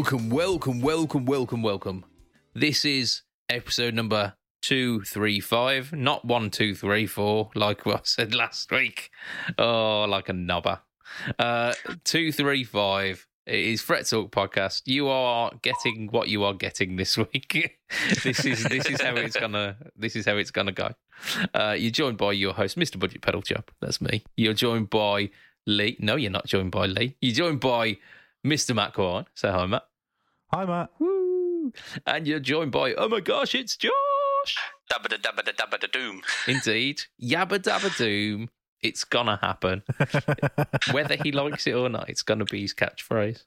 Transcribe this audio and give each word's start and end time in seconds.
Welcome, 0.00 0.30
welcome, 0.30 0.80
welcome, 0.80 1.26
welcome, 1.26 1.62
welcome. 1.62 2.04
This 2.54 2.86
is 2.86 3.20
episode 3.50 3.92
number 3.92 4.32
235, 4.62 5.92
not 5.92 6.24
1234, 6.24 7.50
like 7.54 7.86
I 7.86 8.00
said 8.04 8.34
last 8.34 8.72
week. 8.72 9.10
Oh, 9.58 10.06
like 10.08 10.30
a 10.30 10.32
knobber. 10.32 10.80
Uh, 11.38 11.74
235. 12.04 13.26
It 13.44 13.54
is 13.54 13.82
Fret 13.82 14.08
Talk 14.08 14.30
podcast. 14.30 14.84
You 14.86 15.08
are 15.08 15.52
getting 15.60 16.08
what 16.10 16.28
you 16.28 16.44
are 16.44 16.54
getting 16.54 16.96
this 16.96 17.18
week. 17.18 17.78
this 18.24 18.46
is 18.46 18.64
this 18.64 18.86
is 18.86 19.02
how 19.02 19.14
it's 19.16 19.36
gonna 19.36 19.76
this 19.96 20.16
is 20.16 20.24
how 20.24 20.38
it's 20.38 20.50
gonna 20.50 20.72
go. 20.72 20.94
Uh, 21.52 21.76
you're 21.78 21.90
joined 21.90 22.16
by 22.16 22.32
your 22.32 22.54
host, 22.54 22.78
Mr. 22.78 22.98
Budget 22.98 23.20
Pedal 23.20 23.42
Chop. 23.42 23.70
That's 23.82 24.00
me. 24.00 24.24
You're 24.34 24.54
joined 24.54 24.88
by 24.88 25.28
Lee. 25.66 25.98
No, 26.00 26.16
you're 26.16 26.30
not 26.30 26.46
joined 26.46 26.70
by 26.70 26.86
Lee. 26.86 27.16
You're 27.20 27.34
joined 27.34 27.60
by 27.60 27.98
Mr. 28.46 28.74
Matt 28.74 28.94
Corn. 28.94 29.26
Say 29.34 29.50
hi, 29.50 29.66
Matt. 29.66 29.84
Hi, 30.52 30.64
Matt. 30.64 30.90
Woo. 30.98 31.72
And 32.06 32.26
you're 32.26 32.40
joined 32.40 32.72
by, 32.72 32.94
oh 32.94 33.08
my 33.08 33.20
gosh, 33.20 33.54
it's 33.54 33.76
Josh. 33.76 33.92
Dabba 34.90 35.08
da 35.08 35.16
dabba 35.16 35.44
da 35.44 35.52
dabba 35.52 35.78
da 35.78 35.86
doom. 35.92 36.22
Indeed. 36.48 37.02
Yabba 37.22 37.60
dabba 37.60 37.96
doom. 37.96 38.48
It's 38.82 39.04
gonna 39.04 39.38
happen. 39.40 39.82
Whether 40.92 41.16
he 41.16 41.30
likes 41.32 41.66
it 41.66 41.74
or 41.74 41.88
not, 41.88 42.08
it's 42.08 42.22
gonna 42.22 42.46
be 42.46 42.62
his 42.62 42.74
catchphrase. 42.74 43.44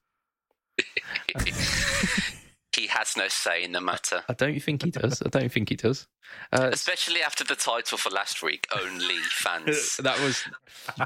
he 2.76 2.88
has 2.88 3.18
no 3.18 3.28
say 3.28 3.64
in 3.64 3.74
the 3.74 3.82
matter. 3.82 4.24
I 4.30 4.34
don't 4.34 4.60
think 4.62 4.84
he 4.84 4.92
does. 4.92 5.22
I 5.24 5.30
don't 5.30 5.52
think 5.52 5.70
he 5.70 5.76
does. 5.76 6.08
Uh, 6.52 6.70
Especially 6.72 7.22
after 7.22 7.44
the 7.44 7.56
title 7.56 7.98
for 7.98 8.12
last 8.12 8.42
week, 8.42 8.68
only 8.80 9.18
fans. 9.30 9.98
that 10.04 10.20
was, 10.22 10.44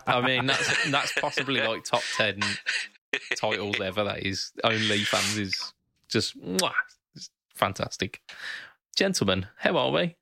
I 0.06 0.22
mean, 0.22 0.46
that's 0.46 0.92
that's 0.92 1.14
possibly 1.20 1.62
like 1.62 1.86
top 1.86 2.04
ten 2.18 2.42
titles 3.36 3.80
ever. 3.80 4.04
That 4.04 4.26
is 4.26 4.52
only 4.64 5.00
fans 5.00 5.38
is 5.38 5.74
just 6.10 6.40
mwah, 6.40 6.72
it's 7.16 7.30
fantastic. 7.56 8.22
Gentlemen, 8.96 9.48
how 9.58 9.78
are 9.78 9.92
we? 9.92 10.16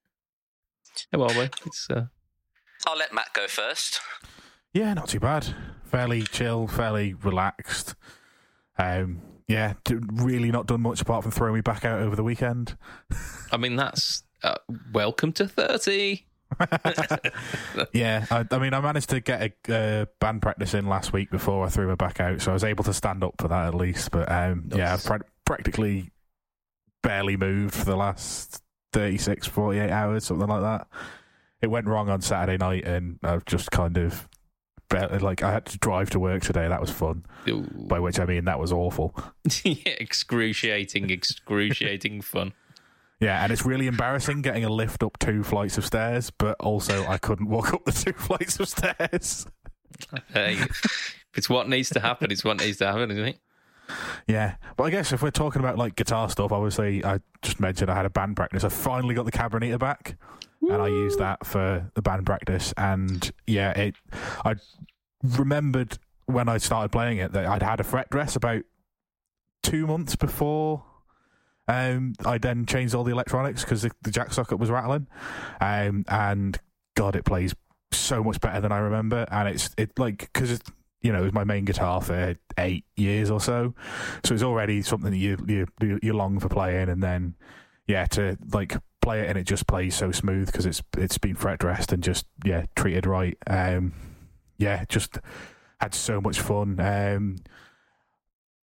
How 1.11 1.23
are 1.23 1.38
we? 1.38 1.50
It's 1.66 1.88
uh, 1.89 2.05
I'll 2.88 2.97
let 2.97 3.14
Matt 3.14 3.33
go 3.33 3.47
first. 3.47 4.00
Yeah, 4.73 4.94
not 4.94 5.08
too 5.08 5.19
bad. 5.19 5.56
Fairly 5.86 6.23
chill, 6.23 6.67
fairly 6.67 7.13
relaxed. 7.13 7.95
Um, 8.78 9.22
yeah, 9.47 9.73
really 9.89 10.52
not 10.52 10.67
done 10.67 10.81
much 10.81 11.02
apart 11.02 11.23
from 11.23 11.31
throwing 11.31 11.53
me 11.53 11.61
back 11.61 11.86
out 11.86 12.02
over 12.02 12.16
the 12.16 12.23
weekend. 12.23 12.78
I 13.52 13.58
mean, 13.58 13.75
that's 13.75 14.23
uh, 14.44 14.56
welcome 14.91 15.31
to 15.33 15.47
thirty. 15.47 16.25
yeah, 17.94 18.25
I, 18.31 18.45
I, 18.50 18.59
mean, 18.59 18.73
I 18.73 18.80
managed 18.80 19.09
to 19.09 19.19
get 19.19 19.53
a 19.67 19.75
uh, 19.75 20.06
band 20.19 20.41
practice 20.41 20.73
in 20.73 20.88
last 20.88 21.11
week 21.11 21.31
before 21.31 21.66
I 21.66 21.69
threw 21.69 21.88
my 21.88 21.95
back 21.95 22.19
out, 22.19 22.41
so 22.41 22.52
I 22.52 22.53
was 22.53 22.63
able 22.63 22.83
to 22.86 22.94
stand 22.94 23.23
up 23.23 23.36
for 23.39 23.47
that 23.47 23.68
at 23.68 23.75
least. 23.75 24.12
But 24.12 24.31
um, 24.31 24.66
nice. 24.68 24.78
yeah, 24.78 24.94
I've 24.94 25.03
pra- 25.03 25.22
practically 25.45 26.11
barely 27.03 27.38
moved 27.38 27.75
for 27.75 27.85
the 27.85 27.95
last 27.95 28.61
36, 28.94 29.47
48 29.47 29.89
hours, 29.89 30.25
something 30.25 30.47
like 30.47 30.61
that. 30.61 30.88
It 31.61 31.67
went 31.67 31.88
wrong 31.88 32.09
on 32.09 32.22
Saturday 32.22 32.57
night, 32.57 32.85
and 32.85 33.19
I've 33.23 33.45
just 33.45 33.72
kind 33.72 33.97
of 33.97 34.28
barely, 34.89 35.19
like 35.19 35.44
I 35.44 35.51
had 35.51 35.66
to 35.67 35.78
drive 35.78 36.09
to 36.11 36.19
work 36.19 36.44
today. 36.44 36.67
That 36.67 36.81
was 36.81 36.91
fun. 36.91 37.25
Ooh. 37.47 37.61
By 37.61 38.00
which 38.00 38.19
I 38.19 38.25
mean 38.25 38.45
that 38.45 38.59
was 38.59 38.72
awful. 38.72 39.16
yeah, 39.63 39.94
excruciating, 40.00 41.09
excruciating 41.09 42.22
fun. 42.22 42.53
Yeah, 43.19 43.44
and 43.44 43.51
it's 43.51 43.66
really 43.66 43.88
embarrassing 43.88 44.41
getting 44.41 44.66
a 44.66 44.69
lift 44.69 45.01
up 45.01 45.17
two 45.19 45.44
flights 45.44 45.77
of 45.77 45.85
stairs, 45.85 46.31
but 46.31 46.59
also 46.59 47.06
I 47.07 47.17
couldn't 47.17 47.47
walk 47.47 47.73
up 47.73 47.85
the 47.85 47.91
two 47.91 48.13
flights 48.17 48.59
of 48.59 48.67
stairs. 48.67 49.47
hey, 50.33 50.59
it's 51.35 51.50
what 51.50 51.69
needs 51.69 51.89
to 51.91 52.00
happen, 52.00 52.31
it's 52.31 52.44
what 52.44 52.59
needs 52.59 52.77
to 52.77 52.88
happen, 52.88 53.12
isn't 53.12 53.25
it? 53.25 53.39
Yeah, 54.28 54.56
but 54.78 54.85
I 54.85 54.90
guess 54.90 55.12
if 55.12 55.22
we're 55.22 55.31
talking 55.31 55.62
about 55.62 55.78
like 55.78 55.96
guitar 55.96 56.29
stuff, 56.29 56.51
obviously 56.51 57.03
I 57.03 57.19
just 57.41 57.59
mentioned 57.59 57.90
I 57.90 57.96
had 57.96 58.06
a 58.06 58.09
band 58.09 58.35
practice. 58.35 58.63
I 58.63 58.69
finally 58.69 59.16
got 59.16 59.25
the 59.25 59.31
Cabernet 59.31 59.78
back, 59.79 60.18
Woo! 60.62 60.72
and 60.72 60.81
I 60.81 60.88
used 60.88 61.19
that 61.19 61.46
for 61.46 61.90
the 61.94 62.01
band 62.01 62.25
practice. 62.25 62.74
And 62.78 63.31
yeah, 63.47 63.72
it. 63.72 63.95
I 64.44 64.56
remembered 65.24 65.97
when 66.25 66.50
I 66.50 66.57
started 66.57 66.91
playing 66.91 67.19
it 67.19 67.34
that 67.34 67.45
I'd 67.45 67.62
had 67.62 67.79
a 67.79 67.84
fret 67.84 68.09
dress 68.09 68.35
about 68.35 68.63
two 69.62 69.85
months 69.85 70.16
before 70.16 70.84
um, 71.68 72.13
I 72.24 72.38
then 72.38 72.66
changed 72.66 72.94
all 72.94 73.03
the 73.03 73.12
electronics 73.12 73.63
because 73.63 73.81
the, 73.81 73.91
the, 74.03 74.12
jack 74.12 74.34
socket 74.34 74.59
was 74.59 74.69
rattling, 74.69 75.07
um, 75.59 76.06
and 76.07 76.59
God, 76.95 77.16
it 77.16 77.25
plays 77.25 77.56
so 77.91 78.24
much 78.24 78.40
better 78.40 78.62
than 78.62 78.72
I 78.72 78.78
remember. 78.78 79.25
And 79.31 79.50
it's 79.50 79.72
it 79.78 79.97
like 79.97 80.29
because 80.31 80.59
you 81.05 81.11
know 81.11 81.19
it 81.19 81.25
was 81.25 81.33
my 81.33 81.43
main 81.43 81.66
guitar 81.66 82.01
for 82.01 82.35
eight 82.57 82.83
years 82.95 83.29
or 83.29 83.39
so, 83.39 83.75
so 84.23 84.33
it's 84.33 84.41
already 84.41 84.81
something 84.81 85.11
that 85.11 85.17
you 85.17 85.38
you 85.47 85.67
you 86.01 86.13
long 86.13 86.39
for 86.39 86.49
playing, 86.49 86.89
and 86.89 87.03
then 87.03 87.35
yeah 87.88 88.07
to 88.07 88.35
like 88.51 88.75
play 89.01 89.21
it 89.21 89.29
and 89.29 89.38
it 89.38 89.44
just 89.44 89.67
plays 89.67 89.94
so 89.94 90.11
smooth 90.11 90.47
because 90.47 90.65
it's 90.65 90.81
it's 90.97 91.19
been 91.19 91.35
fret 91.35 91.59
dressed 91.59 91.94
and 91.94 92.01
just 92.01 92.25
yeah 92.44 92.65
treated 92.75 93.05
right. 93.05 93.38
Um, 93.45 93.94
yeah, 94.57 94.83
just 94.89 95.19
had 95.79 95.94
so 95.94 96.19
much 96.19 96.39
fun. 96.39 96.79
Um, 96.79 97.35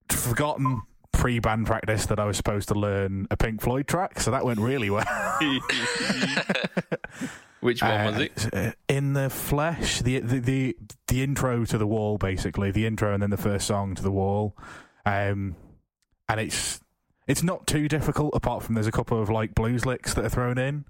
forgotten 0.09 0.83
pre 1.11 1.39
band 1.39 1.67
practice 1.67 2.05
that 2.05 2.21
I 2.21 2.25
was 2.25 2.37
supposed 2.37 2.69
to 2.69 2.75
learn 2.75 3.27
a 3.29 3.35
Pink 3.35 3.61
Floyd 3.61 3.85
track, 3.85 4.21
so 4.21 4.31
that 4.31 4.45
went 4.45 4.59
really 4.59 4.89
well. 4.89 5.05
Which 7.61 7.81
one 7.81 7.91
uh, 7.91 8.11
was 8.11 8.21
it? 8.21 8.49
Uh, 8.53 8.71
in 8.87 9.13
the 9.13 9.29
Flesh, 9.29 9.99
the, 9.99 10.19
the, 10.19 10.39
the 10.39 10.77
the 11.07 11.23
intro 11.23 11.65
to 11.65 11.77
the 11.77 11.87
wall, 11.87 12.17
basically 12.17 12.71
the 12.71 12.85
intro, 12.85 13.13
and 13.13 13.21
then 13.21 13.29
the 13.29 13.37
first 13.37 13.67
song 13.67 13.95
to 13.95 14.03
the 14.03 14.11
wall. 14.11 14.55
Um, 15.05 15.55
and 16.29 16.39
it's 16.39 16.79
it's 17.27 17.43
not 17.43 17.67
too 17.67 17.87
difficult, 17.87 18.33
apart 18.33 18.63
from 18.63 18.75
there's 18.75 18.87
a 18.87 18.91
couple 18.91 19.21
of 19.21 19.29
like 19.29 19.53
blues 19.53 19.85
licks 19.85 20.13
that 20.13 20.25
are 20.25 20.29
thrown 20.29 20.57
in, 20.57 20.85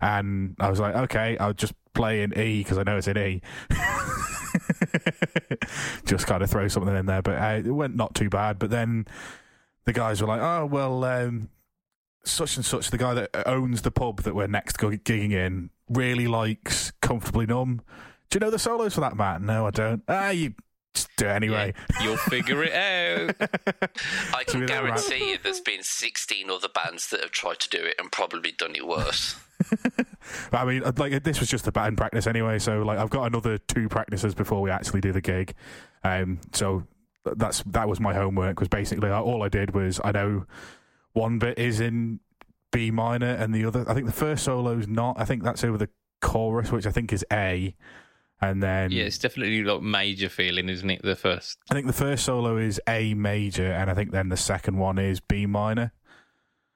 and 0.00 0.56
I 0.58 0.70
was 0.70 0.80
like, 0.80 0.94
okay, 0.94 1.36
I'll 1.38 1.52
just 1.52 1.74
play 1.92 2.22
in 2.22 2.36
E 2.38 2.60
because 2.60 2.78
I 2.78 2.82
know 2.84 2.96
it's 2.96 3.08
in 3.08 3.18
E. 3.18 3.42
just 6.06 6.26
kind 6.26 6.42
of 6.42 6.50
throw 6.50 6.68
something 6.68 6.96
in 6.96 7.06
there, 7.06 7.22
but 7.22 7.38
uh, 7.38 7.62
it 7.64 7.70
went 7.70 7.96
not 7.96 8.14
too 8.14 8.30
bad. 8.30 8.58
But 8.58 8.70
then 8.70 9.06
the 9.84 9.92
guys 9.92 10.22
were 10.22 10.28
like, 10.28 10.40
"Oh 10.40 10.66
well, 10.66 11.04
um, 11.04 11.50
such 12.24 12.56
and 12.56 12.64
such, 12.64 12.90
the 12.90 12.98
guy 12.98 13.14
that 13.14 13.30
owns 13.46 13.82
the 13.82 13.90
pub 13.90 14.22
that 14.22 14.34
we're 14.34 14.46
next 14.46 14.78
gigging 14.78 15.32
in, 15.32 15.70
really 15.88 16.26
likes 16.26 16.92
Comfortably 17.00 17.46
Numb. 17.46 17.82
Do 18.30 18.36
you 18.36 18.40
know 18.40 18.50
the 18.50 18.58
solos 18.58 18.94
for 18.94 19.00
that, 19.00 19.16
Matt? 19.16 19.42
No, 19.42 19.66
I 19.66 19.70
don't. 19.70 20.02
Ah, 20.08 20.30
you 20.30 20.54
do 21.16 21.26
it 21.26 21.30
anyway. 21.30 21.74
Yeah, 21.94 22.04
you'll 22.04 22.16
figure 22.16 22.62
it 22.64 22.72
out. 22.72 23.36
I 24.34 24.44
can 24.44 24.66
guarantee 24.66 25.30
you 25.30 25.38
there's 25.42 25.60
been 25.60 25.82
16 25.82 26.50
other 26.50 26.68
bands 26.68 27.10
that 27.10 27.20
have 27.20 27.30
tried 27.30 27.60
to 27.60 27.68
do 27.68 27.78
it 27.78 27.96
and 27.98 28.10
probably 28.10 28.52
done 28.52 28.74
it 28.74 28.86
worse. 28.86 29.36
I 30.52 30.64
mean, 30.64 30.82
like 30.96 31.22
this 31.22 31.40
was 31.40 31.48
just 31.48 31.66
a 31.66 31.72
band 31.72 31.96
practice 31.96 32.26
anyway, 32.26 32.58
so 32.58 32.82
like 32.82 32.98
I've 32.98 33.10
got 33.10 33.26
another 33.26 33.58
two 33.58 33.88
practices 33.88 34.34
before 34.34 34.60
we 34.60 34.70
actually 34.70 35.00
do 35.00 35.12
the 35.12 35.20
gig. 35.20 35.54
Um, 36.02 36.40
so 36.52 36.84
that's 37.24 37.62
that 37.64 37.88
was 37.88 38.00
my 38.00 38.14
homework. 38.14 38.60
Was 38.60 38.68
basically 38.68 39.10
all 39.10 39.42
I 39.42 39.48
did 39.48 39.74
was 39.74 40.00
I 40.02 40.12
know 40.12 40.46
one 41.12 41.38
bit 41.38 41.58
is 41.58 41.80
in 41.80 42.20
B 42.74 42.90
minor 42.90 43.30
and 43.30 43.54
the 43.54 43.64
other. 43.64 43.84
I 43.88 43.94
think 43.94 44.06
the 44.06 44.12
first 44.12 44.44
solo 44.44 44.78
is 44.78 44.88
not. 44.88 45.18
I 45.18 45.24
think 45.24 45.42
that's 45.42 45.64
over 45.64 45.78
the 45.78 45.88
chorus, 46.20 46.72
which 46.72 46.86
I 46.86 46.90
think 46.90 47.12
is 47.12 47.24
A. 47.32 47.74
And 48.40 48.62
then 48.62 48.90
yeah, 48.90 49.04
it's 49.04 49.18
definitely 49.18 49.62
like 49.62 49.80
major 49.80 50.28
feeling, 50.28 50.68
isn't 50.68 50.90
it? 50.90 51.02
The 51.02 51.16
first. 51.16 51.58
I 51.70 51.74
think 51.74 51.86
the 51.86 51.92
first 51.92 52.24
solo 52.24 52.56
is 52.56 52.80
A 52.88 53.14
major, 53.14 53.72
and 53.72 53.90
I 53.90 53.94
think 53.94 54.10
then 54.10 54.28
the 54.28 54.36
second 54.36 54.76
one 54.76 54.98
is 54.98 55.20
B 55.20 55.46
minor. 55.46 55.92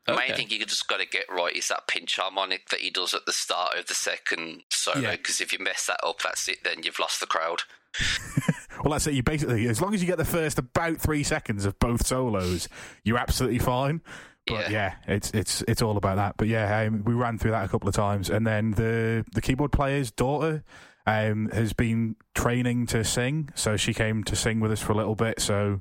The 0.06 0.14
okay. 0.14 0.28
main 0.28 0.36
thing 0.36 0.50
you 0.50 0.64
just 0.64 0.88
got 0.88 1.00
to 1.00 1.06
get 1.06 1.26
right 1.28 1.54
is 1.54 1.68
that 1.68 1.86
pinch 1.86 2.16
harmonic 2.16 2.70
that 2.70 2.80
he 2.80 2.88
does 2.88 3.12
at 3.12 3.26
the 3.26 3.32
start 3.32 3.76
of 3.76 3.86
the 3.88 3.94
second 3.94 4.62
solo. 4.70 5.10
Because 5.10 5.40
yeah. 5.40 5.44
if 5.44 5.52
you 5.52 5.58
mess 5.58 5.86
that 5.86 6.00
up, 6.02 6.22
that's 6.22 6.48
it. 6.48 6.64
Then 6.64 6.82
you've 6.82 6.98
lost 6.98 7.20
the 7.20 7.26
crowd. 7.26 7.62
well, 8.84 8.92
that's 8.92 9.06
it. 9.06 9.14
You 9.14 9.22
basically, 9.22 9.66
as 9.68 9.82
long 9.82 9.94
as 9.94 10.00
you 10.00 10.06
get 10.06 10.16
the 10.16 10.24
first 10.24 10.58
about 10.58 10.96
three 10.96 11.22
seconds 11.22 11.64
of 11.64 11.78
both 11.78 12.06
solos, 12.06 12.68
you're 13.04 13.18
absolutely 13.18 13.58
fine. 13.58 14.00
But 14.48 14.70
yeah, 14.70 14.94
yeah 15.06 15.14
it's 15.14 15.30
it's 15.32 15.62
it's 15.68 15.82
all 15.82 15.96
about 15.96 16.16
that. 16.16 16.36
But 16.36 16.48
yeah, 16.48 16.82
um, 16.82 17.04
we 17.04 17.14
ran 17.14 17.38
through 17.38 17.52
that 17.52 17.64
a 17.64 17.68
couple 17.68 17.88
of 17.88 17.94
times, 17.94 18.30
and 18.30 18.46
then 18.46 18.72
the 18.72 19.24
the 19.32 19.40
keyboard 19.40 19.72
player's 19.72 20.10
daughter 20.10 20.62
um, 21.06 21.48
has 21.52 21.72
been 21.72 22.16
training 22.34 22.86
to 22.88 23.04
sing, 23.04 23.50
so 23.54 23.76
she 23.76 23.94
came 23.94 24.24
to 24.24 24.36
sing 24.36 24.60
with 24.60 24.72
us 24.72 24.80
for 24.80 24.92
a 24.92 24.96
little 24.96 25.14
bit. 25.14 25.40
So 25.40 25.80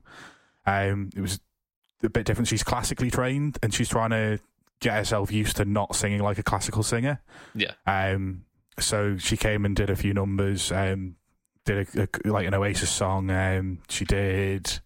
um, 0.65 1.09
it 1.15 1.21
was 1.21 1.39
a 2.03 2.09
bit 2.09 2.25
different. 2.25 2.47
She's 2.47 2.63
classically 2.63 3.11
trained, 3.11 3.57
and 3.61 3.73
she's 3.73 3.89
trying 3.89 4.11
to 4.11 4.39
get 4.79 4.95
herself 4.95 5.31
used 5.31 5.57
to 5.57 5.65
not 5.65 5.95
singing 5.95 6.21
like 6.21 6.37
a 6.37 6.43
classical 6.43 6.83
singer. 6.83 7.21
Yeah. 7.53 7.73
Um. 7.85 8.45
So 8.79 9.17
she 9.17 9.37
came 9.37 9.65
and 9.65 9.75
did 9.75 9.89
a 9.89 9.95
few 9.95 10.13
numbers. 10.13 10.71
Um. 10.71 11.15
Did 11.65 11.89
a, 11.95 12.03
a 12.03 12.31
like 12.31 12.47
an 12.47 12.53
Oasis 12.53 12.89
song. 12.89 13.29
Um. 13.29 13.79
She 13.89 14.05
did 14.05 14.79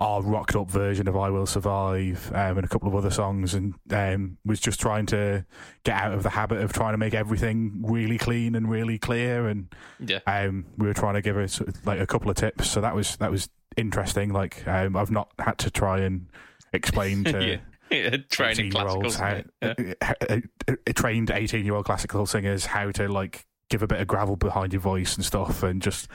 our 0.00 0.22
rocked 0.22 0.56
up 0.56 0.70
version 0.70 1.06
of 1.08 1.16
I 1.16 1.28
Will 1.28 1.46
Survive 1.46 2.32
um, 2.34 2.56
and 2.56 2.64
a 2.64 2.68
couple 2.68 2.88
of 2.88 2.94
other 2.94 3.10
songs 3.10 3.52
and 3.52 3.74
um, 3.90 4.38
was 4.46 4.58
just 4.58 4.80
trying 4.80 5.04
to 5.06 5.44
get 5.84 5.94
out 5.94 6.14
of 6.14 6.22
the 6.22 6.30
habit 6.30 6.62
of 6.62 6.72
trying 6.72 6.94
to 6.94 6.98
make 6.98 7.12
everything 7.12 7.82
really 7.84 8.16
clean 8.16 8.54
and 8.54 8.70
really 8.70 8.98
clear 8.98 9.46
and 9.46 9.72
yeah. 9.98 10.20
um, 10.26 10.64
we 10.78 10.86
were 10.86 10.94
trying 10.94 11.14
to 11.14 11.22
give 11.22 11.36
her 11.36 11.46
like 11.84 12.00
a 12.00 12.06
couple 12.06 12.30
of 12.30 12.36
tips 12.36 12.70
so 12.70 12.80
that 12.80 12.94
was 12.94 13.16
that 13.16 13.30
was 13.30 13.50
interesting 13.76 14.32
like 14.32 14.66
um, 14.66 14.96
I've 14.96 15.10
not 15.10 15.30
had 15.38 15.58
to 15.58 15.70
try 15.70 16.00
and 16.00 16.28
explain 16.72 17.22
to 17.24 17.60
yeah. 17.90 18.16
training 18.30 18.70
classical 18.70 19.12
how, 19.12 19.42
yeah. 19.60 19.74
uh, 20.00 20.14
uh, 20.30 20.40
uh, 20.66 20.92
trained 20.94 21.30
18 21.30 21.64
year 21.64 21.74
old 21.74 21.84
classical 21.84 22.24
singers 22.24 22.64
how 22.64 22.90
to 22.92 23.06
like 23.06 23.44
give 23.68 23.82
a 23.82 23.86
bit 23.86 24.00
of 24.00 24.06
gravel 24.06 24.36
behind 24.36 24.72
your 24.72 24.80
voice 24.80 25.14
and 25.16 25.24
stuff 25.26 25.62
and 25.62 25.82
just 25.82 26.08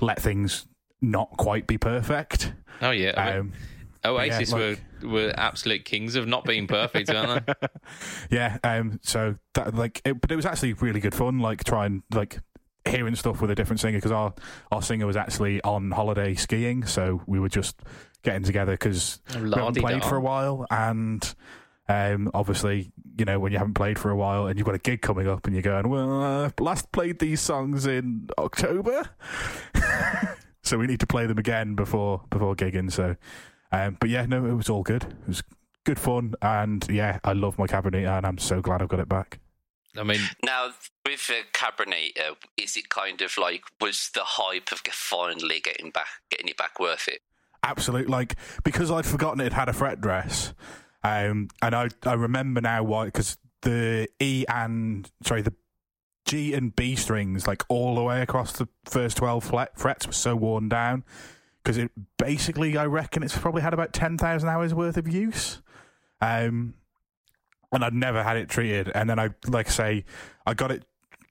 let 0.00 0.22
things 0.22 0.66
not 1.10 1.36
quite 1.36 1.66
be 1.66 1.78
perfect. 1.78 2.52
Oh 2.80 2.90
yeah. 2.90 3.10
Um, 3.10 3.52
Oasis 4.04 4.50
yeah, 4.50 4.56
like, 4.56 4.78
were 5.02 5.08
were 5.08 5.34
absolute 5.36 5.84
kings 5.84 6.14
of 6.14 6.26
not 6.26 6.44
being 6.44 6.66
perfect, 6.66 7.10
aren't 7.10 7.46
they? 7.46 7.52
yeah. 8.30 8.58
Um. 8.62 9.00
So 9.02 9.36
that 9.54 9.74
like, 9.74 10.02
it, 10.04 10.20
but 10.20 10.30
it 10.30 10.36
was 10.36 10.46
actually 10.46 10.74
really 10.74 11.00
good 11.00 11.14
fun. 11.14 11.38
Like 11.38 11.64
trying 11.64 12.02
like 12.12 12.40
hearing 12.86 13.14
stuff 13.14 13.40
with 13.40 13.50
a 13.50 13.54
different 13.54 13.80
singer 13.80 13.98
because 13.98 14.12
our 14.12 14.34
our 14.70 14.82
singer 14.82 15.06
was 15.06 15.16
actually 15.16 15.62
on 15.62 15.90
holiday 15.90 16.34
skiing, 16.34 16.84
so 16.84 17.22
we 17.26 17.40
were 17.40 17.48
just 17.48 17.80
getting 18.22 18.42
together 18.42 18.72
because 18.72 19.20
we 19.34 19.50
haven't 19.50 19.78
played 19.78 20.04
for 20.04 20.16
a 20.16 20.20
while, 20.20 20.66
and 20.70 21.34
um, 21.88 22.30
obviously, 22.32 22.92
you 23.18 23.26
know, 23.26 23.38
when 23.38 23.52
you 23.52 23.58
haven't 23.58 23.74
played 23.74 23.98
for 23.98 24.10
a 24.10 24.16
while 24.16 24.46
and 24.46 24.58
you've 24.58 24.64
got 24.64 24.74
a 24.74 24.78
gig 24.78 25.02
coming 25.02 25.28
up 25.28 25.46
and 25.46 25.54
you're 25.54 25.62
going, 25.62 25.88
well, 25.88 26.22
I 26.22 26.50
last 26.62 26.90
played 26.92 27.18
these 27.18 27.42
songs 27.42 27.86
in 27.86 28.28
October, 28.38 29.10
so 30.64 30.78
we 30.78 30.86
need 30.86 31.00
to 31.00 31.06
play 31.06 31.26
them 31.26 31.38
again 31.38 31.74
before 31.74 32.22
before 32.30 32.54
gigging. 32.56 32.90
So, 32.90 33.16
um, 33.70 33.96
but 34.00 34.10
yeah, 34.10 34.26
no, 34.26 34.44
it 34.46 34.54
was 34.54 34.68
all 34.68 34.82
good. 34.82 35.04
It 35.04 35.28
was 35.28 35.42
good 35.84 35.98
fun, 35.98 36.34
and 36.42 36.84
yeah, 36.90 37.20
I 37.22 37.32
love 37.32 37.58
my 37.58 37.66
cabinet, 37.66 38.04
and 38.04 38.26
I'm 38.26 38.38
so 38.38 38.60
glad 38.60 38.82
I've 38.82 38.88
got 38.88 39.00
it 39.00 39.08
back. 39.08 39.38
I 39.96 40.02
mean, 40.02 40.20
now 40.44 40.70
with 41.06 41.28
the 41.28 41.42
Cabernet, 41.52 42.18
is 42.56 42.76
it 42.76 42.88
kind 42.88 43.20
of 43.22 43.38
like 43.38 43.62
was 43.80 44.10
the 44.12 44.24
hype 44.24 44.72
of 44.72 44.80
finally 44.90 45.60
getting 45.60 45.90
back, 45.90 46.08
getting 46.30 46.48
it 46.48 46.56
back 46.56 46.80
worth 46.80 47.06
it? 47.06 47.20
Absolutely, 47.62 48.10
like 48.10 48.34
because 48.64 48.90
I'd 48.90 49.06
forgotten 49.06 49.40
it 49.40 49.52
had 49.52 49.68
a 49.68 49.72
fret 49.72 50.00
dress, 50.00 50.52
um, 51.02 51.48
and 51.62 51.74
I 51.74 51.88
I 52.04 52.14
remember 52.14 52.60
now 52.60 52.82
why 52.82 53.06
because 53.06 53.38
the 53.62 54.08
E 54.20 54.44
and 54.48 55.10
sorry 55.22 55.42
the 55.42 55.54
G 56.24 56.54
and 56.54 56.74
B 56.74 56.96
strings 56.96 57.46
like 57.46 57.62
all 57.68 57.94
the 57.94 58.02
way 58.02 58.22
across 58.22 58.52
the 58.52 58.68
first 58.84 59.16
twelve 59.16 59.44
frets 59.74 60.06
were 60.06 60.12
so 60.12 60.34
worn 60.34 60.68
down 60.68 61.04
because 61.62 61.76
it 61.76 61.90
basically 62.18 62.76
I 62.76 62.86
reckon 62.86 63.22
it's 63.22 63.36
probably 63.36 63.62
had 63.62 63.74
about 63.74 63.92
ten 63.92 64.16
thousand 64.18 64.48
hours 64.48 64.74
worth 64.74 64.96
of 64.96 65.06
use. 65.06 65.60
Um, 66.20 66.74
and 67.72 67.84
I'd 67.84 67.94
never 67.94 68.22
had 68.22 68.36
it 68.36 68.48
treated. 68.48 68.90
And 68.94 69.10
then 69.10 69.18
I, 69.18 69.30
like 69.48 69.66
I 69.66 69.70
say, 69.70 70.04
I 70.46 70.54
got 70.54 70.70
it 70.70 70.84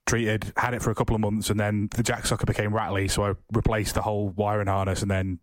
treated, 0.06 0.52
had 0.56 0.74
it 0.74 0.82
for 0.82 0.90
a 0.90 0.94
couple 0.94 1.14
of 1.14 1.20
months, 1.20 1.50
and 1.50 1.58
then 1.58 1.88
the 1.96 2.02
jack 2.02 2.26
socket 2.26 2.46
became 2.46 2.74
rattly, 2.74 3.08
so 3.08 3.24
I 3.24 3.34
replaced 3.52 3.94
the 3.94 4.02
whole 4.02 4.28
wiring 4.28 4.66
harness. 4.66 5.02
And 5.02 5.10
then 5.10 5.38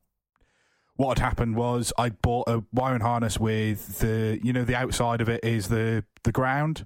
what 0.96 1.18
had 1.18 1.26
happened 1.26 1.56
was 1.56 1.92
I 1.98 2.10
bought 2.10 2.48
a 2.48 2.64
wiring 2.72 3.02
harness 3.02 3.40
with 3.40 4.00
the, 4.00 4.40
you 4.44 4.54
know, 4.54 4.64
the 4.64 4.76
outside 4.76 5.22
of 5.22 5.30
it 5.30 5.44
is 5.44 5.68
the 5.70 6.06
the 6.24 6.32
ground, 6.32 6.86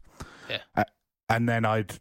yeah, 0.50 0.60
uh, 0.76 0.86
and 1.28 1.50
then 1.50 1.66
I'd 1.66 2.00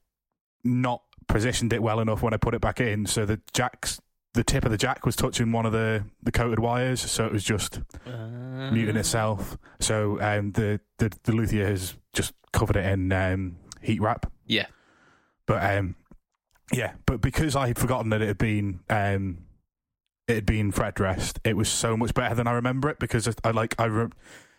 not 0.64 1.02
positioned 1.28 1.72
it 1.72 1.82
well 1.82 2.00
enough 2.00 2.22
when 2.22 2.34
I 2.34 2.36
put 2.36 2.54
it 2.54 2.60
back 2.60 2.80
in, 2.80 3.06
so 3.06 3.24
the 3.24 3.40
jacks 3.52 4.00
the 4.34 4.44
tip 4.44 4.64
of 4.64 4.70
the 4.72 4.76
jack 4.76 5.06
was 5.06 5.14
touching 5.16 5.52
one 5.52 5.64
of 5.64 5.72
the, 5.72 6.04
the 6.22 6.32
coated 6.32 6.58
wires, 6.58 7.00
so 7.00 7.24
it 7.24 7.32
was 7.32 7.44
just 7.44 7.80
uh... 8.04 8.70
muting 8.72 8.96
itself. 8.96 9.56
So 9.80 10.20
um, 10.20 10.52
the, 10.52 10.80
the 10.98 11.16
the 11.22 11.32
luthier 11.32 11.66
has 11.66 11.94
just 12.12 12.34
covered 12.52 12.76
it 12.76 12.84
in 12.84 13.12
um, 13.12 13.56
heat 13.80 14.00
wrap. 14.00 14.30
Yeah, 14.46 14.66
but 15.46 15.64
um, 15.64 15.94
yeah, 16.72 16.94
but 17.06 17.20
because 17.20 17.56
I 17.56 17.68
had 17.68 17.78
forgotten 17.78 18.10
that 18.10 18.22
it 18.22 18.28
had 18.28 18.38
been 18.38 18.80
um, 18.90 19.38
it 20.26 20.34
had 20.34 20.46
been 20.46 20.72
fret 20.72 20.96
dressed, 20.96 21.38
it 21.44 21.56
was 21.56 21.68
so 21.68 21.96
much 21.96 22.12
better 22.12 22.34
than 22.34 22.48
I 22.48 22.52
remember 22.52 22.88
it 22.90 22.98
because 22.98 23.28
I 23.44 23.50
like 23.52 23.76
I 23.78 23.84
re- 23.84 24.10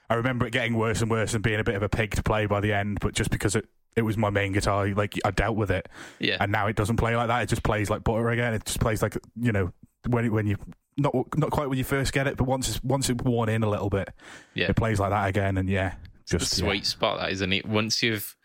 I 0.10 0.14
remember 0.14 0.46
it 0.46 0.52
getting 0.52 0.76
worse 0.76 1.02
and 1.02 1.12
worse 1.12 1.34
and 1.34 1.44
being 1.44 1.60
a 1.60 1.64
bit 1.64 1.76
of 1.76 1.84
a 1.84 1.90
pig 1.90 2.12
to 2.16 2.24
play 2.24 2.46
by 2.46 2.62
the 2.62 2.72
end, 2.72 3.00
but 3.02 3.14
just 3.14 3.30
because 3.30 3.56
it 3.56 3.68
it 3.96 4.02
was 4.02 4.18
my 4.18 4.30
main 4.30 4.52
guitar. 4.52 4.88
Like 4.88 5.20
I 5.24 5.32
dealt 5.32 5.56
with 5.56 5.72
it, 5.72 5.88
yeah. 6.20 6.38
And 6.40 6.52
now 6.52 6.68
it 6.68 6.76
doesn't 6.76 6.98
play 6.98 7.16
like 7.16 7.28
that. 7.28 7.44
It 7.44 7.50
just 7.50 7.64
plays 7.64 7.90
like 7.90 8.04
butter 8.04 8.30
again. 8.30 8.54
It 8.54 8.66
just 8.66 8.80
plays 8.80 9.02
like 9.02 9.18
you 9.40 9.52
know 9.52 9.72
when 10.08 10.32
when 10.32 10.48
you 10.48 10.58
not 10.98 11.14
not 11.38 11.52
quite 11.52 11.70
when 11.70 11.78
you 11.78 11.84
first 11.84 12.14
get 12.14 12.28
it, 12.28 12.38
but 12.38 12.46
once 12.46 12.70
it's 12.70 12.84
once 12.84 13.10
it's 13.10 13.24
worn 13.24 13.50
in 13.50 13.64
a 13.64 13.70
little 13.70 13.90
bit, 13.90 14.10
yeah, 14.54 14.68
it 14.68 14.76
plays 14.76 15.00
like 15.00 15.12
that 15.12 15.28
again. 15.28 15.58
And 15.58 15.70
yeah, 15.70 15.96
just 16.26 16.56
sweet 16.56 16.78
yeah. 16.78 16.84
spot 16.84 17.20
that 17.20 17.32
isn't 17.32 17.54
it? 17.54 17.66
Once 17.66 18.02
you've 18.04 18.36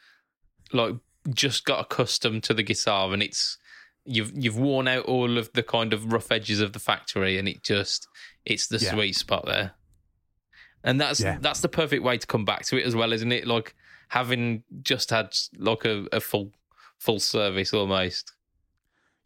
like 0.73 0.95
just 1.29 1.65
got 1.65 1.81
accustomed 1.81 2.43
to 2.45 2.55
the 2.55 2.63
guitar 2.63 3.13
and 3.13 3.23
it's 3.23 3.59
you've 4.05 4.33
you've 4.35 4.59
worn 4.59 4.89
out 4.89 5.05
all 5.05 5.39
of 5.39 5.53
the 5.53 5.63
kind 5.63 5.93
of 5.93 6.13
rough 6.13 6.33
edges 6.33 6.61
of 6.61 6.73
the 6.73 6.79
factory 6.79 7.39
and 7.39 7.49
it 7.49 7.63
just 7.63 8.09
it's 8.45 8.67
the 8.69 8.79
yeah. 8.79 8.91
sweet 8.93 9.15
spot 9.15 9.45
there. 9.47 9.73
And 10.83 11.01
that's 11.01 11.21
yeah. 11.21 11.39
that's 11.41 11.61
the 11.61 11.69
perfect 11.69 12.03
way 12.03 12.19
to 12.19 12.27
come 12.27 12.45
back 12.45 12.65
to 12.67 12.79
it 12.79 12.87
as 12.87 12.97
well, 12.97 13.13
isn't 13.13 13.33
it? 13.33 13.47
Like 13.47 13.75
having 14.11 14.65
just 14.83 15.11
had 15.11 15.37
like 15.57 15.85
a, 15.85 16.07
a 16.13 16.21
full 16.21 16.53
full 16.99 17.21
service 17.21 17.73
almost. 17.73 18.33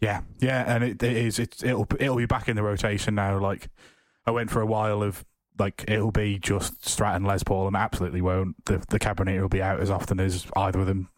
Yeah, 0.01 0.21
yeah, 0.39 0.65
and 0.67 0.85
it, 0.85 1.03
it 1.03 1.17
is. 1.17 1.39
It, 1.39 1.63
it'll 1.65 1.87
it'll 1.99 2.17
be 2.17 2.27
back 2.27 2.49
in 2.49 2.57
the 2.57 2.63
rotation 2.63 3.15
now. 3.15 3.39
Like 3.39 3.69
I 4.27 4.31
went 4.31 4.51
for 4.51 4.61
a 4.61 4.67
while 4.67 5.03
of 5.03 5.25
like 5.59 5.85
it'll 5.89 6.11
be 6.11 6.39
just 6.39 6.83
Strat 6.83 7.17
and 7.17 7.27
Les 7.27 7.43
Paul, 7.43 7.67
and 7.67 7.77
absolutely 7.77 8.21
won't. 8.21 8.63
The 8.67 8.85
the 8.89 8.99
Cabinator 8.99 9.41
will 9.41 9.49
be 9.49 9.63
out 9.63 9.81
as 9.81 9.91
often 9.91 10.21
as 10.21 10.47
either 10.57 10.81
of 10.81 10.87
them. 10.87 11.09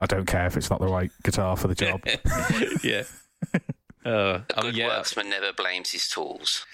I 0.00 0.06
don't 0.06 0.26
care 0.26 0.46
if 0.46 0.56
it's 0.56 0.70
not 0.70 0.80
the 0.80 0.88
right 0.88 1.10
guitar 1.22 1.56
for 1.56 1.68
the 1.68 1.74
job. 1.74 2.02
yeah. 2.82 3.04
Uh, 4.04 4.42
a 4.54 4.60
good 4.60 4.76
yeah. 4.76 4.90
worksman 4.90 5.30
never 5.30 5.50
blames 5.54 5.92
his 5.92 6.06
tools. 6.10 6.66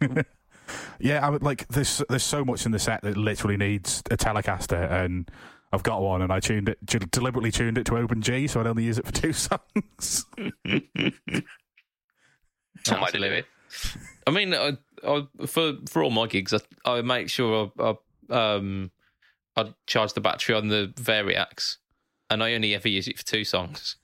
Yeah, 1.00 1.26
I 1.26 1.30
would 1.30 1.42
like 1.42 1.68
there's 1.68 2.02
there's 2.08 2.22
so 2.22 2.44
much 2.44 2.66
in 2.66 2.72
the 2.72 2.78
set 2.78 3.02
that 3.02 3.16
literally 3.16 3.56
needs 3.56 4.02
a 4.10 4.16
Telecaster, 4.16 4.90
and 4.90 5.30
I've 5.72 5.82
got 5.82 6.00
one, 6.02 6.22
and 6.22 6.32
I 6.32 6.40
tuned 6.40 6.68
it 6.68 6.78
deliberately 7.10 7.50
tuned 7.50 7.78
it 7.78 7.84
to 7.86 7.96
open 7.96 8.22
G, 8.22 8.46
so 8.46 8.60
I'd 8.60 8.66
only 8.66 8.84
use 8.84 8.98
it 8.98 9.06
for 9.06 9.12
two 9.12 9.32
songs. 9.34 10.26
Absolutely. 12.88 13.44
I 14.26 14.30
mean, 14.30 14.54
I, 14.54 14.78
I, 15.06 15.26
for 15.46 15.74
for 15.88 16.02
all 16.02 16.10
my 16.10 16.26
gigs, 16.26 16.54
I, 16.54 16.60
I 16.84 17.02
make 17.02 17.28
sure 17.28 17.70
I, 17.78 17.94
I, 18.30 18.56
um 18.56 18.90
I 19.56 19.74
charge 19.86 20.12
the 20.12 20.20
battery 20.20 20.54
on 20.54 20.68
the 20.68 20.92
Variax, 20.96 21.76
and 22.30 22.42
I 22.42 22.54
only 22.54 22.74
ever 22.74 22.88
use 22.88 23.08
it 23.08 23.18
for 23.18 23.24
two 23.24 23.44
songs, 23.44 23.96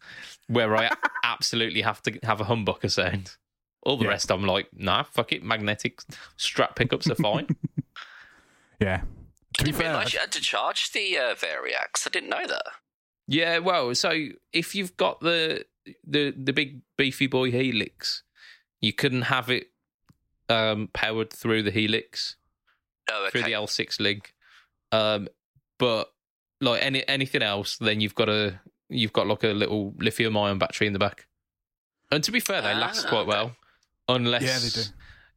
where 0.49 0.77
I 0.77 0.91
absolutely 1.25 1.83
have 1.83 2.03
to 2.03 2.19
have 2.25 2.41
a 2.41 2.45
humbucker 2.45 2.91
sound. 2.91 3.37
All 3.85 3.97
the 3.97 4.05
yeah. 4.05 4.11
rest, 4.11 4.31
I'm 4.31 4.45
like, 4.45 4.69
nah, 4.75 5.03
fuck 5.03 5.33
it. 5.33 5.43
Magnetic 5.43 6.01
Strat 6.39 6.75
pickups 6.75 7.09
are 7.11 7.15
fine. 7.15 7.49
yeah. 8.81 9.03
I 9.61 9.63
didn't 9.63 9.79
realise 9.79 10.13
you 10.13 10.19
had 10.19 10.33
to 10.33 10.41
charge 10.41 10.93
the 10.93 11.19
uh, 11.19 11.35
Variax. 11.35 12.07
I 12.07 12.11
didn't 12.11 12.31
know 12.31 12.47
that. 12.47 12.67
Yeah, 13.27 13.59
well, 13.59 13.95
so 13.95 14.29
if 14.53 14.75
you've 14.75 14.97
got 14.97 15.21
the 15.21 15.65
the 16.07 16.33
the 16.37 16.53
big 16.53 16.81
beefy 16.97 17.27
boy 17.27 17.51
Helix, 17.51 18.23
you 18.81 18.93
couldn't 18.93 19.23
have 19.23 19.49
it 19.51 19.69
um, 20.49 20.89
powered 20.93 21.33
through 21.33 21.63
the 21.63 21.71
Helix, 21.71 22.37
oh, 23.11 23.23
okay. 23.23 23.31
through 23.31 23.43
the 23.43 23.53
L6 23.53 24.01
link. 24.01 24.35
Um, 24.93 25.29
but 25.79 26.13
like 26.61 26.83
any 26.83 27.07
anything 27.09 27.43
else, 27.43 27.79
then 27.79 28.01
you've 28.01 28.15
got 28.15 28.29
a 28.29 28.61
you've 28.89 29.13
got 29.13 29.27
like 29.27 29.45
a 29.45 29.49
little 29.49 29.95
lithium 29.99 30.37
ion 30.37 30.59
battery 30.59 30.87
in 30.87 30.93
the 30.93 30.99
back. 30.99 31.27
And 32.11 32.23
to 32.25 32.33
be 32.33 32.41
fair, 32.41 32.61
they 32.61 32.73
ah, 32.73 32.79
last 32.79 33.07
quite 33.07 33.27
well 33.27 33.57
unless 34.09 34.43
yeah, 34.43 34.59
they 34.59 34.69
do. 34.69 34.89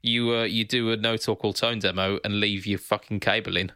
you 0.01 0.35
uh, 0.35 0.43
you 0.43 0.65
do 0.65 0.91
a 0.91 0.97
no 0.97 1.17
talk 1.17 1.43
all 1.43 1.53
tone 1.53 1.79
demo 1.79 2.19
and 2.23 2.39
leave 2.39 2.65
your 2.65 2.79
fucking 2.79 3.19
cable 3.19 3.57
in. 3.57 3.71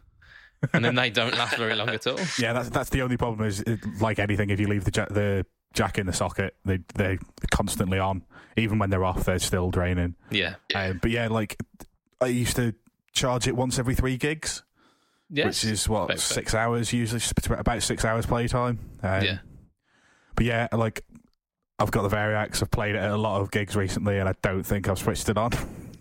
and 0.72 0.84
then 0.84 0.94
they 0.94 1.10
don't 1.10 1.36
last 1.36 1.56
very 1.56 1.74
long 1.74 1.88
at 1.88 2.06
all. 2.06 2.18
Yeah, 2.38 2.52
that's 2.52 2.70
that's 2.70 2.90
the 2.90 3.02
only 3.02 3.16
problem. 3.16 3.46
Is 3.46 3.60
it, 3.60 3.80
like 4.00 4.18
anything, 4.18 4.50
if 4.50 4.60
you 4.60 4.68
leave 4.68 4.84
the 4.84 4.90
jack, 4.92 5.08
the 5.08 5.44
jack 5.74 5.98
in 5.98 6.06
the 6.06 6.12
socket, 6.12 6.54
they 6.64 6.78
they're 6.94 7.18
constantly 7.50 7.98
on. 7.98 8.22
Even 8.56 8.78
when 8.78 8.90
they're 8.90 9.04
off, 9.04 9.24
they're 9.24 9.38
still 9.38 9.70
draining. 9.70 10.14
Yeah. 10.30 10.56
Um, 10.74 10.98
but 11.00 11.10
yeah, 11.10 11.28
like 11.28 11.56
I 12.20 12.26
used 12.26 12.56
to 12.56 12.74
charge 13.12 13.48
it 13.48 13.56
once 13.56 13.78
every 13.78 13.94
three 13.94 14.16
gigs. 14.16 14.62
Yes. 15.30 15.64
Which 15.64 15.72
is 15.72 15.88
what 15.88 16.20
six 16.20 16.54
hours 16.54 16.92
usually, 16.92 17.22
about 17.48 17.82
six 17.82 18.04
hours 18.04 18.26
playtime. 18.26 18.78
Um, 19.02 19.24
yeah. 19.24 19.38
But 20.36 20.44
yeah, 20.44 20.68
like 20.72 21.04
I've 21.82 21.90
got 21.90 22.08
the 22.08 22.16
Variax. 22.16 22.62
I've 22.62 22.70
played 22.70 22.94
it 22.94 22.98
at 22.98 23.10
a 23.10 23.16
lot 23.16 23.40
of 23.40 23.50
gigs 23.50 23.74
recently, 23.74 24.18
and 24.18 24.28
I 24.28 24.34
don't 24.40 24.62
think 24.62 24.88
I've 24.88 24.98
switched 24.98 25.28
it 25.28 25.36
on. 25.36 25.50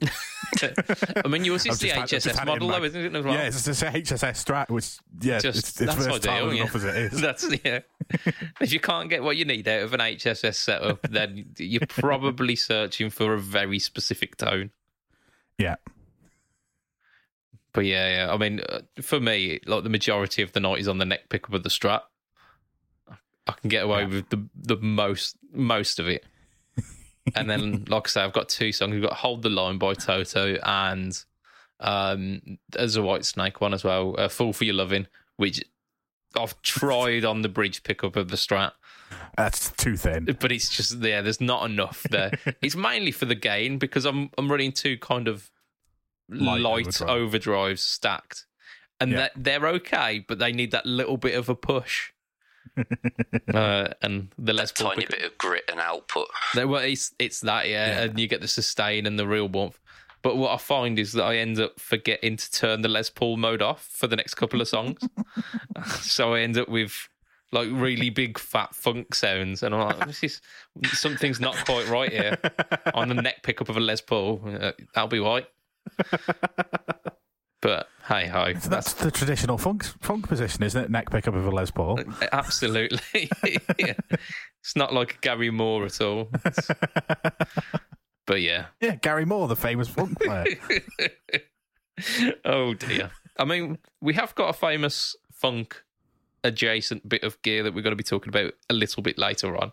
I 1.24 1.28
mean, 1.28 1.44
yours 1.44 1.66
is 1.66 1.80
the 1.80 1.90
HSS 1.90 2.46
model, 2.46 2.68
though, 2.68 2.84
isn't 2.84 3.04
it? 3.04 3.16
As 3.16 3.26
well? 3.26 3.34
Yeah, 3.34 3.48
it's 3.48 3.68
a 3.68 3.72
HSS 3.72 4.46
Strat, 4.46 4.70
which 4.70 4.98
yeah, 5.22 5.40
Just, 5.40 5.60
it's, 5.60 5.82
it's 5.82 5.94
versatile 5.96 6.50
ideal, 6.50 6.50
enough 6.52 6.76
yeah. 6.76 6.78
as 6.78 6.84
it 6.84 6.96
is. 6.96 7.22
That's 7.22 7.56
yeah. 7.64 7.80
if 8.60 8.72
you 8.72 8.80
can't 8.80 9.10
get 9.10 9.24
what 9.24 9.38
you 9.38 9.46
need 9.46 9.68
out 9.68 9.82
of 9.82 9.94
an 9.94 10.02
HSS 10.02 10.56
setup, 10.56 11.02
then 11.10 11.46
you're 11.58 11.82
probably 11.88 12.56
searching 12.56 13.10
for 13.10 13.34
a 13.34 13.40
very 13.40 13.80
specific 13.80 14.38
tone. 14.38 14.70
Yeah. 15.58 15.78
But 17.74 17.86
yeah, 17.86 18.26
yeah. 18.26 18.34
I 18.34 18.38
mean, 18.38 18.60
uh, 18.60 18.82
for 19.02 19.20
me, 19.20 19.62
like 19.66 19.84
the 19.84 19.90
majority 19.90 20.44
of 20.44 20.52
the 20.52 20.60
night 20.60 20.80
is 20.80 20.88
on 20.88 21.00
the 21.00 21.06
neck 21.06 21.30
pickup 21.30 21.54
of 21.54 21.64
the 21.64 21.70
Strat. 21.70 22.02
I 23.48 23.54
can 23.54 23.70
get 23.70 23.84
away 23.84 24.02
yeah. 24.02 24.08
with 24.08 24.30
the 24.30 24.48
the 24.56 24.78
most 24.78 25.38
most 25.54 26.00
of 26.00 26.08
it. 26.08 26.26
and 27.36 27.50
then, 27.50 27.86
like 27.88 28.08
I 28.08 28.10
say, 28.10 28.22
I've 28.22 28.34
got 28.34 28.50
two 28.50 28.72
songs. 28.72 28.94
We've 28.94 29.02
got 29.04 29.14
"Hold 29.14 29.42
the 29.42 29.50
Line" 29.50 29.78
by 29.78 29.94
Toto 29.94 30.56
and 30.64 31.18
Um, 31.80 32.60
there's 32.70 32.96
a 32.96 33.00
Whitesnake 33.00 33.60
one 33.60 33.74
as 33.74 33.84
well. 33.84 34.16
Uh, 34.18 34.28
Fool 34.30 34.54
for 34.54 34.66
Your 34.66 34.76
Loving, 34.76 35.08
which 35.38 35.64
I've 36.38 36.62
tried 36.62 37.26
on 37.26 37.42
the 37.42 37.50
bridge 37.50 37.84
pickup 37.84 38.16
of 38.16 38.30
the 38.30 38.38
Strat, 38.38 38.72
That's 39.36 39.72
too 39.72 39.98
thin. 39.98 40.26
but 40.40 40.52
it's 40.52 40.70
just 40.70 41.00
yeah, 41.02 41.22
there's 41.22 41.42
not 41.42 41.70
enough 41.70 42.04
there. 42.10 42.32
it's 42.62 42.76
mainly 42.76 43.12
for 43.12 43.26
the 43.26 43.36
gain 43.36 43.80
because 43.80 44.06
I'm 44.06 44.30
I'm 44.38 44.50
running 44.50 44.72
two 44.72 44.98
kind 44.98 45.28
of 45.28 45.50
light, 46.30 46.62
Light 46.62 46.86
overdrives 46.86 47.80
stacked, 47.80 48.46
and 49.00 49.12
Yeah. 49.12 49.18
that 49.18 49.32
they're 49.36 49.68
okay, 49.68 50.24
but 50.28 50.38
they 50.40 50.52
need 50.54 50.72
that 50.72 50.86
little 50.86 51.18
bit 51.18 51.36
of 51.36 51.50
a 51.50 51.56
push. 51.56 52.12
uh, 53.54 53.88
and 54.02 54.30
the 54.38 54.54
Les 54.54 54.72
Paul 54.72 54.90
Tiny 54.92 55.06
pickup- 55.06 55.20
bit 55.20 55.32
of 55.32 55.38
grit 55.38 55.64
and 55.70 55.80
output. 55.80 56.28
they- 56.56 56.66
well, 56.66 56.82
it's 56.82 57.14
it's 57.20 57.40
that 57.42 57.68
yeah, 57.68 57.88
Yeah. 57.88 58.04
and 58.04 58.20
you 58.20 58.28
get 58.28 58.42
the 58.42 58.48
sustain 58.48 59.06
and 59.06 59.18
the 59.20 59.28
real 59.28 59.48
warmth. 59.48 59.80
But 60.24 60.38
what 60.38 60.52
I 60.54 60.58
find 60.58 61.00
is 61.00 61.14
that 61.14 61.24
I 61.24 61.38
end 61.38 61.60
up 61.60 61.80
forgetting 61.80 62.38
to 62.38 62.52
turn 62.52 62.82
the 62.82 62.88
Les 62.90 63.10
Paul 63.10 63.38
mode 63.38 63.62
off 63.64 63.84
for 63.92 64.06
the 64.06 64.16
next 64.16 64.36
couple 64.36 64.62
of 64.62 64.68
songs, 64.68 65.02
so 66.02 66.34
I 66.36 66.42
end 66.42 66.58
up 66.58 66.70
with 66.70 67.10
like 67.52 67.68
really 67.72 68.10
big 68.12 68.38
fat 68.38 68.74
funk 68.76 69.14
sounds, 69.16 69.64
and 69.64 69.74
I'm 69.76 69.82
like, 69.98 70.08
this 70.08 70.24
is 70.24 70.42
something's 70.94 71.40
not 71.40 71.56
quite 71.66 71.88
right 71.90 72.12
here 72.12 72.38
on 72.94 73.10
the 73.10 73.16
neck 73.16 73.42
pickup 73.44 73.68
of 73.68 73.76
a 73.78 73.80
Les 73.82 74.00
Paul. 74.00 74.42
Uh, 74.46 74.72
that'll 74.94 75.08
be 75.10 75.20
right. 75.20 75.48
But 77.62 77.88
hey 78.12 78.28
ho, 78.28 78.54
So 78.60 78.70
that's 78.70 78.94
the 78.94 79.10
traditional 79.12 79.58
funk 79.58 79.84
funk 80.02 80.28
position, 80.28 80.64
isn't 80.64 80.84
it? 80.84 80.92
Neck 80.92 81.10
pickup 81.10 81.34
of 81.36 81.46
a 81.46 81.52
Les 81.52 81.72
Paul. 81.72 82.00
absolutely. 82.32 83.00
yeah. 83.80 83.94
It's 84.62 84.76
not 84.76 84.94
like 84.94 85.22
Gary 85.22 85.50
Moore 85.50 85.86
at 85.86 86.02
all. 86.02 86.30
But 88.28 88.42
yeah, 88.42 88.66
Yeah, 88.80 88.96
Gary 88.96 89.26
Moore, 89.26 89.48
the 89.48 89.56
famous 89.56 89.88
funk 89.90 90.18
player. 90.22 90.46
oh 92.46 92.74
dear. 92.76 93.10
I 93.38 93.46
mean, 93.46 93.78
we 94.00 94.14
have 94.14 94.36
got 94.36 94.50
a 94.50 94.54
famous 94.54 95.16
funk 95.34 95.84
adjacent 96.44 97.08
bit 97.10 97.24
of 97.24 97.42
gear 97.42 97.64
that 97.64 97.74
we're 97.74 97.82
going 97.82 97.92
to 97.92 97.98
be 97.98 98.04
talking 98.04 98.30
about 98.30 98.54
a 98.70 98.74
little 98.74 99.02
bit 99.04 99.18
later 99.18 99.58
on. 99.58 99.72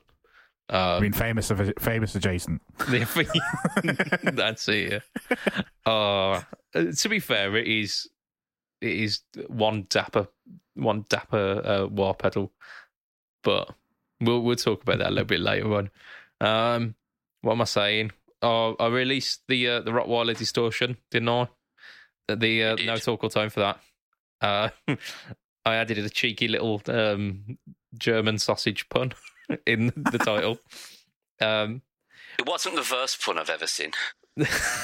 I 0.71 0.97
Um, 0.97 1.03
mean, 1.03 1.13
famous 1.13 1.51
of 1.51 1.73
famous 1.79 2.15
adjacent. 2.15 2.61
that's 4.23 4.69
it. 4.69 5.03
Yeah. 5.31 5.63
Uh, 5.93 6.43
to 6.75 7.09
be 7.09 7.21
fair, 7.21 7.55
it 7.57 7.67
is 7.69 8.09
it 8.81 8.93
is 8.97 9.21
one 9.49 9.87
dapper 9.89 10.29
one 10.75 11.05
dapper 11.09 11.63
uh, 11.65 11.87
wah 11.89 12.13
pedal, 12.13 12.53
but 13.43 13.71
we'll 14.21 14.43
we'll 14.43 14.57
talk 14.57 14.83
about 14.83 14.99
that 14.99 15.09
a 15.09 15.11
little 15.11 15.25
bit 15.25 15.41
later 15.41 15.75
on. 15.75 15.91
Um, 16.41 16.95
what 17.43 17.53
am 17.53 17.63
I 17.63 17.65
saying? 17.65 18.13
Oh, 18.43 18.77
I 18.79 18.87
released 18.87 19.43
the 19.49 19.69
uh, 19.69 19.81
the 19.81 19.91
Rottweiler 19.91 20.37
distortion, 20.37 20.97
didn't 21.11 21.29
I? 21.29 21.49
The 22.29 22.65
uh, 22.65 22.77
no 22.85 22.97
talk 22.99 23.25
or 23.25 23.31
time 23.31 23.51
for 23.51 23.61
that. 23.61 23.81
Uh, 24.41 24.69
I 25.65 25.75
added 25.77 25.99
a 25.99 26.09
cheeky 26.09 26.47
little 26.49 26.81
um, 26.87 27.59
German 27.99 28.39
sausage 28.39 28.89
pun 28.89 29.13
in 29.67 29.93
the 29.97 30.19
title. 30.25 30.59
Um, 31.41 31.83
It 32.39 32.47
wasn't 32.47 32.77
the 32.77 32.89
worst 32.95 33.21
pun 33.25 33.39
I've 33.39 33.51
ever 33.51 33.67
seen. 33.67 33.91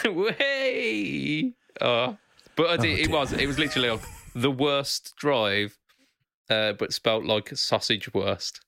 Way. 0.05 1.53
Oh, 1.81 2.17
but 2.57 2.67
I 2.71 2.77
did, 2.77 2.99
Oh, 2.99 3.03
it 3.03 3.11
was 3.11 3.33
it 3.33 3.47
was 3.47 3.59
literally 3.59 3.91
like 3.91 4.03
the 4.35 4.51
worst 4.51 5.15
drive, 5.17 5.77
uh, 6.51 6.73
but 6.75 6.93
spelt 6.93 7.25
like 7.25 7.51
sausage 7.57 8.13
worst. 8.15 8.61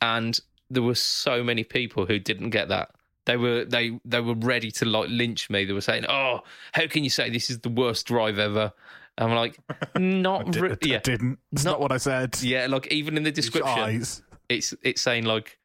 And 0.00 0.38
there 0.70 0.82
were 0.82 0.94
so 0.94 1.44
many 1.44 1.64
people 1.64 2.06
who 2.06 2.18
didn't 2.18 2.50
get 2.50 2.68
that. 2.68 2.90
They 3.24 3.36
were 3.36 3.64
they 3.64 4.00
they 4.04 4.20
were 4.20 4.34
ready 4.34 4.70
to 4.72 4.84
like 4.84 5.08
lynch 5.08 5.48
me. 5.48 5.64
They 5.64 5.72
were 5.72 5.80
saying, 5.80 6.06
"Oh, 6.08 6.40
how 6.72 6.86
can 6.88 7.04
you 7.04 7.10
say 7.10 7.30
this 7.30 7.50
is 7.50 7.60
the 7.60 7.68
worst 7.68 8.06
drive 8.06 8.38
ever?" 8.38 8.72
I'm 9.18 9.32
like, 9.34 9.58
not 9.96 10.50
Di- 10.52 10.60
re- 10.60 10.70
I 10.72 10.76
yeah, 10.82 10.98
didn't. 11.00 11.38
It's 11.52 11.64
Not- 11.64 11.72
not, 11.72 11.80
what 11.80 11.92
I 11.92 11.98
said. 11.98 12.38
yeah. 12.42 12.66
Like 12.66 12.86
even 12.90 13.16
in 13.16 13.22
the 13.22 13.30
description, 13.30 14.02
it's 14.48 14.74
it's 14.82 15.02
saying 15.02 15.24
like 15.24 15.58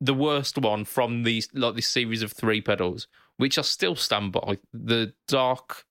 the 0.00 0.14
worst 0.14 0.58
one 0.58 0.84
from 0.84 1.22
these 1.22 1.48
like 1.54 1.76
this 1.76 1.86
series 1.86 2.22
of 2.22 2.32
three 2.32 2.60
pedals, 2.60 3.06
which 3.36 3.56
I 3.58 3.62
still 3.62 3.94
stand 3.94 4.32
by. 4.32 4.58
The 4.72 5.12
dark 5.28 5.84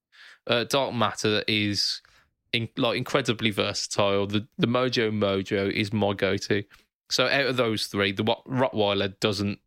uh, 0.49 0.65
dark 0.65 0.93
matter 0.93 1.43
is 1.47 2.01
in, 2.51 2.67
like 2.75 2.97
incredibly 2.97 3.51
versatile. 3.51 4.27
The 4.27 4.47
the 4.57 4.67
Mojo 4.67 5.11
Mojo 5.11 5.71
is 5.71 5.93
my 5.93 6.13
go 6.13 6.35
to. 6.37 6.63
So 7.09 7.27
out 7.27 7.47
of 7.47 7.57
those 7.57 7.87
three, 7.87 8.11
the 8.11 8.23
Rottweiler 8.23 9.19
doesn't 9.19 9.59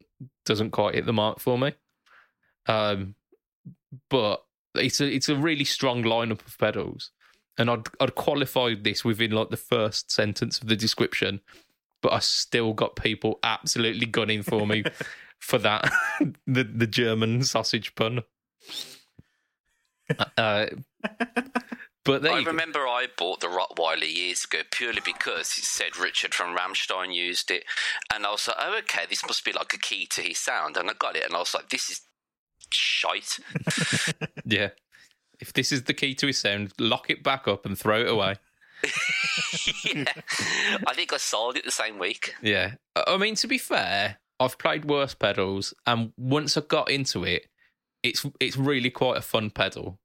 doesn't 0.45 0.71
quite 0.71 0.95
hit 0.95 1.07
the 1.07 1.13
mark 1.13 1.41
for 1.41 1.59
me. 1.59 1.73
Um, 2.67 3.15
but 4.11 4.45
it's 4.75 5.01
a 5.01 5.07
it's 5.07 5.29
a 5.29 5.37
really 5.37 5.65
strong 5.65 6.03
lineup 6.03 6.47
of 6.47 6.59
pedals, 6.59 7.11
and 7.59 7.71
I'd 7.71 7.89
I'd 8.01 8.15
qualified 8.15 8.85
this 8.85 9.05
within 9.05 9.33
like 9.33 9.51
the 9.51 9.57
first 9.57 10.11
sentence 10.11 10.59
of 10.59 10.69
the 10.69 10.77
description, 10.77 11.41
but 12.01 12.13
I 12.13 12.19
still 12.21 12.73
got 12.73 12.97
people 12.97 13.39
absolutely 13.43 14.07
gunning 14.07 14.43
for 14.43 14.67
me 14.67 14.85
for 15.39 15.59
that 15.59 15.93
the 16.47 16.65
the 16.65 16.87
German 16.87 17.43
sausage 17.45 17.95
pun. 17.95 18.23
Uh, 20.37 20.67
but 22.05 22.27
I 22.27 22.39
you 22.39 22.45
go. 22.45 22.51
remember 22.51 22.81
I 22.81 23.07
bought 23.17 23.41
the 23.41 23.47
Rottweiler 23.47 24.13
years 24.13 24.45
ago 24.45 24.63
purely 24.71 25.01
because 25.05 25.57
it 25.57 25.65
said 25.65 25.97
Richard 25.97 26.35
from 26.35 26.57
Rammstein 26.57 27.15
used 27.15 27.51
it. 27.51 27.65
And 28.13 28.27
I 28.27 28.31
was 28.31 28.49
like, 28.49 28.57
oh, 28.59 28.79
okay, 28.79 29.05
this 29.09 29.25
must 29.27 29.45
be 29.45 29.53
like 29.53 29.73
a 29.73 29.79
key 29.79 30.07
to 30.07 30.23
his 30.23 30.39
sound. 30.39 30.77
And 30.77 30.91
I 30.91 30.95
got 30.95 31.17
it 31.17 31.25
and 31.25 31.35
I 31.35 31.39
was 31.39 31.55
like, 31.55 31.69
this 31.69 31.91
is 31.91 32.01
shite. 32.71 33.39
Yeah. 34.45 34.71
If 35.41 35.53
this 35.53 35.73
is 35.73 35.85
the 35.85 35.95
key 35.95 36.15
to 36.17 36.27
his 36.29 36.39
sound, 36.39 36.73
lock 36.79 37.11
it 37.11 37.23
back 37.23 37.49
up 37.49 37.67
and 37.67 37.79
throw 37.79 38.01
it 38.01 38.09
away. 38.09 38.37
yeah. 39.85 40.05
I 40.87 40.95
think 40.95 41.13
I 41.13 41.17
sold 41.17 41.57
it 41.57 41.65
the 41.65 41.71
same 41.71 41.99
week. 41.99 42.35
Yeah. 42.43 42.75
I 42.97 43.05
I 43.09 43.17
mean, 43.17 43.35
to 43.37 43.47
be 43.47 43.59
fair, 43.59 44.19
I've 44.39 44.59
played 44.59 44.85
worse 44.85 45.15
pedals, 45.15 45.75
and 45.87 46.13
once 46.17 46.57
I 46.57 46.61
got 46.63 46.91
into 46.91 47.25
it, 47.25 47.47
it's 48.03 48.27
it's 48.41 48.57
really 48.57 48.91
quite 48.91 49.17
a 49.17 49.23
fun 49.23 49.51
pedal. 49.51 49.99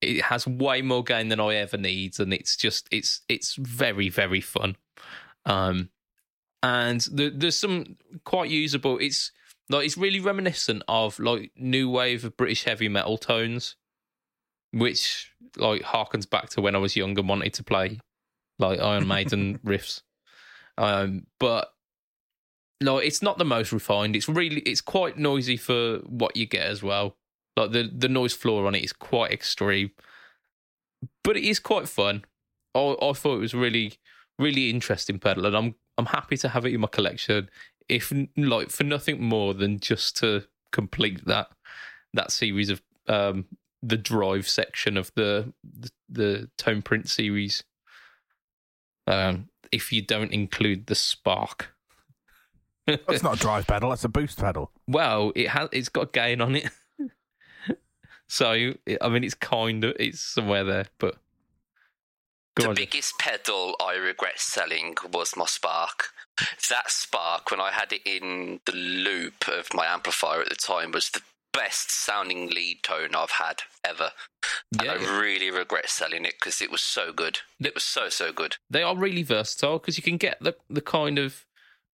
It 0.00 0.22
has 0.22 0.46
way 0.46 0.82
more 0.82 1.02
gain 1.02 1.28
than 1.28 1.40
I 1.40 1.56
ever 1.56 1.76
need, 1.76 2.18
and 2.20 2.32
it's 2.32 2.56
just 2.56 2.88
it's 2.90 3.22
it's 3.28 3.56
very 3.56 4.08
very 4.08 4.40
fun. 4.40 4.76
Um, 5.44 5.90
and 6.62 7.00
the, 7.12 7.30
there's 7.30 7.58
some 7.58 7.96
quite 8.24 8.50
usable. 8.50 8.98
It's 8.98 9.32
like 9.70 9.84
it's 9.84 9.98
really 9.98 10.20
reminiscent 10.20 10.82
of 10.88 11.18
like 11.18 11.52
new 11.56 11.90
wave 11.90 12.24
of 12.24 12.36
British 12.36 12.64
heavy 12.64 12.88
metal 12.88 13.18
tones, 13.18 13.76
which 14.72 15.32
like 15.56 15.82
harkens 15.82 16.28
back 16.28 16.48
to 16.50 16.60
when 16.60 16.74
I 16.74 16.78
was 16.78 16.96
young 16.96 17.18
and 17.18 17.28
wanted 17.28 17.54
to 17.54 17.64
play 17.64 18.00
like 18.58 18.80
Iron 18.80 19.06
Maiden 19.06 19.58
riffs. 19.64 20.02
Um, 20.76 21.26
but 21.38 21.72
no, 22.80 22.98
it's 22.98 23.22
not 23.22 23.38
the 23.38 23.44
most 23.44 23.72
refined. 23.72 24.16
It's 24.16 24.28
really 24.28 24.60
it's 24.60 24.80
quite 24.80 25.18
noisy 25.18 25.56
for 25.56 25.98
what 25.98 26.36
you 26.36 26.46
get 26.46 26.66
as 26.66 26.82
well. 26.82 27.16
Like 27.58 27.72
the 27.72 27.90
the 27.92 28.08
noise 28.08 28.34
floor 28.34 28.66
on 28.66 28.76
it 28.76 28.84
is 28.84 28.92
quite 28.92 29.32
extreme, 29.32 29.90
but 31.24 31.36
it 31.36 31.42
is 31.42 31.58
quite 31.58 31.88
fun. 31.88 32.24
I 32.72 32.94
I 33.02 33.12
thought 33.12 33.36
it 33.36 33.40
was 33.40 33.54
really 33.54 33.98
really 34.38 34.70
interesting 34.70 35.18
pedal, 35.18 35.44
and 35.44 35.56
I'm 35.56 35.74
I'm 35.96 36.06
happy 36.06 36.36
to 36.36 36.48
have 36.50 36.64
it 36.64 36.72
in 36.72 36.80
my 36.80 36.86
collection. 36.86 37.50
If 37.88 38.12
like 38.36 38.70
for 38.70 38.84
nothing 38.84 39.20
more 39.20 39.54
than 39.54 39.80
just 39.80 40.16
to 40.18 40.44
complete 40.70 41.24
that 41.26 41.48
that 42.14 42.30
series 42.30 42.70
of 42.70 42.80
um 43.08 43.46
the 43.82 43.96
drive 43.96 44.48
section 44.48 44.96
of 44.96 45.12
the 45.16 45.52
the, 45.64 45.90
the 46.08 46.50
tone 46.58 46.82
print 46.82 47.08
series. 47.08 47.64
Um, 49.08 49.48
if 49.72 49.90
you 49.92 50.02
don't 50.02 50.32
include 50.32 50.86
the 50.86 50.94
spark. 50.94 51.74
That's 52.86 53.22
not 53.22 53.36
a 53.36 53.40
drive 53.40 53.66
pedal. 53.66 53.90
That's 53.90 54.04
a 54.04 54.08
boost 54.08 54.38
pedal. 54.38 54.70
Well, 54.86 55.32
it 55.34 55.48
has. 55.48 55.68
It's 55.72 55.88
got 55.88 56.12
gain 56.12 56.40
on 56.40 56.54
it. 56.56 56.70
so 58.28 58.74
I 59.00 59.08
mean, 59.08 59.24
it's 59.24 59.34
kind 59.34 59.84
of 59.84 59.96
it's 59.98 60.20
somewhere 60.20 60.64
there, 60.64 60.86
but 60.98 61.16
the 62.56 62.68
on. 62.68 62.74
Biggest 62.74 63.18
pedal 63.18 63.76
I 63.80 63.94
regret 63.94 64.38
selling 64.38 64.96
was 65.12 65.36
my 65.36 65.46
Spark. 65.46 66.08
That 66.70 66.90
Spark, 66.90 67.50
when 67.50 67.60
I 67.60 67.72
had 67.72 67.92
it 67.92 68.02
in 68.04 68.60
the 68.64 68.72
loop 68.72 69.48
of 69.48 69.72
my 69.74 69.86
amplifier 69.86 70.40
at 70.40 70.48
the 70.48 70.56
time, 70.56 70.92
was 70.92 71.10
the 71.10 71.22
best 71.52 71.90
sounding 71.90 72.48
lead 72.50 72.82
tone 72.82 73.14
I've 73.16 73.32
had 73.32 73.62
ever. 73.84 74.10
And 74.78 74.82
Yeah, 74.84 74.92
I 74.92 75.20
really 75.20 75.50
regret 75.50 75.88
selling 75.88 76.24
it 76.24 76.34
because 76.38 76.60
it 76.60 76.70
was 76.70 76.80
so 76.80 77.12
good. 77.12 77.40
It 77.58 77.74
was 77.74 77.82
so, 77.84 78.08
so 78.08 78.32
good. 78.32 78.56
they 78.70 78.82
are 78.82 78.96
really 78.96 79.22
versatile 79.22 79.78
because 79.78 79.96
you 79.96 80.02
can 80.02 80.16
get 80.18 80.38
the 80.40 80.54
the 80.68 80.80
kind 80.82 81.18
of 81.18 81.44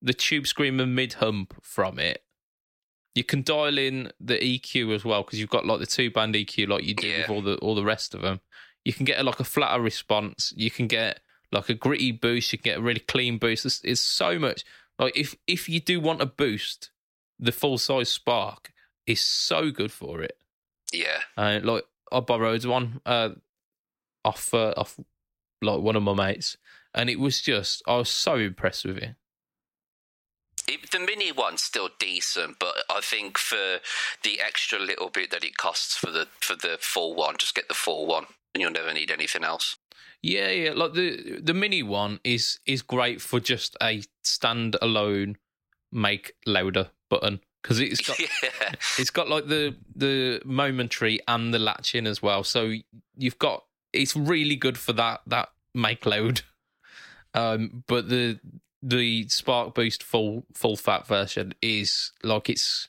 the 0.03 0.13
tube 0.15 0.47
screamer 0.47 0.87
mid 0.87 1.15
hump 1.15 1.55
from 1.63 1.99
it. 1.99 2.24
You 3.15 3.25
can 3.25 3.43
dial 3.43 3.79
in 3.79 4.11
the 4.21 4.35
EQ 4.39 4.95
as 4.95 5.05
well 5.05 5.23
because 5.23 5.39
you've 5.39 5.51
got 5.51 5.67
like 5.67 5.79
the 5.81 5.87
two 5.87 6.11
band 6.11 6.35
EQ 6.35 6.69
like 6.69 6.85
you 6.85 6.95
do 6.95 7.07
Yeah. 7.07 7.19
with 7.23 7.31
all 7.31 7.43
the 7.43 7.57
all 7.59 7.75
the 7.75 7.85
rest 7.85 8.15
of 8.15 8.23
them. 8.23 8.41
You 8.85 8.93
can 8.93 9.05
get 9.05 9.25
like 9.25 9.41
a 9.41 9.45
flatter 9.45 9.81
response. 9.81 10.53
You 10.57 10.71
can 10.71 10.87
get 10.89 11.21
like 11.53 11.69
a 11.69 11.75
gritty 11.75 12.11
boost. 12.13 12.53
You 12.53 12.59
can 12.59 12.71
get 12.73 12.79
a 12.79 12.83
really 12.83 13.01
clean 13.01 13.39
boost. 13.39 13.65
It's, 13.65 13.81
it's 13.85 14.01
so 14.01 14.39
much 14.39 14.65
like 14.99 15.17
if 15.17 15.37
if 15.47 15.69
you 15.69 15.81
do 15.81 16.01
want 16.01 16.23
a 16.23 16.27
boost, 16.27 16.91
the 17.39 17.53
full 17.53 17.79
size 17.79 18.09
Spark 18.11 18.73
is 19.07 19.21
so 19.21 19.71
good 19.71 19.93
for 19.93 20.21
it. 20.23 20.37
Yeah. 20.93 21.21
And 21.37 21.65
like 21.65 21.85
I 22.13 22.21
borrowed 22.21 22.65
one 22.65 23.01
uh, 23.07 23.31
off 24.25 24.53
uh, 24.53 24.75
off 24.77 24.99
like 25.63 25.81
one 25.81 25.97
of 25.97 26.03
my 26.03 26.15
mates, 26.15 26.57
and 26.95 27.09
it 27.09 27.19
was 27.21 27.41
just 27.41 27.83
I 27.87 27.97
was 27.97 28.09
so 28.09 28.37
impressed 28.37 28.85
with 28.85 28.99
it. 28.99 29.15
It, 30.67 30.91
the 30.91 30.99
mini 30.99 31.31
one's 31.31 31.63
still 31.63 31.91
decent, 31.99 32.59
but 32.59 32.75
I 32.89 33.01
think 33.03 33.37
for 33.37 33.81
the 34.23 34.41
extra 34.41 34.79
little 34.79 35.11
bit 35.11 35.31
that 35.31 35.45
it 35.45 35.57
costs 35.57 35.97
for 35.97 36.11
the 36.11 36.29
for 36.41 36.55
the 36.57 36.79
full 36.81 37.15
one, 37.15 37.37
just 37.39 37.55
get 37.55 37.69
the 37.69 37.75
full 37.75 38.07
one, 38.07 38.27
and 38.55 38.63
you'll 38.63 38.71
never 38.71 38.93
need 38.93 39.11
anything 39.11 39.45
else. 39.45 39.77
Yeah, 40.23 40.49
yeah. 40.49 40.73
Like 40.73 40.95
the 40.95 41.41
the 41.43 41.55
mini 41.55 41.83
one 41.83 42.21
is 42.25 42.59
is 42.67 42.81
great 42.81 43.21
for 43.21 43.41
just 43.41 43.77
a 43.83 44.03
standalone 44.25 45.37
make 45.93 46.33
louder 46.47 46.91
button 47.11 47.41
because 47.63 47.79
it's 47.79 48.01
got 48.01 48.19
yeah, 48.43 48.73
it's 48.99 49.11
got 49.11 49.29
like 49.29 49.47
the 49.47 49.77
the 49.95 50.41
momentary 50.47 51.21
and 51.29 51.53
the 51.53 51.59
latching 51.59 52.07
as 52.07 52.23
well. 52.23 52.43
So 52.43 52.73
you've 53.17 53.39
got 53.39 53.65
it's 53.93 54.17
really 54.17 54.57
good 54.57 54.79
for 54.79 54.95
that 54.95 55.21
that 55.27 55.51
make 55.75 56.07
load. 56.07 56.41
Um, 57.35 57.83
but 57.89 58.09
the 58.09 58.39
the 58.87 59.27
Spark 59.29 59.75
Boost 59.75 60.03
full 60.03 60.45
full 60.53 60.77
fat 60.77 61.07
version 61.07 61.55
is 61.63 62.13
like 62.23 62.51
it's 62.51 62.89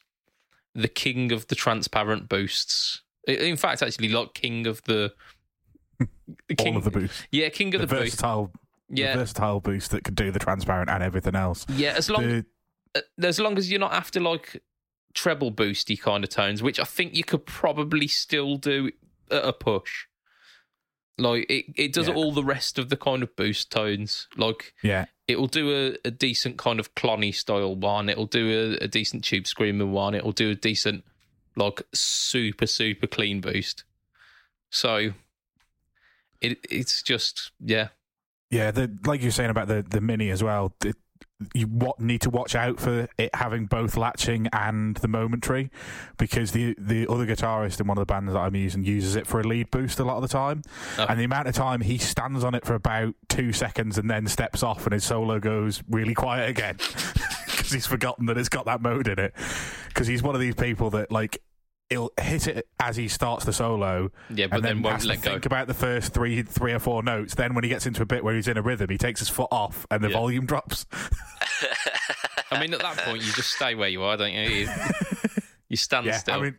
the 0.74 0.88
king 0.90 1.32
of 1.32 1.48
the 1.48 1.56
transparent 1.56 2.28
boosts. 2.28 3.02
In 3.28 3.56
fact, 3.56 3.82
actually, 3.82 4.10
like 4.10 4.34
king 4.34 4.68
of 4.68 4.84
the, 4.84 5.14
the 6.00 6.56
All 6.60 6.78
of 6.78 6.84
the 6.84 6.92
boost. 6.92 7.26
Yeah, 7.32 7.50
king 7.50 7.74
of 7.74 7.82
The, 7.82 7.88
the, 7.88 7.96
boost. 7.96 8.12
versatile, 8.16 8.52
Yeah, 8.90 9.14
the 9.14 9.20
versatile 9.20 9.62
boost 9.62 9.92
that 9.92 10.04
could 10.04 10.16
do 10.16 10.32
the 10.32 10.40
transparent 10.40 10.90
and 10.90 11.02
everything 11.02 11.36
else. 11.36 11.66
yeah. 11.70 11.94
As 11.98 12.10
long 12.10 12.24
The- 12.28 12.46
uh, 12.96 13.02
as 13.26 13.40
long 13.40 13.58
as 13.58 13.70
you're 13.72 13.80
not 13.80 13.94
after 13.94 14.20
like 14.20 14.62
treble 15.14 15.52
boosty 15.52 16.00
kind 16.00 16.24
of 16.24 16.30
tones, 16.30 16.62
which 16.62 16.80
I 16.80 16.84
think 16.84 17.16
you 17.16 17.24
could 17.24 17.46
probably 17.46 18.08
still 18.08 18.58
do 18.58 18.92
at 19.32 19.44
a 19.46 19.54
push. 19.54 20.06
Like 21.18 21.46
it, 21.50 21.66
it 21.76 21.94
does 21.94 22.08
Yeah. 22.08 22.14
all 22.16 22.32
the 22.34 22.44
rest 22.44 22.78
of 22.78 22.90
the 22.90 22.98
kind 22.98 23.24
of 23.24 23.36
boost 23.36 23.72
tones. 23.72 24.28
Like 24.36 24.74
yeah, 24.84 25.06
it 25.28 25.40
will 25.40 25.48
do 25.48 25.72
a, 26.04 26.08
a 26.08 26.12
decent 26.12 26.58
kind 26.58 26.80
of 26.80 26.94
clonny 26.96 27.34
style 27.34 27.76
one. 27.76 28.10
It'll 28.10 28.26
do 28.26 28.78
a, 28.82 28.84
a 28.84 28.88
decent 28.88 29.24
tube 29.24 29.48
screamer 29.48 29.86
one. 29.86 30.14
It'll 30.14 30.32
do 30.34 30.50
a 30.52 30.56
decent 30.56 31.04
like 31.56 31.82
super 31.94 32.68
super 32.68 33.08
clean 33.08 33.40
boost. 33.40 33.86
So 34.70 35.14
it 36.42 36.60
it's 36.70 37.02
just 37.02 37.52
yeah 37.60 37.90
yeah. 38.52 38.72
The 38.72 38.92
like 39.06 39.22
you're 39.22 39.32
saying 39.32 39.52
about 39.52 39.68
the 39.70 39.86
the 39.88 40.02
mini 40.02 40.30
as 40.32 40.44
well. 40.44 40.76
It, 40.84 40.98
you 41.54 41.68
what 41.68 42.00
need 42.00 42.22
to 42.22 42.30
watch 42.30 42.56
out 42.56 42.80
for 42.80 43.10
it 43.18 43.30
having 43.34 43.66
both 43.66 43.98
latching 43.98 44.48
and 44.54 44.96
the 44.98 45.08
momentary 45.08 45.70
because 46.18 46.54
the 46.54 46.74
the 46.78 47.06
other 47.12 47.26
guitarist 47.26 47.80
in 47.82 47.88
one 47.88 47.98
of 47.98 48.02
the 48.02 48.06
bands 48.06 48.32
that 48.32 48.40
I'm 48.40 48.56
using 48.56 48.86
uses 48.86 49.18
it 49.18 49.28
for 49.28 49.42
a 49.42 49.44
lead 49.44 49.70
boost 49.70 50.00
a 50.00 50.06
lot 50.06 50.16
of 50.16 50.22
the 50.22 50.30
time 50.30 50.62
Oh. 50.98 51.06
and 51.10 51.20
the 51.20 51.26
amount 51.26 51.50
of 51.50 51.54
time 51.54 51.82
he 51.82 51.98
stands 51.98 52.44
on 52.46 52.56
it 52.56 52.66
for 52.66 52.74
about 52.74 53.16
two 53.28 53.52
seconds 53.52 53.98
and 53.98 54.10
then 54.10 54.28
steps 54.28 54.64
off 54.64 54.86
and 54.86 54.94
his 54.94 55.04
solo 55.04 55.40
goes 55.42 55.84
really 55.90 56.14
quiet 56.14 56.50
again 56.50 56.78
because 57.48 57.72
he's 57.72 57.86
forgotten 57.86 58.28
that 58.28 58.38
it's 58.38 58.48
got 58.50 58.66
that 58.66 58.82
mode 58.82 59.10
in 59.10 59.20
it 59.20 59.34
because 59.90 60.08
he's 60.08 60.24
one 60.24 60.36
of 60.36 60.42
these 60.42 60.56
people 60.56 60.90
that 60.92 61.12
like 61.12 61.42
he'll 61.90 62.10
hit 62.20 62.48
it 62.48 62.68
as 62.80 62.96
he 62.96 63.08
starts 63.08 63.46
the 63.46 63.54
solo 63.54 64.12
yeah, 64.30 64.48
but 64.48 64.56
and 64.58 64.66
then, 64.66 64.76
then, 64.78 64.82
won't 64.84 64.96
has 64.96 65.06
let 65.06 65.20
to 65.20 65.22
go. 65.24 65.32
think 65.32 65.46
about 65.46 65.68
the 65.68 65.74
first 65.74 66.14
three 66.14 66.42
three 66.42 66.74
or 66.74 66.80
four 66.80 67.04
notes 67.04 67.36
then 67.36 67.54
when 67.54 67.64
he 67.64 67.70
gets 67.70 67.86
into 67.86 68.02
a 68.02 68.06
bit 68.06 68.24
where 68.24 68.34
he's 68.36 68.48
in 68.48 68.58
a 68.58 68.62
rhythm 68.62 68.90
he 68.90 68.98
takes 68.98 69.20
his 69.20 69.30
foot 69.30 69.48
off 69.52 69.86
and 69.92 70.04
the 70.04 70.08
Yeah. 70.10 70.14
volume 70.18 70.46
drops 70.46 70.86
I 72.52 72.60
mean, 72.60 72.74
at 72.74 72.80
that 72.82 72.98
point, 72.98 73.18
you 73.26 73.32
just 73.34 73.52
stay 73.54 73.76
where 73.76 73.90
you 73.90 74.04
are, 74.04 74.16
don't 74.18 74.32
you? 74.32 74.42
You, 74.50 74.70
you 75.70 75.78
stand 75.78 76.06
yeah 76.06 76.18
still. 76.18 76.36
i 76.36 76.42
mean 76.42 76.56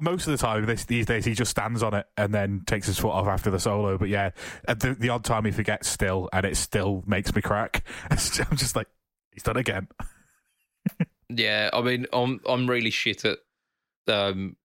most 0.00 0.26
of 0.26 0.32
the 0.32 0.38
time 0.38 0.64
this, 0.64 0.84
these 0.86 1.04
days 1.06 1.24
he 1.24 1.34
just 1.34 1.50
stands 1.50 1.82
on 1.82 1.92
it 1.94 2.06
and 2.16 2.32
then 2.34 2.62
takes 2.66 2.86
his 2.86 2.98
foot 2.98 3.10
off 3.10 3.26
after 3.26 3.50
the 3.50 3.60
solo 3.60 3.98
but 3.98 4.08
yeah 4.08 4.30
the, 4.66 4.96
the 4.98 5.10
odd 5.10 5.22
time 5.22 5.44
he 5.44 5.50
forgets 5.50 5.86
still 5.88 6.28
and 6.32 6.46
it 6.46 6.56
still 6.56 7.04
makes 7.06 7.32
me 7.34 7.42
crack 7.42 7.84
i'm 8.10 8.16
just 8.56 8.74
like 8.74 8.88
he's 9.32 9.42
done 9.42 9.56
again 9.58 9.86
Yeah, 11.30 11.68
I 11.74 11.82
mean, 11.82 12.06
I'm 12.12 12.40
I'm 12.46 12.68
really 12.68 12.90
shit 12.90 13.24
at 13.26 13.38
um 14.08 14.56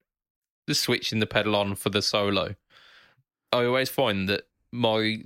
the 0.68 0.76
switching 0.76 1.20
the 1.20 1.26
pedal 1.28 1.56
on 1.56 1.76
for 1.76 1.90
the 1.90 2.02
solo. 2.02 2.56
I 3.52 3.66
always 3.66 3.90
find 3.90 4.28
that 4.30 4.48
my 4.72 5.24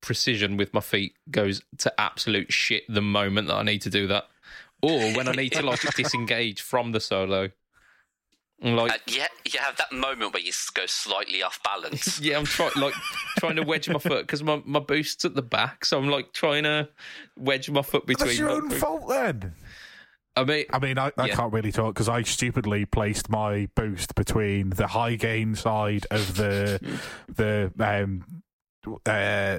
precision 0.00 0.56
with 0.56 0.72
my 0.74 0.80
feet 0.80 1.14
goes 1.30 1.62
to 1.78 2.00
absolute 2.00 2.52
shit 2.52 2.84
the 2.88 3.02
moment 3.02 3.48
that 3.48 3.54
I 3.54 3.62
need 3.62 3.82
to 3.82 3.90
do 3.90 4.06
that, 4.08 4.24
or 4.82 5.12
when 5.12 5.28
I 5.28 5.32
need 5.32 5.52
to 5.52 5.62
like 5.62 5.80
disengage 5.94 6.60
from 6.60 6.92
the 6.92 7.00
solo. 7.00 7.50
I'm 8.60 8.74
like, 8.74 8.90
and 8.90 9.16
yeah, 9.16 9.28
you 9.44 9.60
have 9.60 9.76
that 9.76 9.92
moment 9.92 10.34
where 10.34 10.42
you 10.42 10.48
s- 10.48 10.68
go 10.70 10.84
slightly 10.86 11.44
off 11.44 11.60
balance. 11.62 12.20
yeah, 12.20 12.38
I'm 12.38 12.44
trying 12.44 12.72
like 12.76 12.94
trying 13.38 13.54
to 13.54 13.62
wedge 13.62 13.88
my 13.88 14.00
foot 14.00 14.26
because 14.26 14.42
my 14.42 14.60
my 14.64 14.80
boost's 14.80 15.24
at 15.24 15.36
the 15.36 15.42
back, 15.42 15.84
so 15.84 15.96
I'm 15.96 16.08
like 16.08 16.32
trying 16.32 16.64
to 16.64 16.88
wedge 17.36 17.70
my 17.70 17.82
foot 17.82 18.04
between. 18.06 18.26
that's 18.26 18.38
your 18.38 18.48
my 18.48 18.54
own 18.54 18.68
boot. 18.68 18.78
fault 18.78 19.08
then 19.08 19.54
I 20.40 20.44
mean, 20.44 20.64
I 20.72 20.78
mean, 20.78 20.98
I, 20.98 21.12
I 21.16 21.26
Yeah. 21.26 21.34
can't 21.36 21.52
really 21.52 21.72
talk 21.72 21.94
because 21.94 22.08
I 22.08 22.22
stupidly 22.22 22.84
placed 22.84 23.28
my 23.30 23.68
boost 23.74 24.14
between 24.14 24.70
the 24.70 24.86
high 24.88 25.16
gain 25.16 25.54
side 25.54 26.06
of 26.10 26.36
the 26.36 26.80
the 27.28 27.72
um, 27.80 28.42
uh, 29.06 29.58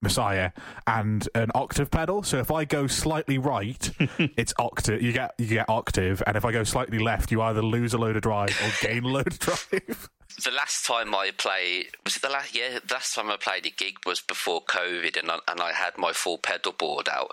Messiah 0.00 0.50
and 0.86 1.28
an 1.34 1.50
octave 1.54 1.90
pedal. 1.90 2.22
So 2.24 2.38
if 2.38 2.50
I 2.50 2.64
go 2.64 2.86
slightly 2.88 3.38
right, 3.38 3.88
it's 4.18 4.52
octave. 4.58 5.00
You 5.00 5.12
get 5.12 5.34
you 5.38 5.46
get 5.46 5.68
octave, 5.68 6.22
and 6.26 6.36
if 6.36 6.44
I 6.44 6.52
go 6.52 6.64
slightly 6.64 6.98
left, 6.98 7.30
you 7.30 7.40
either 7.42 7.62
lose 7.62 7.94
a 7.94 7.98
load 7.98 8.16
of 8.16 8.22
drive 8.22 8.50
or 8.62 8.86
gain 8.86 9.04
a 9.04 9.08
load 9.08 9.26
of 9.28 9.38
drive. 9.38 10.08
the 10.44 10.50
last 10.50 10.86
time 10.86 11.14
I 11.14 11.30
played 11.36 11.88
was 12.04 12.16
it 12.16 12.22
the 12.22 12.30
last 12.30 12.56
yeah 12.56 12.78
the 12.84 12.94
last 12.94 13.14
time 13.14 13.30
I 13.30 13.36
played 13.36 13.66
a 13.66 13.70
gig 13.70 13.96
was 14.06 14.20
before 14.22 14.62
COVID 14.64 15.18
and 15.18 15.30
I, 15.30 15.38
and 15.46 15.60
I 15.60 15.72
had 15.72 15.98
my 15.98 16.12
full 16.14 16.38
pedal 16.38 16.72
board 16.72 17.06
out 17.06 17.30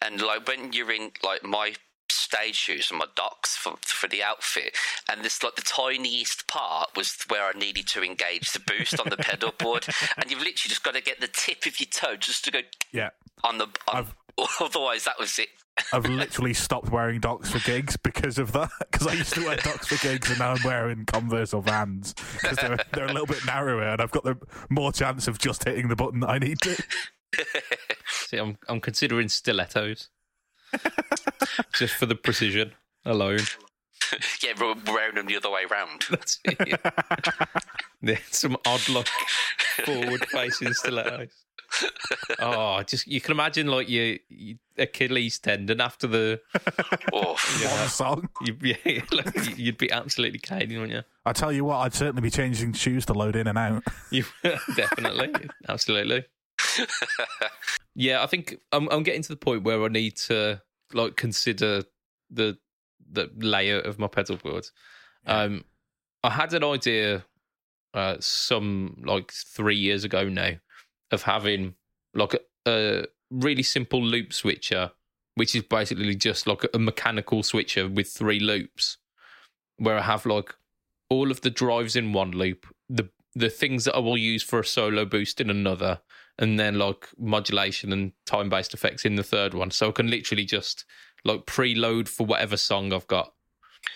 and 0.00 0.18
like 0.22 0.48
when 0.48 0.72
you're 0.72 0.90
in 0.90 1.10
like 1.22 1.44
my 1.44 1.74
stage 2.12 2.54
shoes 2.54 2.90
and 2.90 2.98
my 2.98 3.06
Docs 3.14 3.56
for, 3.56 3.74
for 3.82 4.08
the 4.08 4.22
outfit 4.22 4.76
and 5.10 5.24
this 5.24 5.42
like 5.42 5.56
the 5.56 5.62
tiniest 5.62 6.46
part 6.46 6.90
was 6.96 7.16
where 7.28 7.44
I 7.44 7.58
needed 7.58 7.86
to 7.88 8.02
engage 8.02 8.52
the 8.52 8.60
boost 8.60 9.00
on 9.00 9.08
the 9.08 9.16
pedal 9.18 9.52
board 9.58 9.86
and 10.16 10.30
you've 10.30 10.40
literally 10.40 10.68
just 10.68 10.82
got 10.82 10.94
to 10.94 11.02
get 11.02 11.20
the 11.20 11.28
tip 11.28 11.66
of 11.66 11.78
your 11.80 11.88
toe 11.90 12.16
just 12.16 12.44
to 12.44 12.50
go 12.50 12.60
yeah, 12.92 13.10
on 13.44 13.58
the 13.58 13.68
on, 13.92 14.06
otherwise 14.60 15.04
that 15.04 15.18
was 15.18 15.38
it 15.38 15.48
I've 15.92 16.06
literally 16.08 16.54
stopped 16.54 16.90
wearing 16.90 17.20
Docs 17.20 17.50
for 17.50 17.58
gigs 17.60 17.96
because 17.96 18.38
of 18.38 18.52
that. 18.52 18.70
Because 18.90 19.06
I 19.06 19.12
used 19.12 19.34
to 19.34 19.44
wear 19.44 19.56
Docs 19.56 19.86
for 19.86 20.06
gigs, 20.06 20.28
and 20.30 20.38
now 20.38 20.52
I'm 20.52 20.62
wearing 20.64 21.04
Converse 21.04 21.54
or 21.54 21.62
Vans 21.62 22.14
because 22.14 22.56
they're 22.58 22.78
they're 22.92 23.06
a 23.06 23.12
little 23.12 23.26
bit 23.26 23.44
narrower, 23.46 23.84
and 23.84 24.00
I've 24.00 24.10
got 24.10 24.24
the 24.24 24.36
more 24.68 24.92
chance 24.92 25.28
of 25.28 25.38
just 25.38 25.64
hitting 25.64 25.88
the 25.88 25.96
button 25.96 26.20
that 26.20 26.30
I 26.30 26.38
need 26.38 26.58
to. 26.62 26.76
See, 28.06 28.38
I'm 28.38 28.58
I'm 28.68 28.80
considering 28.80 29.28
stilettos, 29.28 30.08
just 31.74 31.94
for 31.94 32.06
the 32.06 32.14
precision 32.14 32.72
alone. 33.04 33.40
yeah 34.42 34.52
we're 34.60 34.74
them 35.12 35.26
the 35.26 35.36
other 35.36 35.50
way 35.50 35.62
round 35.70 36.06
That's 36.10 36.38
it. 36.44 36.80
There's 38.00 38.20
some 38.30 38.56
odd 38.66 38.88
look 38.88 39.08
forward 39.84 40.24
facing 40.28 40.72
stilettos. 40.72 41.30
Oh, 42.38 42.82
just 42.82 43.06
you 43.06 43.20
can 43.20 43.32
imagine 43.32 43.66
like 43.66 43.88
your, 43.88 44.16
your 44.28 44.56
Achilles 44.78 45.38
tendon 45.38 45.80
after 45.80 46.06
the 46.06 46.40
oh 47.12 47.36
One 47.36 47.88
song. 47.88 48.28
you, 48.42 48.56
yeah, 48.62 49.02
like, 49.12 49.58
you'd 49.58 49.76
be 49.76 49.90
absolutely 49.90 50.38
caning, 50.38 50.80
wouldn't 50.80 50.92
you? 50.92 51.02
I 51.26 51.32
tell 51.32 51.52
you 51.52 51.64
what, 51.64 51.78
I'd 51.78 51.94
certainly 51.94 52.22
be 52.22 52.30
changing 52.30 52.72
shoes 52.72 53.04
to 53.06 53.12
load 53.12 53.36
in 53.36 53.46
and 53.46 53.58
out. 53.58 53.82
You 54.10 54.24
definitely, 54.76 55.34
absolutely. 55.68 56.24
Yeah, 57.98 58.22
I 58.22 58.26
think 58.26 58.60
I'm 58.70 58.88
I'm 58.90 59.02
getting 59.02 59.22
to 59.22 59.28
the 59.28 59.36
point 59.36 59.64
where 59.64 59.82
I 59.82 59.88
need 59.88 60.16
to 60.28 60.62
like 60.92 61.16
consider 61.16 61.82
the 62.30 62.56
the 63.10 63.28
layout 63.38 63.86
of 63.86 63.98
my 63.98 64.06
pedal 64.06 64.36
board. 64.36 64.68
Um, 65.26 65.64
I 66.22 66.30
had 66.30 66.54
an 66.54 66.62
idea 66.62 67.24
uh, 67.92 68.18
some 68.20 69.02
like 69.04 69.32
three 69.32 69.76
years 69.76 70.04
ago 70.04 70.28
now 70.28 70.52
of 71.10 71.22
having 71.22 71.74
like 72.14 72.34
a, 72.34 72.40
a 72.68 73.06
really 73.32 73.64
simple 73.64 74.00
loop 74.00 74.32
switcher, 74.32 74.92
which 75.34 75.56
is 75.56 75.64
basically 75.64 76.14
just 76.14 76.46
like 76.46 76.64
a 76.72 76.78
mechanical 76.78 77.42
switcher 77.42 77.88
with 77.88 78.06
three 78.06 78.38
loops, 78.38 78.98
where 79.76 79.98
I 79.98 80.02
have 80.02 80.24
like 80.24 80.54
all 81.10 81.32
of 81.32 81.40
the 81.40 81.50
drives 81.50 81.96
in 81.96 82.12
one 82.12 82.30
loop, 82.30 82.64
the 82.88 83.10
the 83.34 83.50
things 83.50 83.86
that 83.86 83.96
I 83.96 83.98
will 83.98 84.16
use 84.16 84.44
for 84.44 84.60
a 84.60 84.64
solo 84.64 85.04
boost 85.04 85.40
in 85.40 85.50
another, 85.50 86.00
and 86.38 86.58
then 86.58 86.78
like 86.78 87.08
modulation 87.18 87.92
and 87.92 88.12
time 88.26 88.48
based 88.48 88.74
effects 88.74 89.04
in 89.04 89.16
the 89.16 89.22
third 89.22 89.54
one. 89.54 89.70
So 89.70 89.88
I 89.88 89.92
can 89.92 90.08
literally 90.08 90.44
just 90.44 90.84
like 91.24 91.46
preload 91.46 92.08
for 92.08 92.26
whatever 92.26 92.56
song 92.56 92.92
I've 92.92 93.06
got. 93.06 93.32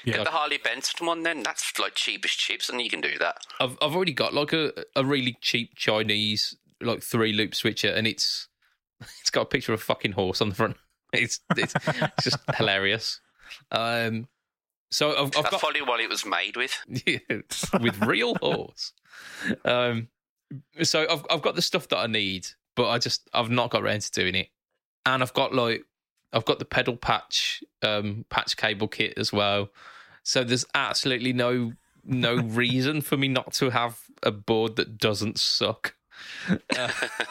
Get 0.05 0.25
the 0.25 0.31
Harley 0.31 0.59
Benton 0.59 1.07
one 1.07 1.23
then. 1.23 1.43
That's 1.43 1.79
like 1.79 1.95
cheapest 1.95 2.39
chips, 2.39 2.69
and 2.69 2.81
you 2.81 2.89
can 2.89 3.01
do 3.01 3.19
that. 3.19 3.39
I've 3.61 3.77
I've 3.83 3.95
already 3.95 4.13
got 4.13 4.33
like 4.35 4.53
a 4.53 4.73
a 4.97 5.05
really 5.05 5.37
cheap 5.41 5.75
Chinese 5.77 6.57
like 6.81 7.03
three 7.03 7.33
loop 7.33 7.55
switcher, 7.55 7.91
and 7.91 8.07
it's 8.07 8.49
it's 9.21 9.31
got 9.31 9.43
a 9.43 9.47
picture 9.47 9.73
of 9.73 9.81
a 9.81 9.83
fucking 9.83 10.13
horse 10.13 10.41
on 10.41 10.49
the 10.49 10.55
front. 10.55 10.77
It's 11.13 11.41
it's, 11.57 11.75
it's 11.87 12.25
just 12.25 12.39
hilarious. 12.57 13.21
Um, 13.71 14.29
So 14.91 15.11
I've, 15.11 15.19
I've 15.19 15.31
That's 15.33 15.51
got 15.51 15.61
probably 15.61 15.83
what 15.83 16.01
it 16.01 16.09
was 16.09 16.25
made 16.25 16.57
with. 16.57 16.77
with 17.81 18.01
real 18.03 18.35
horse. 18.37 18.93
Um, 19.65 20.09
so 20.83 21.07
I've 21.09 21.25
I've 21.31 21.43
got 21.43 21.55
the 21.55 21.63
stuff 21.63 21.89
that 21.89 21.99
I 21.99 22.07
need, 22.07 22.47
but 22.75 22.89
I 22.89 22.99
just 22.99 23.29
I've 23.33 23.51
not 23.51 23.71
got 23.71 23.83
around 23.83 24.03
to 24.03 24.11
doing 24.11 24.35
it, 24.35 24.49
and 25.07 25.23
I've 25.23 25.35
got 25.35 25.55
like 25.55 25.85
I've 26.33 26.45
got 26.45 26.59
the 26.59 26.65
pedal 26.65 26.97
patch 26.97 27.63
um, 27.83 28.25
patch 28.31 28.57
cable 28.57 28.89
kit 28.89 29.15
as 29.17 29.33
well. 29.33 29.69
So 30.23 30.45
there's 30.45 30.65
absolutely 30.75 31.33
no 31.33 31.73
no 32.05 32.37
reason 32.43 33.01
for 33.01 33.17
me 33.17 33.29
not 33.29 33.53
to 33.55 33.71
have 33.71 34.01
a 34.23 34.31
board 34.31 34.77
that 34.77 34.99
doesn't 34.99 35.39
suck. 35.39 35.95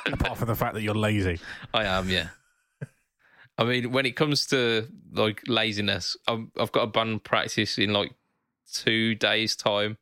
Apart 0.05 0.37
from 0.37 0.47
the 0.47 0.55
fact 0.55 0.73
that 0.73 0.81
you're 0.81 0.93
lazy. 0.95 1.39
I 1.73 1.85
am, 1.85 2.09
yeah. 2.09 2.29
I 3.57 3.63
mean, 3.63 3.91
when 3.91 4.05
it 4.05 4.15
comes 4.15 4.45
to 4.47 4.87
like 5.13 5.41
laziness, 5.47 6.17
I've, 6.27 6.47
I've 6.59 6.71
got 6.71 6.83
a 6.83 6.87
band 6.87 7.23
practice 7.23 7.77
in 7.77 7.93
like 7.93 8.13
two 8.71 9.15
days' 9.15 9.55
time, 9.55 9.97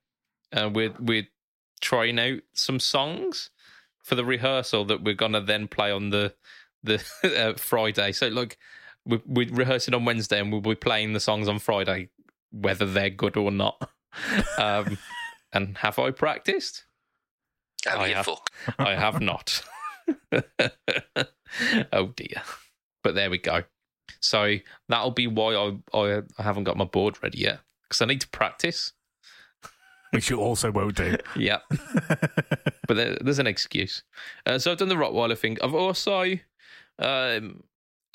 and 0.51 0.75
we're 0.75 0.93
we're 0.99 1.27
trying 1.89 2.19
out 2.19 2.39
some 2.53 2.79
songs 2.79 3.49
for 4.03 4.13
the 4.13 4.23
rehearsal 4.23 4.85
that 4.85 5.03
we're 5.03 5.15
gonna 5.15 5.41
then 5.41 5.67
play 5.67 5.91
on 5.91 6.11
the 6.11 6.35
the 6.83 7.03
uh, 7.23 7.57
Friday. 7.57 8.11
So 8.11 8.27
like 8.27 8.59
we're, 9.05 9.21
we're 9.25 9.51
rehearsing 9.51 9.95
on 9.95 10.05
Wednesday, 10.05 10.39
and 10.39 10.51
we'll 10.51 10.61
be 10.61 10.75
playing 10.75 11.13
the 11.13 11.19
songs 11.19 11.47
on 11.47 11.57
Friday, 11.57 12.09
whether 12.51 12.85
they're 12.85 13.09
good 13.09 13.37
or 13.37 13.51
not. 13.51 13.89
Um, 14.57 14.97
and 15.53 15.77
have 15.77 15.99
I 15.99 16.09
practiced? 16.09 16.83
Have 17.85 17.99
I 17.99 18.07
you 18.07 18.15
have. 18.15 18.27
I 18.79 18.95
have 18.95 19.21
not. 19.21 19.61
oh 21.93 22.07
dear. 22.15 22.41
But 23.03 23.13
there 23.13 23.29
we 23.29 23.37
go. 23.37 23.63
So 24.19 24.55
that'll 24.89 25.11
be 25.11 25.27
why 25.27 25.53
I, 25.53 25.77
I 25.93 26.23
haven't 26.43 26.63
got 26.63 26.75
my 26.75 26.85
board 26.85 27.21
ready 27.21 27.37
yet 27.37 27.59
because 27.83 28.01
I 28.01 28.05
need 28.05 28.21
to 28.21 28.27
practice. 28.29 28.93
Which 30.11 30.29
you 30.29 30.39
also 30.39 30.71
won't 30.71 30.95
do. 30.95 31.17
Yeah, 31.35 31.59
but 31.69 32.97
there, 32.97 33.17
there's 33.21 33.39
an 33.39 33.47
excuse. 33.47 34.03
Uh, 34.45 34.57
so 34.57 34.71
I've 34.71 34.77
done 34.77 34.89
the 34.89 34.95
Rottweiler 34.95 35.37
thing. 35.37 35.57
I've 35.61 35.75
also 35.75 36.37
um 36.97 37.63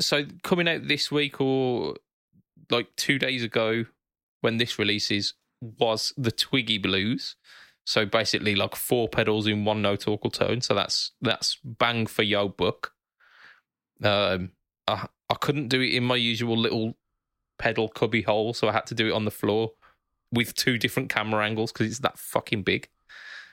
so 0.00 0.24
coming 0.42 0.68
out 0.68 0.88
this 0.88 1.11
week 1.11 1.40
or 1.40 1.94
like 2.70 2.88
two 2.96 3.18
days 3.18 3.42
ago 3.44 3.85
when 4.40 4.57
this 4.57 4.78
releases 4.78 5.35
was 5.61 6.12
the 6.16 6.33
Twiggy 6.33 6.78
Blues. 6.78 7.37
So 7.87 8.07
basically, 8.07 8.54
like 8.54 8.76
four 8.76 9.09
pedals 9.09 9.46
in 9.46 9.64
one 9.64 9.83
note 9.83 10.04
vocal 10.04 10.30
tone. 10.30 10.61
So 10.62 10.74
that's 10.74 11.12
that's 11.20 11.59
bang 11.64 12.07
for 12.07 12.22
your 12.22 12.48
book. 12.48 12.92
Um, 14.02 14.52
I 14.88 15.07
I 15.30 15.35
couldn't 15.35 15.68
do 15.68 15.80
it 15.80 15.92
in 15.92 16.04
my 16.04 16.16
usual 16.16 16.57
little 16.57 16.96
pedal 17.59 17.88
cubby 17.88 18.22
hole, 18.22 18.54
so 18.54 18.68
I 18.68 18.72
had 18.72 18.87
to 18.87 18.94
do 18.94 19.09
it 19.09 19.12
on 19.12 19.24
the 19.24 19.30
floor 19.30 19.72
with 20.35 20.55
two 20.55 20.79
different 20.79 21.09
camera 21.09 21.44
angles 21.44 21.73
because 21.73 21.87
it's 21.88 22.01
that 22.01 22.18
fucking 22.18 22.62
big. 22.62 22.88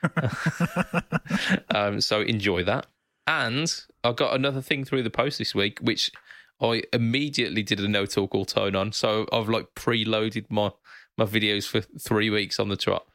um, 1.70 2.02
so 2.02 2.22
enjoy 2.22 2.64
that. 2.64 2.88
And 3.28 3.74
I 4.04 4.12
got 4.14 4.36
another 4.36 4.62
thing 4.62 4.84
through 4.84 5.04
the 5.04 5.10
post 5.10 5.38
this 5.38 5.54
week, 5.56 5.80
which 5.80 6.12
I 6.60 6.84
immediately 6.92 7.64
did 7.64 7.80
a 7.80 7.88
no 7.88 8.06
talk 8.06 8.34
all 8.36 8.46
tone 8.46 8.76
on. 8.76 8.92
So 8.92 9.28
I've 9.32 9.50
like 9.50 9.74
preloaded 9.76 10.46
my 10.50 10.72
my 11.18 11.26
videos 11.26 11.68
for 11.68 11.82
three 11.82 12.30
weeks 12.30 12.60
on 12.60 12.70
the 12.70 12.76
trot, 12.78 13.06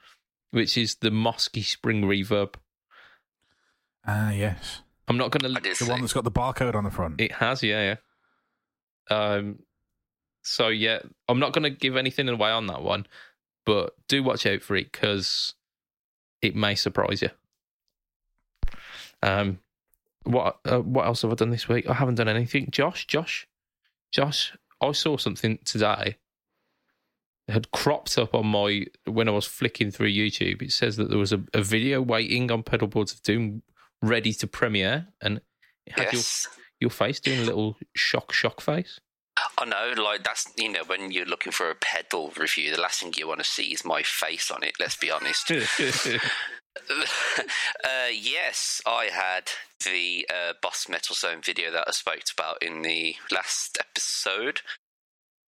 which 0.51 0.77
is 0.79 0.97
the 0.97 1.11
Mosky 1.11 1.63
Spring 1.63 2.03
Reverb. 2.03 2.55
Ah, 4.07 4.31
yes. 4.31 4.83
I'm 5.09 5.17
not 5.17 5.31
going 5.31 5.51
I 5.51 5.59
to. 5.59 5.63
did 5.63 5.73
The 5.77 5.85
see. 5.85 5.91
one 5.91 6.01
that's 6.01 6.13
got 6.13 6.25
the 6.25 6.31
barcode 6.31 6.75
on 6.75 6.85
the 6.85 6.91
front. 6.91 7.21
It 7.21 7.33
has, 7.33 7.63
yeah, 7.63 7.97
yeah. 9.11 9.17
Um. 9.17 9.61
So 10.43 10.69
yeah, 10.69 11.01
I'm 11.29 11.41
not 11.41 11.53
going 11.53 11.65
to 11.65 11.71
give 11.71 11.97
anything 11.97 12.29
away 12.29 12.51
on 12.51 12.69
that 12.69 12.83
one, 12.83 13.07
but 13.67 13.95
do 14.09 14.23
watch 14.23 14.47
out 14.47 14.63
for 14.63 14.77
it 14.77 14.91
because 14.91 15.55
it 16.41 16.57
may 16.57 16.75
surprise 16.75 17.21
you. 17.21 17.31
Um. 19.23 19.59
What 20.25 20.59
uh, 20.65 20.81
What 20.81 21.07
else 21.07 21.23
have 21.23 21.31
I 21.31 21.35
done 21.35 21.51
this 21.51 21.69
week? 21.69 21.89
I 21.89 21.95
haven't 21.95 22.17
done 22.17 22.29
anything. 22.29 22.69
Josh, 22.71 23.07
Josh, 23.07 23.47
Josh. 24.11 24.57
I 24.81 24.93
saw 24.93 25.17
something 25.17 25.59
today. 25.65 26.17
It 27.49 27.53
had 27.53 27.71
cropped 27.71 28.19
up 28.19 28.35
on 28.35 28.47
my 28.47 28.87
when 29.05 29.29
I 29.29 29.33
was 29.33 29.47
flicking 29.47 29.91
through 29.91 30.11
YouTube. 30.11 30.63
It 30.63 30.73
says 30.73 30.97
that 30.97 31.11
there 31.11 31.19
was 31.19 31.33
a, 31.33 31.43
a 31.55 31.63
video 31.63 32.03
waiting 32.03 32.51
on 32.51 32.65
Pedalboards 32.65 33.15
of 33.15 33.23
Doom, 33.23 33.63
ready 34.03 34.33
to 34.33 34.47
premiere, 34.49 35.07
and 35.21 35.41
it 35.87 35.99
had 35.99 36.13
your 36.13 36.23
your 36.81 36.91
face 36.91 37.21
doing 37.21 37.41
a 37.41 37.45
little 37.45 37.77
shock 37.95 38.33
shock 38.33 38.61
face. 38.61 39.01
I 39.59 39.65
know, 39.65 40.03
like 40.03 40.23
that's 40.23 40.47
you 40.57 40.71
know, 40.71 40.85
when 40.87 41.11
you're 41.11 41.25
looking 41.25 41.53
for 41.53 41.71
a 41.71 41.75
pedal 41.75 42.33
review, 42.37 42.75
the 42.75 42.81
last 42.81 43.01
thing 43.01 43.13
you 43.17 43.27
want 43.27 43.41
to 43.41 43.45
see 43.45 43.73
is 43.73 43.85
my 43.85 44.03
face 44.03 44.51
on 44.51 44.63
it. 44.63 44.75
Let's 44.79 44.97
be 44.97 45.11
honest. 45.11 45.51
uh, 45.51 46.19
yes, 48.13 48.83
I 48.87 49.09
had 49.13 49.45
the 49.85 50.29
uh, 50.31 50.53
Boss 50.61 50.89
Metal 50.89 51.15
Zone 51.15 51.41
video 51.43 51.73
that 51.73 51.85
I 51.89 51.91
spoke 51.93 52.21
about 52.37 52.63
in 52.63 52.83
the 52.83 53.17
last 53.33 53.79
episode. 53.81 54.61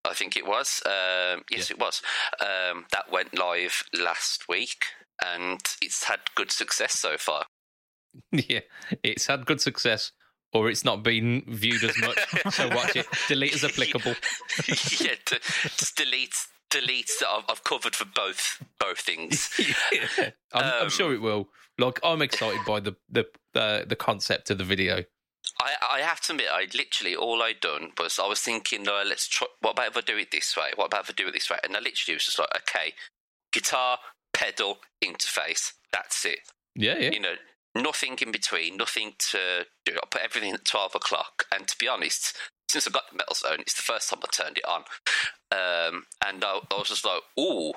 I 0.05 0.13
think 0.13 0.35
it 0.35 0.47
was. 0.47 0.81
Um, 0.85 1.43
yes, 1.51 1.69
it 1.69 1.79
was. 1.79 2.01
Um, 2.39 2.85
that 2.91 3.11
went 3.11 3.37
live 3.37 3.83
last 3.93 4.47
week, 4.47 4.85
and 5.23 5.59
it's 5.81 6.05
had 6.05 6.19
good 6.35 6.51
success 6.51 6.93
so 6.93 7.17
far. 7.17 7.45
yeah, 8.31 8.61
it's 9.03 9.27
had 9.27 9.45
good 9.45 9.61
success, 9.61 10.11
or 10.53 10.69
it's 10.69 10.83
not 10.83 11.03
been 11.03 11.43
viewed 11.47 11.83
as 11.83 11.97
much. 11.99 12.19
so 12.53 12.67
watch 12.69 12.95
it. 12.95 13.07
Delete 13.27 13.55
as 13.55 13.63
applicable. 13.63 14.15
yeah, 14.67 15.15
to, 15.25 15.39
just 15.77 15.95
delete 15.95 16.35
Delete 16.69 17.09
that 17.19 17.27
I've, 17.27 17.43
I've 17.49 17.63
covered 17.63 17.95
for 17.95 18.05
both 18.05 18.63
both 18.79 18.99
things. 18.99 19.49
I'm, 20.53 20.63
I'm 20.63 20.83
Um, 20.83 20.89
sure 20.89 21.13
it 21.13 21.21
will. 21.21 21.49
Like 21.79 21.99
I'm 22.03 22.21
excited 22.21 22.59
by 22.65 22.79
the 22.79 22.95
the 23.09 23.25
uh, 23.55 23.85
the 23.85 23.95
concept 23.95 24.51
of 24.51 24.59
the 24.59 24.63
video. 24.63 25.03
I, 25.59 25.97
I 25.97 25.99
have 26.01 26.21
to 26.21 26.33
admit, 26.33 26.47
I 26.51 26.67
literally 26.75 27.15
all 27.15 27.41
I 27.41 27.53
done 27.53 27.91
was 27.97 28.19
I 28.19 28.27
was 28.27 28.39
thinking, 28.41 28.87
uh, 28.87 29.03
let's 29.05 29.27
try. 29.27 29.47
What 29.61 29.71
about 29.71 29.87
if 29.87 29.97
I 29.97 30.01
do 30.01 30.17
it 30.17 30.29
this 30.31 30.55
way? 30.55 30.71
What 30.75 30.85
about 30.85 31.05
if 31.05 31.09
I 31.09 31.13
do 31.13 31.27
it 31.27 31.33
this 31.33 31.49
way? 31.49 31.57
And 31.63 31.75
I 31.75 31.79
literally 31.79 32.15
was 32.15 32.25
just 32.25 32.37
like, 32.37 32.49
okay, 32.55 32.93
guitar, 33.51 33.97
pedal, 34.33 34.77
interface. 35.03 35.73
That's 35.91 36.23
it. 36.23 36.39
Yeah, 36.75 36.97
yeah. 36.99 37.09
You 37.11 37.19
know, 37.19 37.33
nothing 37.81 38.17
in 38.21 38.31
between, 38.31 38.77
nothing 38.77 39.13
to 39.31 39.65
do. 39.85 39.93
I 39.95 40.05
put 40.09 40.21
everything 40.21 40.53
at 40.53 40.65
twelve 40.65 40.95
o'clock. 40.95 41.45
And 41.53 41.67
to 41.67 41.77
be 41.77 41.87
honest, 41.87 42.35
since 42.67 42.87
I 42.87 42.91
got 42.91 43.09
the 43.09 43.17
metal 43.17 43.35
zone, 43.35 43.59
it's 43.61 43.73
the 43.73 43.81
first 43.81 44.09
time 44.09 44.19
I 44.23 44.27
turned 44.31 44.57
it 44.57 44.65
on. 44.65 44.83
Um, 45.51 46.05
and 46.25 46.43
I, 46.43 46.59
I 46.71 46.77
was 46.77 46.89
just 46.89 47.05
like, 47.05 47.21
oh, 47.37 47.73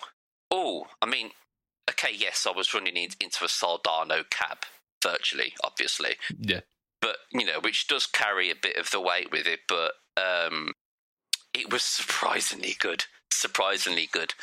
oh. 0.50 0.86
I 1.00 1.06
mean, 1.06 1.30
okay, 1.90 2.10
yes, 2.14 2.46
I 2.46 2.54
was 2.54 2.74
running 2.74 2.96
in, 2.96 3.08
into 3.20 3.44
a 3.44 3.48
Soldano 3.48 4.28
cab 4.30 4.58
virtually, 5.02 5.52
obviously 5.64 6.16
Yeah. 6.38 6.60
but 7.00 7.16
you 7.32 7.44
know, 7.44 7.58
which 7.60 7.88
does 7.88 8.06
carry 8.06 8.50
a 8.50 8.54
bit 8.54 8.76
of 8.76 8.90
the 8.90 9.00
weight 9.00 9.32
with 9.32 9.46
it. 9.46 9.60
But 9.66 9.92
um, 10.16 10.72
it 11.54 11.72
was 11.72 11.82
surprisingly 11.82 12.76
good, 12.78 13.04
surprisingly 13.32 14.08
good. 14.12 14.34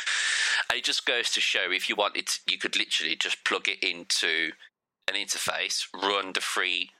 And 0.70 0.78
it 0.80 0.84
just 0.84 1.06
goes 1.06 1.30
to 1.32 1.40
show 1.42 1.72
if 1.72 1.88
you 1.88 1.96
wanted, 1.96 2.28
to, 2.28 2.40
you 2.50 2.58
could 2.58 2.76
literally 2.76 3.16
just 3.16 3.46
plug 3.46 3.68
it 3.70 3.82
into 3.88 4.52
an 5.10 5.16
interface, 5.16 5.86
run 5.94 6.34
the 6.34 6.42
free 6.42 6.92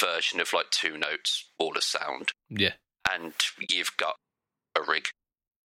version 0.00 0.40
of 0.40 0.52
like 0.52 0.70
two 0.70 0.96
notes, 0.96 1.50
Wall 1.58 1.76
of 1.76 1.82
Sound, 1.84 2.32
Yeah. 2.48 2.72
and 3.10 3.32
you've 3.68 3.96
got 3.96 4.16
a 4.76 4.82
rig. 4.82 5.08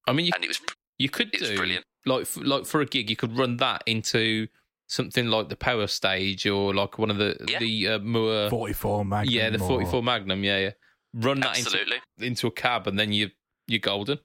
I 0.08 0.14
mean, 0.14 0.28
you, 0.28 0.32
And 0.36 0.44
it 0.44 0.48
was 0.48 0.60
you 0.98 1.10
could 1.10 1.30
it's 1.34 1.50
do 1.50 1.56
brilliant. 1.58 1.86
like 2.06 2.22
f- 2.22 2.38
like 2.38 2.66
for 2.66 2.82
a 2.82 2.86
gig, 2.86 3.10
you 3.10 3.16
could 3.16 3.38
run 3.38 3.58
that 3.58 3.84
into 3.86 4.48
something 4.88 5.28
like 5.28 5.50
the 5.50 5.56
Power 5.56 5.88
Stage 5.88 6.46
or 6.46 6.74
like 6.74 6.98
one 7.00 7.10
of 7.10 7.18
the 7.18 7.36
Yeah. 7.48 7.60
the 7.60 7.88
uh, 7.90 8.00
Moore. 8.00 8.50
44 8.50 9.04
Magnum. 9.06 9.34
yeah, 9.34 9.50
the 9.50 9.60
or- 9.64 9.68
44 9.68 10.04
Magnum. 10.04 10.44
Yeah, 10.44 10.60
yeah. 10.60 10.72
Run 11.14 11.40
that 11.40 11.58
into 11.58 11.70
absolutely. 11.70 11.98
into 12.20 12.48
a 12.48 12.52
cab, 12.52 12.88
and 12.88 13.00
then 13.00 13.12
you 13.14 13.32
you're 13.68 13.80
golden. 13.80 14.20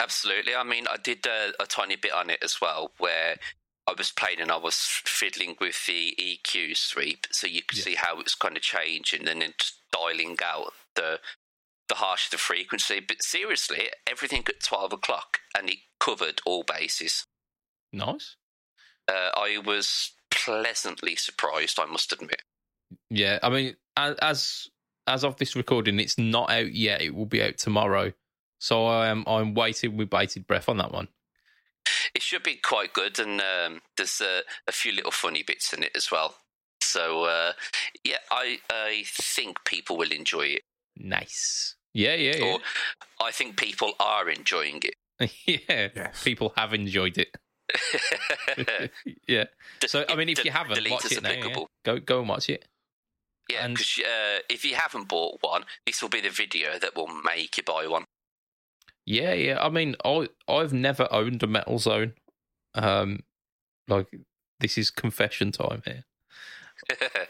Absolutely. 0.00 0.54
I 0.54 0.62
mean, 0.64 0.86
I 0.90 0.96
did 0.96 1.24
a, 1.26 1.52
a 1.60 1.66
tiny 1.66 1.96
bit 1.96 2.12
on 2.12 2.28
it 2.30 2.38
as 2.42 2.60
well, 2.60 2.92
where 2.98 3.36
I 3.88 3.94
was 3.96 4.10
playing 4.12 4.40
and 4.40 4.50
I 4.50 4.56
was 4.56 4.76
fiddling 4.76 5.56
with 5.60 5.86
the 5.86 6.14
EQ 6.18 6.76
sweep, 6.76 7.26
so 7.30 7.46
you 7.46 7.62
could 7.62 7.78
Yeah. 7.78 7.84
see 7.84 7.94
how 7.94 8.18
it 8.18 8.24
was 8.24 8.34
kind 8.34 8.56
of 8.56 8.62
changing, 8.62 9.28
and 9.28 9.40
then 9.42 9.54
just 9.58 9.74
dialing 9.92 10.36
out 10.42 10.72
the 10.94 11.20
the 11.88 11.94
harsher 11.96 12.30
the 12.32 12.38
frequency. 12.38 12.98
But 13.00 13.22
seriously, 13.22 13.90
everything 14.06 14.44
at 14.48 14.60
twelve 14.62 14.92
o'clock, 14.92 15.40
and 15.56 15.70
it 15.70 15.78
covered 16.00 16.40
all 16.44 16.64
bases. 16.64 17.26
Nice. 17.92 18.36
Uh, 19.08 19.30
I 19.36 19.58
was 19.64 20.12
pleasantly 20.30 21.14
surprised, 21.14 21.78
I 21.78 21.86
must 21.86 22.12
admit. 22.12 22.42
Yeah, 23.08 23.38
I 23.42 23.48
mean, 23.50 23.76
as 23.96 24.68
as 25.06 25.22
of 25.24 25.36
this 25.36 25.54
recording, 25.54 26.00
it's 26.00 26.18
not 26.18 26.50
out 26.50 26.72
yet. 26.72 27.00
It 27.02 27.14
will 27.14 27.26
be 27.26 27.40
out 27.42 27.56
tomorrow. 27.58 28.12
So 28.58 28.86
I 28.86 29.06
am 29.08 29.22
I'm 29.28 29.54
waiting 29.54 29.96
with 29.96 30.10
bated 30.10 30.46
breath 30.48 30.68
on 30.68 30.78
that 30.78 30.90
one. 30.90 31.08
It 32.26 32.30
should 32.30 32.42
be 32.42 32.56
quite 32.56 32.92
good, 32.92 33.20
and 33.20 33.40
um, 33.40 33.82
there's 33.96 34.20
a, 34.20 34.40
a 34.66 34.72
few 34.72 34.90
little 34.90 35.12
funny 35.12 35.44
bits 35.44 35.72
in 35.72 35.84
it 35.84 35.92
as 35.94 36.10
well. 36.10 36.34
So 36.82 37.22
uh, 37.22 37.52
yeah, 38.02 38.16
I 38.32 38.58
I 38.68 39.04
think 39.06 39.64
people 39.64 39.96
will 39.96 40.10
enjoy 40.10 40.46
it. 40.46 40.62
Nice. 40.96 41.76
Yeah, 41.94 42.14
yeah, 42.14 42.36
yeah. 42.36 42.44
or 42.44 42.58
I 43.24 43.30
think 43.30 43.56
people 43.56 43.92
are 44.00 44.28
enjoying 44.28 44.82
it. 44.82 44.96
yeah, 45.46 45.88
Yes. 45.94 46.24
people 46.24 46.52
have 46.56 46.74
enjoyed 46.74 47.16
it. 47.16 47.28
yeah. 49.28 49.44
So 49.86 50.04
I 50.08 50.16
mean, 50.16 50.28
if 50.28 50.44
you 50.44 50.50
haven't, 50.50 50.74
delete 50.74 50.90
watch 50.90 51.04
is 51.04 51.12
it 51.12 51.22
now. 51.22 51.30
yeah. 51.30 51.54
Go 51.84 52.00
go 52.00 52.18
and 52.18 52.28
watch 52.28 52.50
it. 52.50 52.64
Yeah, 53.48 53.66
And- 53.66 53.74
because 53.74 54.00
uh, 54.00 54.40
if 54.50 54.64
you 54.64 54.74
haven't 54.74 55.06
bought 55.06 55.38
one, 55.42 55.64
this 55.86 56.02
will 56.02 56.08
be 56.08 56.20
the 56.20 56.30
video 56.30 56.76
that 56.80 56.96
will 56.96 57.06
make 57.24 57.56
you 57.56 57.62
buy 57.62 57.86
one. 57.86 58.04
Yeah, 59.06 59.32
yeah. 59.34 59.64
I 59.64 59.68
mean, 59.68 59.94
I 60.04 60.28
I've 60.48 60.72
never 60.72 61.08
owned 61.10 61.42
a 61.42 61.46
Metal 61.46 61.78
Zone. 61.78 62.14
Um, 62.74 63.20
like 63.88 64.08
this 64.60 64.76
is 64.76 64.90
confession 64.90 65.52
time 65.52 65.82
here. 65.84 66.04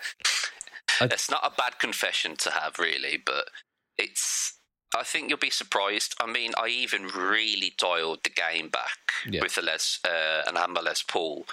It's 1.01 1.31
not 1.31 1.45
a 1.45 1.55
bad 1.55 1.79
confession 1.79 2.37
to 2.37 2.51
have, 2.51 2.79
really, 2.79 3.19
but 3.25 3.51
it's. 3.99 4.55
I 4.97 5.03
think 5.03 5.29
you'll 5.29 5.39
be 5.39 5.51
surprised. 5.51 6.15
I 6.21 6.27
mean, 6.27 6.53
I 6.57 6.69
even 6.69 7.09
really 7.09 7.75
dialed 7.77 8.21
the 8.25 8.31
game 8.31 8.69
back 8.69 8.99
Yeah. 9.29 9.43
with 9.43 9.59
a 9.59 9.63
Les 9.63 9.99
uh, 10.05 10.43
an 10.47 10.57
Amber 10.57 10.81
Les 10.81 11.03
Paul, 11.03 11.45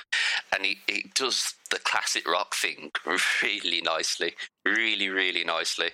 and 0.55 0.65
it, 0.65 0.77
it 0.87 1.13
does 1.13 1.55
the 1.71 1.79
classic 1.79 2.25
rock 2.25 2.55
thing 2.55 2.91
really 3.43 3.81
nicely, 3.81 4.35
really, 4.63 5.09
really 5.09 5.43
nicely. 5.43 5.89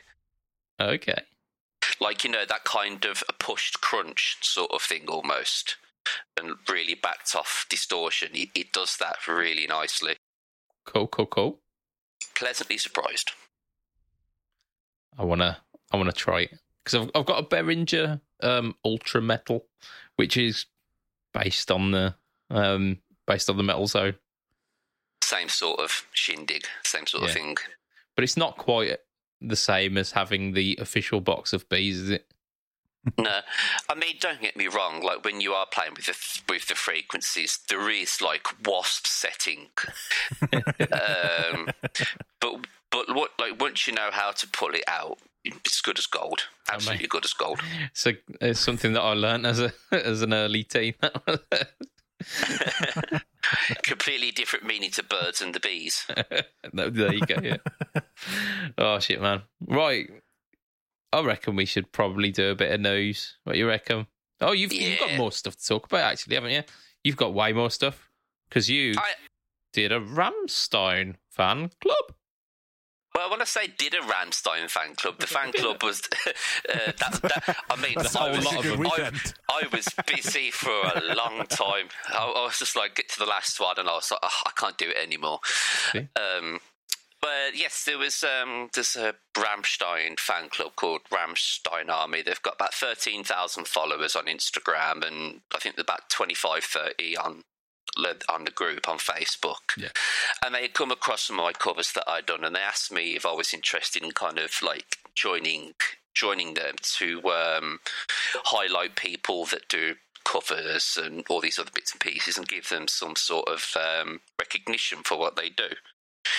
Okay. 0.80 1.24
Like 2.02 2.24
you 2.24 2.32
know 2.32 2.46
that 2.48 2.64
kind 2.64 3.04
of 3.06 3.24
a 3.28 3.34
pushed 3.34 3.82
crunch 3.82 4.38
sort 4.42 4.72
of 4.72 4.82
thing 4.82 5.06
almost, 5.08 5.76
and 6.40 6.56
really 6.70 6.96
backed 6.96 7.36
off 7.36 7.66
distortion. 7.70 8.30
It, 8.34 8.50
it 8.56 8.72
does 8.72 8.98
that 8.98 9.28
really 9.28 9.68
nicely. 9.68 10.16
Cool, 10.86 11.08
cool, 11.08 11.26
cool. 11.26 11.60
Pleasantly 12.36 12.78
surprised. 12.78 13.32
I 15.18 15.24
wanna 15.26 15.58
I 15.92 15.98
wanna 15.98 16.12
try 16.14 16.42
it 16.42 16.60
because 16.84 16.96
I've 17.02 17.12
I've 17.14 17.26
got 17.26 17.44
a 17.44 17.48
Behringer 17.48 18.22
um 18.42 18.76
Ultra 18.86 19.22
Metal, 19.22 19.66
which 20.16 20.38
is 20.38 20.66
based 21.34 21.70
on 21.72 21.92
the 21.92 22.16
um 22.50 23.00
based 23.28 23.50
on 23.50 23.58
the 23.58 23.64
Metal 23.64 23.88
Zone, 23.88 24.16
Same 25.22 25.50
sort 25.50 25.80
of 25.82 26.06
shindig, 26.14 26.64
same 26.84 27.06
sort 27.06 27.24
Yeah. 27.24 27.30
of 27.30 27.34
thing. 27.36 27.58
but 28.16 28.24
it's 28.24 28.38
not 28.38 28.58
quite 28.58 28.98
the 29.42 29.56
same 29.56 29.98
as 29.98 30.12
having 30.12 30.54
the 30.54 30.78
official 30.82 31.22
box 31.22 31.54
of 31.54 31.68
bees, 31.70 32.00
is 32.00 32.10
it? 32.10 32.26
No, 33.18 33.40
I 33.90 33.96
mean, 33.96 34.16
don't 34.20 34.42
get 34.42 34.58
me 34.58 34.68
wrong. 34.68 35.02
Like 35.02 35.24
when 35.24 35.40
you 35.40 35.54
are 35.54 35.66
playing 35.72 35.94
with 35.96 36.06
the 36.06 36.42
with 36.50 36.68
the 36.68 36.76
frequencies, 36.76 37.60
there 37.70 37.90
is 37.90 38.22
like 38.22 38.46
wasp 38.68 39.08
setting, 39.08 39.68
um, 40.52 41.70
but 42.42 42.68
but 42.92 43.16
what 43.16 43.32
like 43.40 43.60
once 43.60 43.88
you 43.88 43.94
know 43.94 44.10
how 44.12 44.32
to 44.32 44.48
pull 44.48 44.76
it 44.76 44.84
out, 44.88 45.18
it's 45.46 45.82
good 45.82 45.98
as 45.98 46.06
gold. 46.06 46.42
Absolutely 46.72 47.08
good 47.08 47.26
as 47.26 47.34
gold. 47.34 47.62
So 47.94 48.12
it's 48.42 48.60
something 48.60 48.94
that 48.94 49.02
I 49.02 49.14
learned 49.14 49.48
as 49.48 49.60
a 49.60 49.74
as 49.92 50.22
an 50.22 50.34
early 50.34 50.64
teen. 50.64 50.96
Completely 53.84 54.32
different 54.32 54.66
meaning 54.66 54.92
to 54.92 55.04
birds 55.04 55.42
and 55.42 55.54
the 55.54 55.60
bees. 55.60 56.06
No, 56.74 56.90
there 56.90 57.14
you 57.14 57.26
go. 57.26 57.38
Yeah. 57.42 57.58
oh 58.78 59.00
shit, 59.00 59.22
man. 59.22 59.42
Right. 59.66 60.08
I 61.12 61.24
reckon 61.24 61.56
we 61.56 61.66
should 61.66 61.92
probably 61.92 62.32
do 62.32 62.52
a 62.52 62.56
bit 62.56 62.72
of 62.72 62.80
news. 62.80 63.38
What 63.44 63.58
you 63.58 63.68
reckon? 63.68 64.06
Oh, 64.42 64.52
you've 64.52 64.72
you've 64.72 65.00
got 65.00 65.18
more 65.18 65.32
stuff 65.32 65.56
to 65.56 65.66
talk 65.66 65.86
about, 65.86 66.12
actually, 66.12 66.36
haven't 66.36 66.52
you? 66.52 66.64
You've 67.04 67.18
got 67.18 67.34
way 67.34 67.54
more 67.54 67.72
stuff 67.72 68.12
because 68.48 68.70
you 68.70 68.94
I 68.98 69.14
did 69.74 69.92
a 69.92 70.00
Rammstein 70.00 71.16
fan 71.32 71.72
club. 71.82 72.14
Well, 73.20 73.32
when 73.32 73.42
I 73.42 73.46
say 73.46 73.68
did 73.68 73.94
a 73.94 73.98
Rammstein 73.98 74.70
fan 74.70 74.96
club, 74.96 75.20
the 75.20 75.28
fan 75.28 75.52
club 75.52 75.84
was 75.84 76.02
uh, 76.26 76.32
that, 76.74 77.20
that. 77.22 77.58
I 77.70 77.76
mean, 77.76 77.96
That's 77.98 78.16
I 78.16 78.30
a 78.30 78.36
was, 78.38 78.46
lot 78.46 78.66
of 78.66 78.78
them. 78.78 78.88
I. 78.88 79.12
I 79.50 79.76
was 79.76 79.90
busy 80.08 80.52
for 80.52 80.70
a 80.70 81.16
long 81.16 81.46
time. 81.48 81.90
I, 82.08 82.34
I 82.34 82.46
was 82.46 82.60
just 82.60 82.78
like, 82.78 82.96
get 82.96 83.10
to 83.10 83.20
the 83.20 83.26
last 83.26 83.60
one, 83.60 83.78
and 83.78 83.90
I 83.90 83.96
was 83.96 84.10
like, 84.10 84.22
oh, 84.24 84.42
I 84.46 84.52
can't 84.56 84.78
do 84.78 84.88
it 84.88 84.96
anymore. 85.04 85.40
Um, 85.94 86.62
but 87.22 87.56
yes, 87.56 87.84
there 87.84 87.98
was 87.98 88.24
um, 88.24 88.70
there's 88.74 88.96
a 88.96 89.16
Rammstein 89.34 90.18
fan 90.18 90.48
club 90.48 90.78
called 90.78 91.02
Rammstein 91.12 91.90
Army. 91.90 92.22
They've 92.22 92.42
got 92.42 92.56
about 92.56 92.74
thirteen 92.74 93.26
thousand 93.26 93.68
followers 93.68 94.16
on 94.16 94.28
Instagram, 94.28 95.06
and 95.06 95.42
I 95.54 95.60
think 95.60 95.76
they're 95.76 95.84
about 95.84 96.10
25, 96.10 96.64
30 96.64 97.18
on 97.18 97.44
on 98.30 98.46
the 98.46 98.52
group 98.52 98.88
on 98.88 98.98
Facebook. 98.98 99.76
Yeah. 99.78 99.90
And 100.44 100.54
they 100.54 100.64
had 100.64 100.74
come 100.74 100.92
across 100.92 101.24
some 101.24 101.40
of 101.40 101.46
my 101.46 101.54
covers 101.54 101.92
that 101.94 102.04
I'd 102.08 102.26
done, 102.26 102.44
and 102.44 102.56
they 102.56 102.60
asked 102.60 102.92
me 102.92 103.16
if 103.16 103.26
I 103.26 103.34
was 103.34 103.54
interested 103.54 104.04
in 104.04 104.12
kind 104.12 104.40
of 104.40 104.52
like 104.62 104.98
joining 105.16 105.74
joining 106.16 106.56
them 106.56 106.76
to 106.82 107.22
um, 107.30 107.80
highlight 108.44 108.96
people 108.96 109.46
that 109.46 109.70
do 109.70 109.96
covers 110.26 110.98
and 111.02 111.24
all 111.30 111.40
these 111.40 111.60
other 111.60 111.72
bits 111.74 111.92
and 111.92 112.02
pieces, 112.02 112.38
and 112.38 112.48
give 112.48 112.70
them 112.70 112.88
some 112.88 113.16
sort 113.16 113.48
of 113.48 113.76
um, 113.78 114.20
recognition 114.40 115.00
for 115.04 115.18
what 115.18 115.36
they 115.36 115.50
do. 115.50 115.70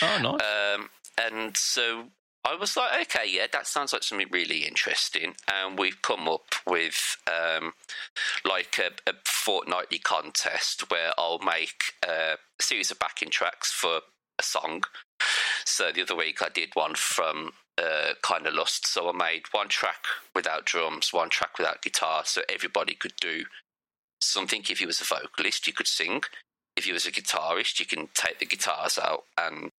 Oh, 0.02 0.18
nice. 0.22 0.76
Um, 0.78 0.90
and 1.22 1.56
so 1.56 2.04
I 2.44 2.54
was 2.56 2.76
like, 2.76 3.02
okay, 3.02 3.30
yeah, 3.30 3.46
that 3.52 3.66
sounds 3.66 3.92
like 3.92 4.02
something 4.02 4.28
really 4.30 4.64
interesting. 4.66 5.34
And 5.52 5.78
we've 5.78 6.00
come 6.00 6.26
up 6.26 6.54
with 6.66 7.16
um, 7.28 7.74
like 8.44 8.78
a, 8.78 9.10
a 9.10 9.14
fortnightly 9.24 9.98
contest 9.98 10.90
where 10.90 11.12
I'll 11.18 11.38
make 11.40 11.94
uh, 12.06 12.36
a 12.58 12.62
series 12.62 12.90
of 12.90 12.98
backing 12.98 13.30
tracks 13.30 13.70
for 13.70 14.00
a 14.38 14.42
song. 14.42 14.84
So 15.64 15.92
the 15.92 16.02
other 16.02 16.16
week 16.16 16.40
I 16.42 16.48
did 16.48 16.70
one 16.74 16.94
from 16.94 17.52
uh, 17.78 18.14
Keine 18.22 18.52
Lust. 18.52 18.86
So 18.86 19.08
I 19.08 19.12
made 19.12 19.42
one 19.52 19.68
track 19.68 20.04
without 20.34 20.64
drums, 20.64 21.12
one 21.12 21.28
track 21.30 21.58
without 21.58 21.82
guitar, 21.82 22.22
so 22.24 22.42
everybody 22.48 22.94
could 22.94 23.14
do 23.20 23.44
something. 24.20 24.62
If 24.68 24.80
you 24.80 24.86
was 24.86 25.00
a 25.00 25.04
vocalist, 25.04 25.66
you 25.66 25.72
could 25.72 25.86
sing. 25.86 26.22
If 26.76 26.86
you 26.86 26.94
was 26.94 27.06
a 27.06 27.12
guitarist, 27.12 27.78
you 27.80 27.86
can 27.86 28.08
take 28.14 28.38
the 28.38 28.46
guitars 28.46 28.98
out 28.98 29.24
and 29.38 29.70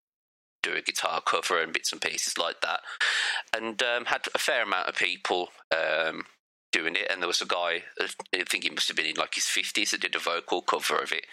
do 0.63 0.74
a 0.74 0.82
guitar 0.82 1.21
cover 1.21 1.62
and 1.62 1.74
bits 1.74 1.91
and 1.91 2.02
pieces 2.02 2.38
like 2.38 2.62
that. 2.62 2.82
And 3.56 3.82
um, 3.84 4.06
had 4.06 4.28
a 4.34 4.39
fair 4.39 4.63
amount 4.63 4.88
of 4.88 4.95
people 4.95 5.50
um, 5.71 6.26
doing 6.71 6.95
it. 6.95 7.08
And 7.10 7.21
there 7.21 7.28
was 7.28 7.41
a 7.41 7.45
guy, 7.45 7.84
uh, 8.00 8.08
I 8.34 8.43
think 8.43 8.63
he 8.63 8.69
must 8.69 8.88
have 8.88 8.97
been 8.97 9.06
in 9.06 9.15
like 9.15 9.36
his 9.36 9.45
50s, 9.45 9.91
that 9.91 10.02
did 10.02 10.15
a 10.15 10.19
vocal 10.19 10.62
cover 10.62 10.97
of 10.97 11.12
it. 11.12 11.26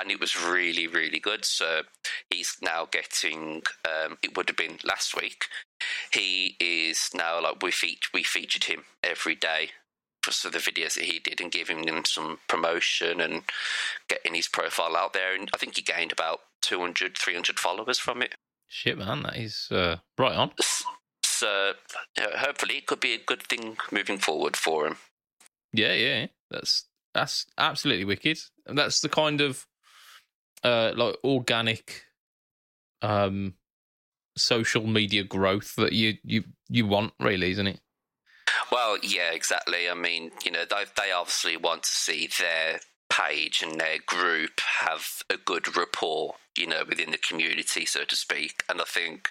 And 0.00 0.10
it 0.10 0.20
was 0.20 0.40
really, 0.40 0.86
really 0.86 1.20
good. 1.20 1.44
So 1.44 1.82
he's 2.30 2.56
now 2.62 2.86
getting, 2.90 3.62
um, 3.84 4.18
it 4.22 4.36
would 4.36 4.48
have 4.48 4.56
been 4.56 4.78
last 4.84 5.16
week. 5.16 5.46
He 6.12 6.56
is 6.60 7.10
now 7.14 7.42
like, 7.42 7.62
we, 7.62 7.70
fe- 7.70 7.98
we 8.12 8.22
featured 8.22 8.64
him 8.64 8.84
every 9.04 9.34
day 9.34 9.70
for 10.22 10.50
the 10.50 10.58
videos 10.58 10.94
that 10.94 11.04
he 11.04 11.18
did 11.18 11.40
and 11.40 11.50
giving 11.50 11.86
him 11.86 12.04
some 12.04 12.38
promotion 12.48 13.20
and 13.20 13.42
getting 14.08 14.34
his 14.34 14.48
profile 14.48 14.96
out 14.96 15.12
there. 15.12 15.34
And 15.34 15.48
I 15.54 15.58
think 15.58 15.76
he 15.76 15.82
gained 15.82 16.12
about 16.12 16.40
200, 16.62 17.16
300 17.16 17.58
followers 17.58 17.98
from 17.98 18.22
it. 18.22 18.34
Shit, 18.68 18.98
man. 18.98 19.22
That 19.22 19.36
is 19.36 19.68
uh, 19.70 19.96
right 20.18 20.36
on. 20.36 20.52
So 21.24 21.72
hopefully 22.36 22.78
it 22.78 22.86
could 22.86 23.00
be 23.00 23.14
a 23.14 23.24
good 23.24 23.42
thing 23.42 23.76
moving 23.90 24.18
forward 24.18 24.56
for 24.56 24.86
him. 24.86 24.96
Yeah, 25.72 25.94
yeah. 25.94 26.26
That's 26.50 26.84
that's 27.14 27.46
absolutely 27.56 28.04
wicked. 28.04 28.38
And 28.66 28.76
that's 28.76 29.00
the 29.00 29.08
kind 29.08 29.40
of 29.40 29.66
uh 30.64 30.92
like 30.96 31.16
organic 31.22 32.02
um 33.02 33.54
social 34.36 34.86
media 34.86 35.22
growth 35.22 35.74
that 35.76 35.92
you 35.92 36.14
you 36.24 36.44
you 36.68 36.86
want 36.86 37.12
really, 37.20 37.50
isn't 37.52 37.66
it? 37.66 37.80
Well, 38.72 38.98
yeah, 39.02 39.30
exactly. 39.32 39.88
I 39.88 39.94
mean, 39.94 40.32
you 40.44 40.50
know, 40.50 40.64
they, 40.68 40.84
they 40.96 41.12
obviously 41.12 41.56
want 41.56 41.84
to 41.84 41.94
see 41.94 42.28
their 42.38 42.80
page 43.10 43.62
and 43.62 43.80
their 43.80 43.98
group 44.06 44.60
have 44.80 45.22
a 45.30 45.36
good 45.36 45.76
rapport, 45.76 46.34
you 46.58 46.66
know, 46.66 46.82
within 46.88 47.10
the 47.10 47.18
community, 47.18 47.86
so 47.86 48.04
to 48.04 48.16
speak. 48.16 48.64
And 48.68 48.80
I 48.80 48.84
think 48.84 49.30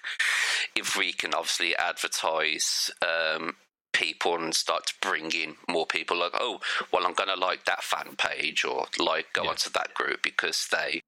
if 0.74 0.96
we 0.96 1.12
can 1.12 1.34
obviously 1.34 1.76
advertise 1.76 2.90
um, 3.02 3.56
people 3.92 4.34
and 4.36 4.54
start 4.54 4.86
to 4.86 4.94
bring 5.02 5.30
in 5.32 5.56
more 5.68 5.86
people, 5.86 6.16
like, 6.18 6.32
oh, 6.34 6.60
well, 6.92 7.06
I'm 7.06 7.14
going 7.14 7.28
to 7.28 7.36
like 7.40 7.64
that 7.66 7.82
fan 7.82 8.16
page 8.16 8.64
or 8.64 8.86
like 8.98 9.26
go 9.32 9.44
Yeah. 9.44 9.50
onto 9.50 9.70
that 9.70 9.94
group 9.94 10.22
because 10.22 10.66
they, 10.72 11.00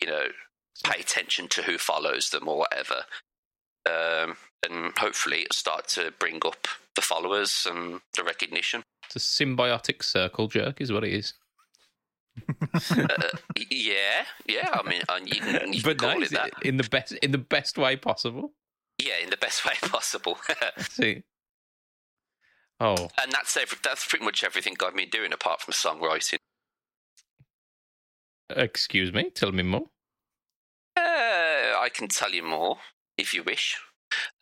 you 0.00 0.06
know, 0.08 0.26
pay 0.84 1.00
attention 1.00 1.48
to 1.48 1.62
who 1.62 1.78
follows 1.78 2.30
them 2.30 2.46
or 2.48 2.58
whatever. 2.58 3.04
Um, 3.86 4.36
and 4.68 4.92
hopefully 4.98 5.42
it'll 5.42 5.54
start 5.54 5.88
to 5.88 6.12
bring 6.18 6.40
up 6.44 6.66
the 6.94 7.00
followers 7.02 7.66
and 7.68 8.00
the 8.16 8.24
recognition. 8.24 8.82
It's 9.06 9.16
a 9.16 9.44
symbiotic 9.44 10.02
circle 10.02 10.48
jerk 10.48 10.80
is 10.80 10.92
what 10.92 11.04
it 11.04 11.12
is. 11.12 11.32
Uh, 12.74 13.06
yeah, 13.70 14.24
yeah. 14.46 14.70
I 14.72 14.88
mean, 14.88 15.02
and 15.08 15.28
you 15.28 15.40
can, 15.40 15.72
you 15.72 15.82
but 15.82 15.98
call 15.98 16.18
nice, 16.18 16.32
it 16.32 16.34
that. 16.34 16.52
in 16.62 16.76
the 16.76 16.88
best 16.88 17.12
in 17.12 17.32
the 17.32 17.38
best 17.38 17.78
way 17.78 17.96
possible. 17.96 18.52
Yeah, 18.98 19.18
in 19.22 19.30
the 19.30 19.36
best 19.36 19.64
way 19.66 19.74
possible. 19.82 20.38
See. 20.90 21.22
Oh, 22.80 23.08
and 23.20 23.32
that's 23.32 23.56
every, 23.56 23.78
that's 23.82 24.06
pretty 24.06 24.24
much 24.24 24.44
everything 24.44 24.76
I've 24.84 24.94
been 24.94 25.08
doing 25.08 25.32
apart 25.32 25.60
from 25.60 25.72
songwriting. 25.72 26.38
excuse 28.50 29.12
me, 29.12 29.30
tell 29.30 29.52
me 29.52 29.62
more. 29.62 29.86
Uh, 30.96 31.74
I 31.78 31.88
can 31.92 32.08
tell 32.08 32.30
you 32.32 32.42
more 32.42 32.78
if 33.16 33.34
you 33.34 33.42
wish. 33.42 33.78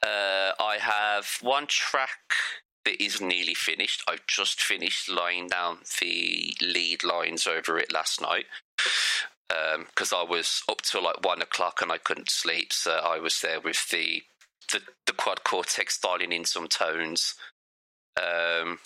Uh, 0.03 0.53
I 0.61 0.77
have 0.81 1.39
one 1.41 1.67
track 1.67 2.35
that 2.87 3.03
is 3.03 3.21
nearly 3.21 3.53
finished. 3.53 4.03
I've 4.09 4.27
just 4.27 4.61
finished 4.63 5.11
laying 5.11 5.49
down 5.49 5.79
the 6.01 6.55
lead 6.63 7.05
lines 7.05 7.47
over 7.47 7.79
it 7.79 7.93
last 7.93 8.23
night 8.23 8.47
because 9.49 10.13
I 10.13 10.23
was 10.23 10.63
up 10.69 10.83
till 10.83 11.03
like 11.03 11.25
one 11.25 11.43
o'clock 11.43 11.83
and 11.83 11.93
I 11.93 11.99
couldn't 11.99 12.31
sleep. 12.31 12.73
So 12.73 12.93
I 12.93 13.19
was 13.19 13.41
there 13.41 13.61
with 13.61 13.91
the 13.91 14.23
the, 14.73 14.81
the 15.07 15.13
quad 15.13 15.45
cortex 15.45 15.99
dialing 15.99 16.33
in 16.33 16.45
some 16.45 16.69
tones. 16.69 17.35
Um, 18.17 18.79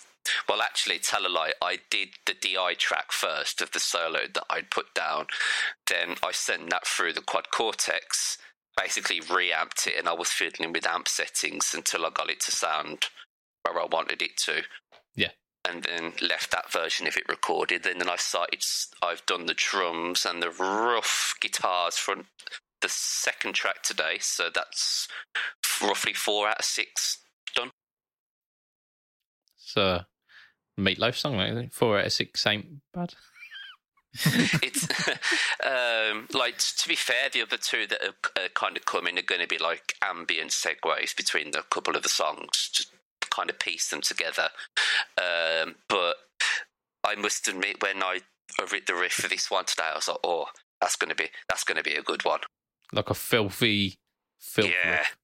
well, 0.49 0.61
actually, 0.61 0.99
tell 0.99 1.27
a 1.27 1.29
lie. 1.29 1.53
I 1.63 1.79
did 1.91 2.11
the 2.27 2.35
DI 2.35 2.75
track 2.75 3.13
first 3.13 3.63
of 3.63 3.71
the 3.73 3.81
solo 3.81 4.21
that 4.35 4.45
I'd 4.51 4.71
put 4.71 4.95
down. 4.95 5.27
Then 5.89 6.17
I 6.23 6.33
sent 6.33 6.69
that 6.71 6.87
through 6.87 7.15
the 7.15 7.23
quad 7.23 7.51
cortex, 7.51 8.37
basically 8.77 9.21
reamped 9.21 9.87
it, 9.87 9.95
and 9.99 10.07
I 10.07 10.13
was 10.13 10.29
fiddling 10.29 10.73
with 10.73 10.87
amp 10.87 11.09
settings 11.09 11.73
until 11.75 12.05
I 12.05 12.11
got 12.11 12.31
it 12.31 12.41
to 12.41 12.51
sound 12.51 13.07
where 13.62 13.81
I 13.81 13.87
wanted 13.90 14.23
it 14.23 14.37
to. 14.44 14.62
Yeah. 15.14 15.31
And 15.68 15.83
then 15.83 16.12
left 16.23 16.51
that 16.53 16.73
version 16.73 17.07
if 17.07 17.16
it 17.16 17.29
recorded. 17.29 17.83
Then, 17.83 17.99
then 17.99 18.09
I 18.09 18.16
started. 18.16 18.64
I've 19.03 19.25
done 19.27 19.46
the 19.46 19.55
drums 19.55 20.25
and 20.25 20.42
the 20.42 20.51
rough 20.51 21.35
guitars 21.40 21.96
from 21.96 22.27
the 22.81 22.88
second 22.88 23.55
track 23.55 23.83
today. 23.83 24.18
So 24.20 24.49
that's 24.53 25.09
roughly 25.83 26.14
four 26.14 26.49
out 26.49 26.61
of 26.61 26.64
six 26.64 27.18
done. 27.55 27.70
So, 29.57 30.01
Meatloaf 30.79 31.14
song, 31.14 31.37
like, 31.37 31.73
four 31.73 31.99
out 31.99 32.07
of 32.07 32.12
six 32.12 32.46
ain't 32.46 32.81
bad. 32.92 33.14
it's 34.62 34.88
um, 35.64 36.27
like 36.35 36.59
to 36.59 36.88
be 36.88 36.96
fair, 36.96 37.29
the 37.33 37.42
other 37.42 37.57
two 37.57 37.87
that 37.87 38.03
are 38.03 38.42
uh, 38.42 38.49
kind 38.55 38.77
of 38.77 38.85
coming 38.85 39.16
are 39.18 39.23
going 39.23 39.40
to 39.40 39.46
be 39.46 39.59
like 39.59 39.94
ambient 40.03 40.51
segues 40.51 41.16
between 41.16 41.53
the 41.53 41.62
couple 41.70 41.94
of 41.94 42.03
the 42.03 42.09
songs, 42.09 42.70
just 42.73 42.92
kind 43.31 43.51
of 43.51 43.59
piece 43.59 43.88
them 43.90 44.01
together. 44.01 44.49
Um, 45.19 45.77
but 45.88 46.16
I 47.05 47.14
must 47.16 47.49
admit, 47.49 47.83
when 47.83 48.03
I 48.03 48.21
read 48.73 48.87
the 48.87 48.95
riff 48.95 49.12
for 49.12 49.29
this 49.29 49.51
one 49.51 49.64
today, 49.64 49.85
I 49.93 49.95
was 49.97 50.09
like, 50.09 50.19
"Oh, 50.25 50.47
that's 50.81 50.97
going 50.97 51.11
to 51.11 51.14
be 51.14 51.29
that's 51.49 51.64
going 51.64 51.77
to 51.77 51.83
be 51.83 51.95
a 51.95 52.03
good 52.03 52.25
one." 52.25 52.40
Like 52.93 53.11
a 53.11 53.14
filthy, 53.14 53.99
filthy, 54.38 54.75
yeah, 54.85 54.99
riff. 54.99 55.16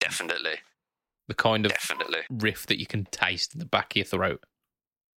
definitely, 0.00 0.56
the 1.28 1.34
kind 1.34 1.64
of 1.66 1.72
definitely. 1.72 2.20
riff 2.30 2.66
that 2.66 2.78
you 2.80 2.86
can 2.86 3.04
taste 3.10 3.54
in 3.54 3.60
the 3.60 3.66
back 3.66 3.92
of 3.92 3.96
your 3.96 4.04
throat. 4.06 4.42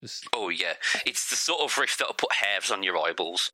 Just- 0.04 0.28
Oh 0.34 0.50
yeah, 0.50 0.74
it's 1.06 1.30
the 1.30 1.36
sort 1.36 1.62
of 1.62 1.76
riff 1.78 1.98
that'll 1.98 2.14
put 2.14 2.32
hairs 2.34 2.70
on 2.72 2.84
your 2.84 2.98
eyeballs. 2.98 3.52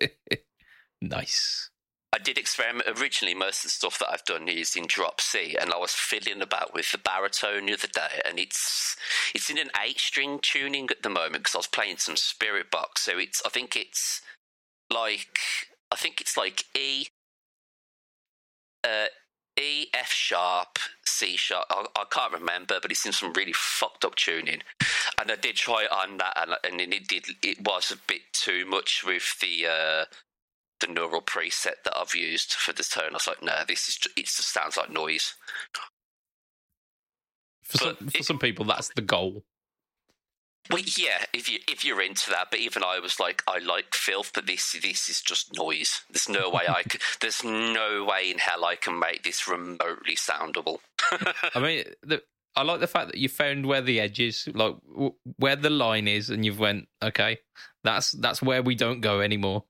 nice. 1.02 1.69
I 2.12 2.18
did 2.18 2.38
experiment 2.38 2.88
originally. 3.00 3.34
Most 3.34 3.58
of 3.58 3.62
the 3.64 3.70
stuff 3.70 3.98
that 4.00 4.12
I've 4.12 4.24
done 4.24 4.48
is 4.48 4.74
in 4.74 4.86
drop 4.88 5.20
C, 5.20 5.56
and 5.60 5.72
I 5.72 5.78
was 5.78 5.92
fiddling 5.92 6.42
about 6.42 6.74
with 6.74 6.90
the 6.90 6.98
baritone 6.98 7.66
the 7.66 7.74
other 7.74 7.86
day, 7.86 8.20
and 8.26 8.38
it's 8.38 8.96
it's 9.34 9.48
in 9.48 9.58
an 9.58 9.70
eight 9.84 10.00
string 10.00 10.40
tuning 10.42 10.88
at 10.90 11.02
the 11.02 11.08
moment 11.08 11.44
because 11.44 11.54
I 11.54 11.58
was 11.58 11.66
playing 11.68 11.98
some 11.98 12.16
Spirit 12.16 12.70
Box. 12.70 13.02
So 13.04 13.18
it's 13.18 13.40
I 13.46 13.48
think 13.48 13.76
it's 13.76 14.22
like 14.92 15.38
I 15.92 15.96
think 15.96 16.20
it's 16.20 16.36
like 16.36 16.64
E, 16.76 17.06
uh, 18.82 19.06
E 19.56 19.86
F 19.94 20.10
sharp 20.10 20.80
C 21.06 21.36
sharp. 21.36 21.66
I, 21.70 21.86
I 21.96 22.04
can't 22.10 22.32
remember, 22.32 22.80
but 22.82 22.90
it's 22.90 23.06
in 23.06 23.12
some 23.12 23.32
really 23.34 23.54
fucked 23.54 24.04
up 24.04 24.16
tuning. 24.16 24.62
And 25.20 25.30
I 25.30 25.36
did 25.36 25.56
try 25.56 25.84
it 25.84 25.92
on 25.92 26.16
that, 26.18 26.32
and, 26.64 26.80
and 26.80 26.92
it 26.92 27.06
did. 27.06 27.26
It 27.42 27.64
was 27.64 27.92
a 27.92 27.96
bit 28.08 28.22
too 28.32 28.66
much 28.66 29.04
with 29.06 29.38
the. 29.40 29.66
Uh, 29.66 30.04
the 30.80 30.86
neural 30.86 31.22
preset 31.22 31.82
that 31.84 31.96
I've 31.96 32.14
used 32.14 32.52
for 32.52 32.72
the 32.72 32.82
tone. 32.82 33.10
I 33.10 33.14
was 33.14 33.26
like, 33.26 33.42
no, 33.42 33.54
this 33.66 33.88
is 33.88 33.96
ju- 33.96 34.10
it 34.16 34.26
just 34.26 34.52
sounds 34.52 34.76
like 34.76 34.90
noise. 34.90 35.34
For 37.64 37.78
some, 37.78 37.96
for 37.96 38.16
it- 38.18 38.24
some 38.24 38.38
people, 38.38 38.64
that's 38.64 38.90
the 38.94 39.02
goal. 39.02 39.44
Well, 40.70 40.82
yeah, 40.96 41.24
if 41.32 41.50
you 41.50 41.58
if 41.68 41.84
you're 41.84 42.02
into 42.02 42.30
that, 42.30 42.48
but 42.50 42.60
even 42.60 42.84
I 42.84 43.00
was 43.00 43.18
like, 43.18 43.42
I 43.48 43.58
like 43.58 43.92
filth, 43.94 44.30
but 44.34 44.46
this 44.46 44.76
this 44.80 45.08
is 45.08 45.20
just 45.20 45.56
noise. 45.56 46.02
There's 46.10 46.28
no 46.28 46.48
way 46.50 46.62
I 46.68 46.82
could. 46.84 47.00
There's 47.20 47.42
no 47.42 48.04
way 48.04 48.30
in 48.30 48.38
hell 48.38 48.64
I 48.64 48.76
can 48.76 48.98
make 48.98 49.24
this 49.24 49.48
remotely 49.48 50.14
soundable. 50.14 50.78
I 51.54 51.60
mean, 51.60 51.84
the, 52.04 52.22
I 52.54 52.62
like 52.62 52.78
the 52.78 52.86
fact 52.86 53.08
that 53.08 53.16
you 53.18 53.28
found 53.28 53.66
where 53.66 53.80
the 53.82 53.98
edge 53.98 54.20
is, 54.20 54.48
like 54.54 54.76
w- 54.92 55.14
where 55.38 55.56
the 55.56 55.70
line 55.70 56.06
is, 56.06 56.30
and 56.30 56.44
you've 56.44 56.60
went, 56.60 56.86
okay, 57.02 57.38
that's 57.82 58.12
that's 58.12 58.40
where 58.42 58.62
we 58.62 58.76
don't 58.76 59.00
go 59.00 59.20
anymore. 59.22 59.64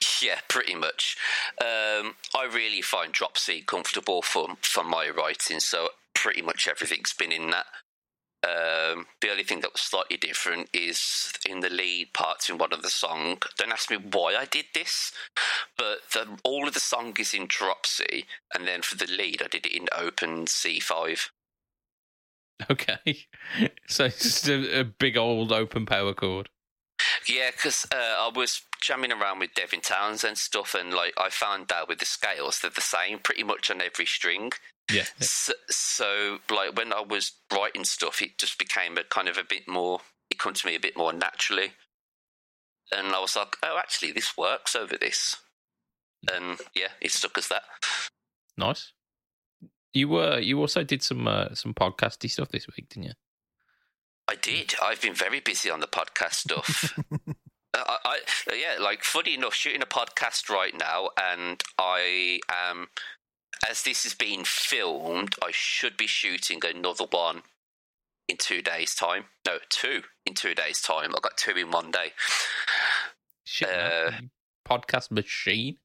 Yeah, 0.22 0.38
pretty 0.48 0.74
much. 0.74 1.16
Um, 1.60 2.14
I 2.34 2.48
really 2.50 2.80
find 2.80 3.12
drop 3.12 3.36
C 3.36 3.60
comfortable 3.60 4.22
for 4.22 4.56
for 4.62 4.82
my 4.82 5.10
writing, 5.10 5.60
so 5.60 5.90
pretty 6.14 6.42
much 6.42 6.66
everything's 6.66 7.12
been 7.12 7.32
in 7.32 7.50
that. 7.50 7.66
Um, 8.46 9.06
the 9.20 9.30
only 9.30 9.42
thing 9.42 9.60
that 9.60 9.72
was 9.72 9.80
slightly 9.80 10.16
different 10.16 10.68
is 10.72 11.32
in 11.48 11.60
the 11.60 11.70
lead 11.70 12.12
parts 12.12 12.48
in 12.48 12.58
one 12.58 12.72
of 12.72 12.82
the 12.82 12.90
song. 12.90 13.38
Don't 13.58 13.72
ask 13.72 13.90
me 13.90 13.96
why 13.96 14.36
I 14.36 14.44
did 14.44 14.66
this, 14.72 15.12
but 15.76 15.98
the, 16.12 16.38
all 16.44 16.68
of 16.68 16.74
the 16.74 16.80
song 16.80 17.14
is 17.18 17.34
in 17.34 17.46
drop 17.48 17.86
C, 17.86 18.26
and 18.54 18.66
then 18.66 18.82
for 18.82 18.96
the 18.96 19.10
lead, 19.10 19.42
I 19.42 19.48
did 19.48 19.66
it 19.66 19.74
in 19.74 19.88
open 19.96 20.46
C 20.46 20.80
five. 20.80 21.30
Okay, 22.70 23.26
so 23.88 24.08
just 24.08 24.48
a, 24.48 24.80
a 24.80 24.84
big 24.84 25.16
old 25.16 25.52
open 25.52 25.84
power 25.84 26.14
chord. 26.14 26.48
Yeah, 27.28 27.50
because 27.50 27.86
uh, 27.92 27.96
I 27.96 28.30
was 28.34 28.62
jamming 28.80 29.12
around 29.12 29.40
with 29.40 29.54
Devin 29.54 29.80
Townsend 29.80 30.30
and 30.30 30.38
stuff, 30.38 30.74
and 30.74 30.92
like 30.94 31.14
I 31.18 31.28
found 31.30 31.72
out 31.72 31.88
with 31.88 31.98
the 31.98 32.06
scales, 32.06 32.60
they're 32.60 32.70
the 32.70 32.80
same 32.80 33.18
pretty 33.18 33.42
much 33.42 33.70
on 33.70 33.80
every 33.80 34.06
string. 34.06 34.52
Yeah, 34.92 35.04
So, 35.20 35.52
so, 35.68 36.38
like 36.48 36.76
when 36.76 36.92
I 36.92 37.00
was 37.00 37.32
writing 37.52 37.84
stuff, 37.84 38.22
it 38.22 38.38
just 38.38 38.56
became 38.58 38.96
a 38.96 39.02
kind 39.02 39.28
of 39.28 39.36
a 39.36 39.42
bit 39.42 39.66
more. 39.66 40.00
It 40.30 40.38
comes 40.38 40.60
to 40.60 40.68
me 40.68 40.76
a 40.76 40.80
bit 40.80 40.96
more 40.96 41.12
naturally, 41.12 41.72
and 42.92 43.08
I 43.08 43.20
was 43.20 43.34
like, 43.34 43.56
"Oh, 43.64 43.76
actually, 43.78 44.12
this 44.12 44.36
works 44.36 44.76
over 44.76 44.96
this." 44.96 45.36
And 46.32 46.58
yeah, 46.74 46.88
it 47.00 47.10
stuck 47.10 47.36
as 47.38 47.48
that. 47.48 47.62
nice. 48.56 48.92
You 49.92 50.08
were 50.08 50.38
you 50.38 50.60
also 50.60 50.84
did 50.84 51.02
some 51.02 51.26
uh, 51.26 51.54
some 51.54 51.74
podcasty 51.74 52.30
stuff 52.30 52.50
this 52.50 52.66
week, 52.68 52.88
didn't 52.88 53.04
you? 53.04 53.12
I 54.36 54.38
did. 54.40 54.74
I've 54.82 55.00
been 55.00 55.14
very 55.14 55.40
busy 55.40 55.70
on 55.70 55.80
the 55.80 55.86
podcast 55.86 56.34
stuff. 56.34 56.98
I, 57.74 57.96
I, 58.04 58.18
yeah, 58.54 58.82
like 58.82 59.02
funny 59.02 59.34
enough, 59.34 59.54
shooting 59.54 59.82
a 59.82 59.86
podcast 59.86 60.48
right 60.48 60.72
now, 60.78 61.10
and 61.20 61.62
I 61.78 62.40
am, 62.48 62.88
as 63.68 63.82
this 63.82 64.04
is 64.06 64.14
being 64.14 64.42
filmed, 64.44 65.34
I 65.42 65.50
should 65.52 65.96
be 65.96 66.06
shooting 66.06 66.60
another 66.64 67.04
one 67.10 67.42
in 68.28 68.36
two 68.38 68.62
days' 68.62 68.94
time. 68.94 69.24
No, 69.46 69.58
two 69.68 70.02
in 70.24 70.34
two 70.34 70.54
days' 70.54 70.80
time. 70.80 71.12
I've 71.14 71.22
got 71.22 71.36
two 71.36 71.52
in 71.52 71.70
one 71.70 71.90
day. 71.90 72.12
Shit, 73.44 73.68
Uh, 73.68 74.10
podcast 74.66 75.10
machine. 75.10 75.76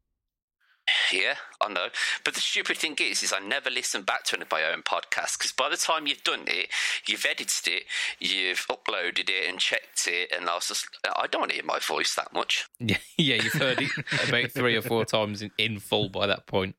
Yeah, 1.12 1.36
I 1.62 1.72
know. 1.72 1.88
But 2.24 2.34
the 2.34 2.42
stupid 2.42 2.78
thing 2.78 2.96
is, 3.00 3.24
is 3.24 3.34
I 3.34 3.40
never 3.40 3.70
listen 3.70 4.02
back 4.02 4.24
to 4.26 4.36
any 4.36 4.44
of 4.44 4.52
my 4.52 4.64
own 4.64 4.82
podcasts 4.82 5.38
because 5.38 5.52
by 5.52 5.70
the 5.70 5.78
time 5.78 6.08
you've 6.08 6.24
done 6.24 6.46
it, 6.48 6.70
you've 7.08 7.26
edited 7.26 7.68
it, 7.68 7.84
you've 8.20 8.66
uploaded 8.68 9.30
it 9.30 9.50
and 9.50 9.60
checked 9.60 10.08
it, 10.08 10.32
and 10.36 10.50
I 10.50 10.56
was 10.56 10.68
just, 10.68 10.88
I 11.06 11.28
don't 11.28 11.42
want 11.42 11.52
to 11.52 11.56
hear 11.56 11.66
my 11.66 11.80
voice 11.80 12.16
that 12.16 12.34
much. 12.34 12.68
Yeah, 12.80 12.98
yeah, 13.18 13.36
you've 13.36 13.54
heard 13.54 13.82
it 13.82 13.92
about 14.28 14.52
three 14.52 14.76
or 14.76 14.82
four 14.82 15.06
times 15.06 15.42
in, 15.42 15.52
in 15.58 15.80
full 15.80 16.10
by 16.10 16.28
that 16.28 16.48
point. 16.48 16.76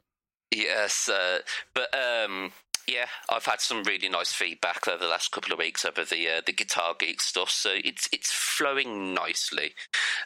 Yes, 0.51 1.09
uh, 1.09 1.39
but 1.75 1.89
um, 1.95 2.53
yeah, 2.87 3.07
I've 3.31 3.47
had 3.47 3.61
some 3.61 3.85
really 3.85 4.09
nice 4.09 4.33
feedback 4.33 4.89
over 4.89 5.03
the 5.03 5.11
last 5.11 5.33
couple 5.33 5.53
of 5.53 5.59
weeks 5.59 5.85
over 5.85 6.05
the 6.05 6.29
uh, 6.29 6.43
the 6.45 6.53
Guitar 6.53 6.95
Geek 6.99 7.21
stuff, 7.21 7.51
so 7.51 7.71
it's 7.85 8.09
it's 8.13 8.33
flowing 8.33 9.15
nicely. 9.15 9.73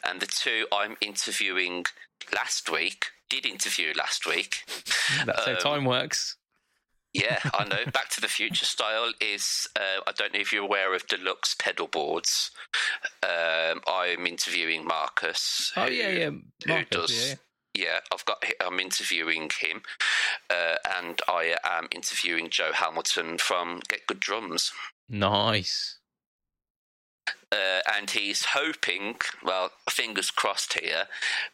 And 0.03 0.19
the 0.19 0.27
two 0.27 0.67
I'm 0.71 0.97
interviewing 1.01 1.85
last 2.33 2.69
week 2.69 3.05
did 3.29 3.45
interview 3.45 3.93
last 3.95 4.25
week. 4.25 4.63
That's 5.25 5.45
how 5.45 5.51
Um, 5.51 5.57
time 5.57 5.85
works. 5.85 6.35
Yeah, 7.13 7.39
I 7.53 7.63
know. 7.63 7.85
Back 7.91 8.09
to 8.11 8.21
the 8.21 8.27
Future 8.27 8.65
style 8.65 9.11
is. 9.21 9.67
Uh, 9.75 10.01
I 10.05 10.11
don't 10.11 10.33
know 10.33 10.39
if 10.39 10.51
you're 10.53 10.63
aware 10.63 10.93
of 10.93 11.07
deluxe 11.07 11.55
pedal 11.55 11.87
boards. 11.87 12.51
Um, 13.23 13.81
I'm 13.87 14.27
interviewing 14.27 14.85
Marcus. 14.85 15.71
Oh 15.75 15.85
who- 15.87 15.93
yeah, 15.93 16.09
yeah, 16.09 16.29
Who 16.29 16.41
Marcus, 16.67 16.89
does? 17.07 17.29
yeah. 17.29 17.35
Yeah, 17.73 17.99
I've 18.11 18.25
got. 18.25 18.43
I'm 18.59 18.79
interviewing 18.79 19.49
him, 19.59 19.83
uh, 20.49 20.75
and 20.97 21.19
I 21.27 21.55
am 21.63 21.87
interviewing 21.91 22.49
Joe 22.49 22.71
Hamilton 22.73 23.37
from 23.37 23.81
Get 23.87 24.07
Good 24.07 24.19
Drums. 24.19 24.71
Nice. 25.09 25.96
Uh, 27.51 27.79
and 27.95 28.09
he's 28.09 28.45
hoping, 28.53 29.15
well, 29.43 29.71
fingers 29.89 30.31
crossed 30.31 30.79
here, 30.79 31.05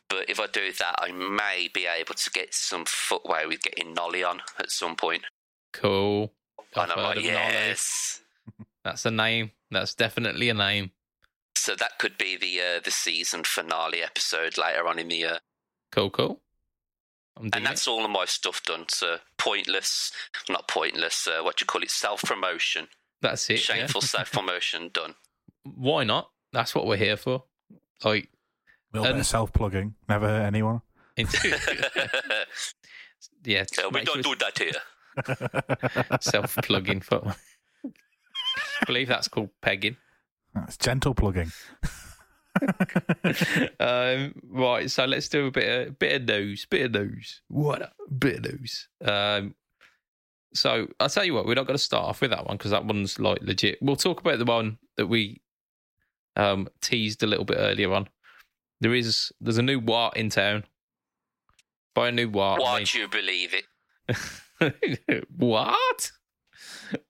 but 0.09 0.29
if 0.29 0.39
I 0.39 0.47
do 0.47 0.71
that, 0.73 0.95
I 0.99 1.11
may 1.11 1.69
be 1.73 1.85
able 1.85 2.15
to 2.15 2.29
get 2.31 2.53
some 2.53 2.85
footway 2.85 3.45
with 3.45 3.61
getting 3.61 3.93
Nolly 3.93 4.23
on 4.23 4.41
at 4.57 4.71
some 4.71 4.95
point. 4.95 5.23
Cool. 5.71 6.31
I've 6.75 6.83
and 6.83 6.91
I'm 6.93 7.03
like, 7.03 7.15
Nolly. 7.17 7.27
yes. 7.27 8.21
That's 8.83 9.05
a 9.05 9.11
name. 9.11 9.51
That's 9.71 9.93
definitely 9.93 10.49
a 10.49 10.53
name. 10.53 10.91
So 11.55 11.75
that 11.75 11.97
could 11.99 12.17
be 12.17 12.35
the 12.35 12.59
uh, 12.59 12.79
the 12.83 12.91
season 12.91 13.43
finale 13.45 14.03
episode 14.03 14.57
later 14.57 14.85
on 14.87 14.99
in 14.99 15.07
the 15.07 15.15
year. 15.15 15.39
Cool, 15.91 16.09
cool. 16.09 16.41
And 17.37 17.65
that's 17.65 17.87
all 17.87 18.05
of 18.05 18.11
my 18.11 18.25
stuff 18.25 18.61
done. 18.63 18.85
So 18.89 19.17
pointless, 19.37 20.11
not 20.49 20.67
pointless, 20.67 21.27
uh, 21.27 21.41
what 21.41 21.57
do 21.57 21.63
you 21.63 21.67
call 21.67 21.81
it, 21.81 21.89
self 21.89 22.21
promotion. 22.21 22.87
That's 23.21 23.49
it. 23.49 23.53
yeah. 23.53 23.75
Shameful 23.75 24.01
self 24.01 24.31
promotion 24.31 24.89
done. 24.93 25.15
Why 25.63 26.03
not? 26.03 26.29
That's 26.51 26.75
what 26.75 26.85
we're 26.85 26.97
here 26.97 27.17
for. 27.17 27.43
Like, 28.03 28.29
A 28.93 28.97
little 28.97 29.13
bit 29.13 29.17
Um, 29.19 29.23
self 29.23 29.53
plugging. 29.53 29.95
Never 30.09 30.27
hurt 30.27 30.45
anyone. 30.45 30.81
yeah, 31.17 31.25
Yeah, 33.45 33.63
we 33.91 34.03
don't 34.03 34.23
do 34.23 34.35
that 34.35 34.57
here. 34.57 36.17
self 36.21 36.55
plugging 36.63 37.01
for. 37.01 37.35
I 37.85 38.85
believe 38.85 39.07
that's 39.07 39.27
called 39.27 39.49
pegging. 39.61 39.97
That's 40.53 40.77
gentle 40.77 41.13
plugging. 41.13 41.51
um, 43.79 44.33
right, 44.49 44.89
so 44.89 45.05
let's 45.05 45.27
do 45.29 45.47
a 45.47 45.51
bit 45.51 45.87
of 45.87 45.99
bit 45.99 46.21
of 46.21 46.27
news, 46.27 46.65
bit 46.65 46.85
of 46.85 46.91
news. 46.91 47.41
What 47.47 47.81
up? 47.83 47.93
Bit 48.19 48.37
of 48.45 48.51
news. 48.51 48.87
Um, 49.03 49.55
so 50.53 50.87
I'll 50.99 51.09
tell 51.09 51.25
you 51.25 51.33
what, 51.33 51.45
we're 51.45 51.55
not 51.55 51.65
going 51.65 51.77
to 51.77 51.83
start 51.83 52.05
off 52.05 52.21
with 52.21 52.29
that 52.31 52.45
one 52.45 52.57
because 52.57 52.71
that 52.71 52.85
one's 52.85 53.19
like 53.19 53.41
legit. 53.41 53.79
We'll 53.81 53.95
talk 53.95 54.21
about 54.21 54.37
the 54.39 54.45
one 54.45 54.77
that 54.97 55.07
we 55.07 55.41
um 56.35 56.67
teased 56.81 57.23
a 57.23 57.27
little 57.27 57.45
bit 57.45 57.57
earlier 57.59 57.93
on. 57.93 58.07
There 58.81 58.93
is 58.93 59.31
there's 59.39 59.57
a 59.57 59.63
new 59.63 59.79
wah 59.79 60.11
in 60.15 60.29
town. 60.29 60.65
By 61.93 62.09
a 62.09 62.11
new 62.11 62.29
wah, 62.29 62.55
I 62.55 62.59
Why 62.59 62.83
do 62.83 62.99
you 62.99 63.07
believe 63.07 63.53
it? 63.53 65.25
what? 65.37 66.11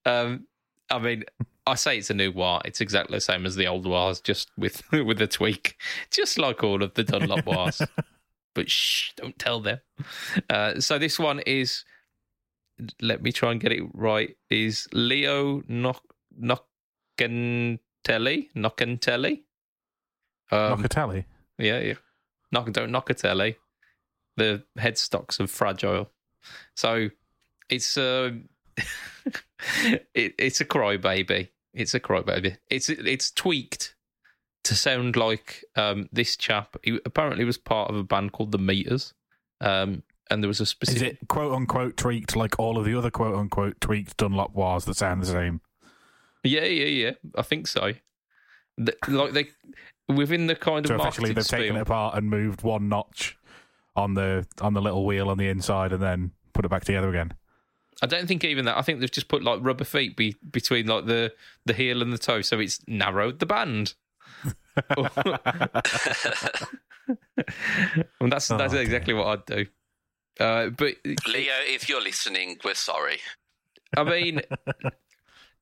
Um, 0.05 0.47
I 0.89 0.99
mean, 0.99 1.24
I 1.65 1.76
say 1.76 1.97
it's 1.97 2.09
a 2.09 2.13
new 2.13 2.32
wah. 2.32 2.61
It's 2.65 2.82
exactly 2.82 3.17
the 3.17 3.21
same 3.21 3.45
as 3.45 3.55
the 3.55 3.67
old 3.67 3.86
wahs, 3.86 4.21
just 4.21 4.51
with 4.57 4.84
with 4.91 5.21
a 5.21 5.28
tweak, 5.28 5.78
just 6.11 6.38
like 6.38 6.63
all 6.63 6.84
of 6.84 6.93
the 6.93 7.03
Dunlop 7.03 7.45
wahs. 7.45 7.82
but 8.53 8.69
shh, 8.69 9.11
don't 9.15 9.38
tell 9.39 9.61
them. 9.61 9.80
Uh, 10.49 10.80
so 10.80 10.97
this 10.99 11.19
one 11.19 11.39
is. 11.41 11.84
Let 13.01 13.21
me 13.21 13.32
try 13.32 13.51
and 13.51 13.61
get 13.61 13.71
it 13.71 13.84
right. 13.93 14.36
Is 14.49 14.88
Leo 14.91 15.61
Noc 15.61 15.99
Nocentelli 18.04 18.49
Nocentelli? 18.56 19.43
Um, 20.51 20.86
yeah, 21.58 21.80
yeah. 21.80 21.93
Knock, 22.51 22.72
don't 22.72 22.91
knock 22.91 23.10
a 23.10 23.14
telly. 23.14 23.58
The 24.38 24.64
headstocks 24.78 25.39
of 25.39 25.49
fragile. 25.49 26.10
So 26.76 27.10
it's 27.70 27.97
um 27.97 28.49
it, 30.14 30.36
it's 30.38 30.62
a 30.62 30.66
crybaby. 30.66 31.49
It's 31.74 31.93
a 31.93 31.99
crybaby. 31.99 32.58
It's 32.70 32.89
it's 32.89 33.32
tweaked 33.32 33.95
to 34.64 34.76
sound 34.76 35.16
like 35.16 35.64
um, 35.76 36.08
this 36.12 36.38
chap. 36.38 36.78
He 36.84 36.99
apparently 37.06 37.43
was 37.43 37.58
part 37.58 37.89
of 37.89 37.97
a 37.97 38.04
band 38.04 38.32
called 38.32 38.51
the 38.51 38.58
Meters. 38.58 39.14
Um, 39.60 40.04
and 40.30 40.41
there 40.41 40.47
was 40.47 40.60
a 40.60 40.64
Is 40.64 40.70
specific. 40.70 41.18
it 41.22 41.28
quote 41.28 41.54
unquote 41.54 41.97
tweaked 41.97 42.36
like 42.36 42.60
all 42.60 42.78
of 42.78 42.86
the 42.86 42.97
other 42.97 43.12
quote 43.12 43.36
unquote 43.36 43.80
tweaked 43.82 44.18
Dunlop 44.18 44.54
wahs 44.54 44.86
that 44.86 44.95
sound 44.95 45.22
the 45.22 45.28
same? 45.28 45.62
Yeah, 46.44 46.66
yeah, 46.66 46.86
yeah. 46.86 47.12
I 47.36 47.41
think 47.41 47.68
so. 47.68 47.94
The- 48.78 48.98
like 49.08 49.32
they 49.34 49.48
within 50.14 50.48
the 50.48 50.56
kind 50.56 50.86
of 50.86 50.89
So 50.89 50.96
effectively, 50.96 51.32
they've 51.34 51.48
taken 51.48 51.76
it 51.78 51.82
apart 51.82 52.16
and 52.18 52.30
moved 52.30 52.64
one 52.64 52.89
notch 52.89 53.38
on 53.96 54.14
the 54.16 54.46
on 54.62 54.74
the 54.74 54.82
little 54.82 55.06
wheel 55.06 55.30
on 55.30 55.38
the 55.38 55.48
inside, 55.48 55.94
and 55.94 56.02
then 56.02 56.32
put 56.54 56.66
it 56.66 56.70
back 56.70 56.84
together 56.86 57.10
again. 57.10 57.34
I 58.02 58.08
don't 58.08 58.28
think 58.28 58.44
even 58.44 58.66
that. 58.66 58.76
I 58.78 58.82
think 58.82 59.00
they've 59.00 59.10
just 59.12 59.28
put 59.28 59.44
like 59.44 59.60
rubber 59.62 59.86
feet 59.86 60.18
be, 60.18 60.36
between 60.52 60.88
like 60.88 61.06
the 61.06 61.34
the 61.66 61.74
heel 61.74 62.02
and 62.02 62.12
the 62.12 62.18
toe, 62.18 62.41
so 62.41 62.60
it's 62.60 62.80
narrowed 62.88 63.39
the 63.39 63.46
band. 63.46 63.94
and 68.20 68.32
that's 68.32 68.50
Oh, 68.52 68.58
that's 68.58 68.74
dear. 68.74 68.82
exactly 68.82 69.14
what 69.14 69.28
I'd 69.28 69.46
do. 69.46 69.66
Uh, 70.39 70.70
but 70.70 70.96
Leo, 71.06 71.54
if 71.68 71.88
you're 71.88 72.02
listening, 72.02 72.58
we're 72.64 72.74
sorry. 72.74 73.20
I 73.96 74.04
mean, 74.04 74.41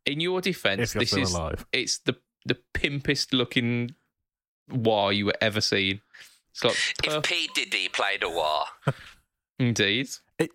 in 0.06 0.20
your 0.20 0.42
defence, 0.42 0.94
this 0.94 1.14
is 1.14 1.34
alive, 1.34 1.66
it's 1.72 2.00
the 2.00 2.16
the 2.46 2.58
pimpest 2.74 3.34
looking 3.34 3.94
wah 4.70 5.10
you 5.10 5.26
were 5.28 5.38
ever 5.42 5.62
seen. 5.62 6.02
It's 6.52 6.64
like 6.64 6.74
If 7.04 7.14
perf- 7.14 7.24
P 7.24 7.50
Diddy 7.54 7.90
played 7.90 8.24
a 8.24 8.30
wah, 8.30 8.66
indeed. 9.60 10.10
it 10.40 10.52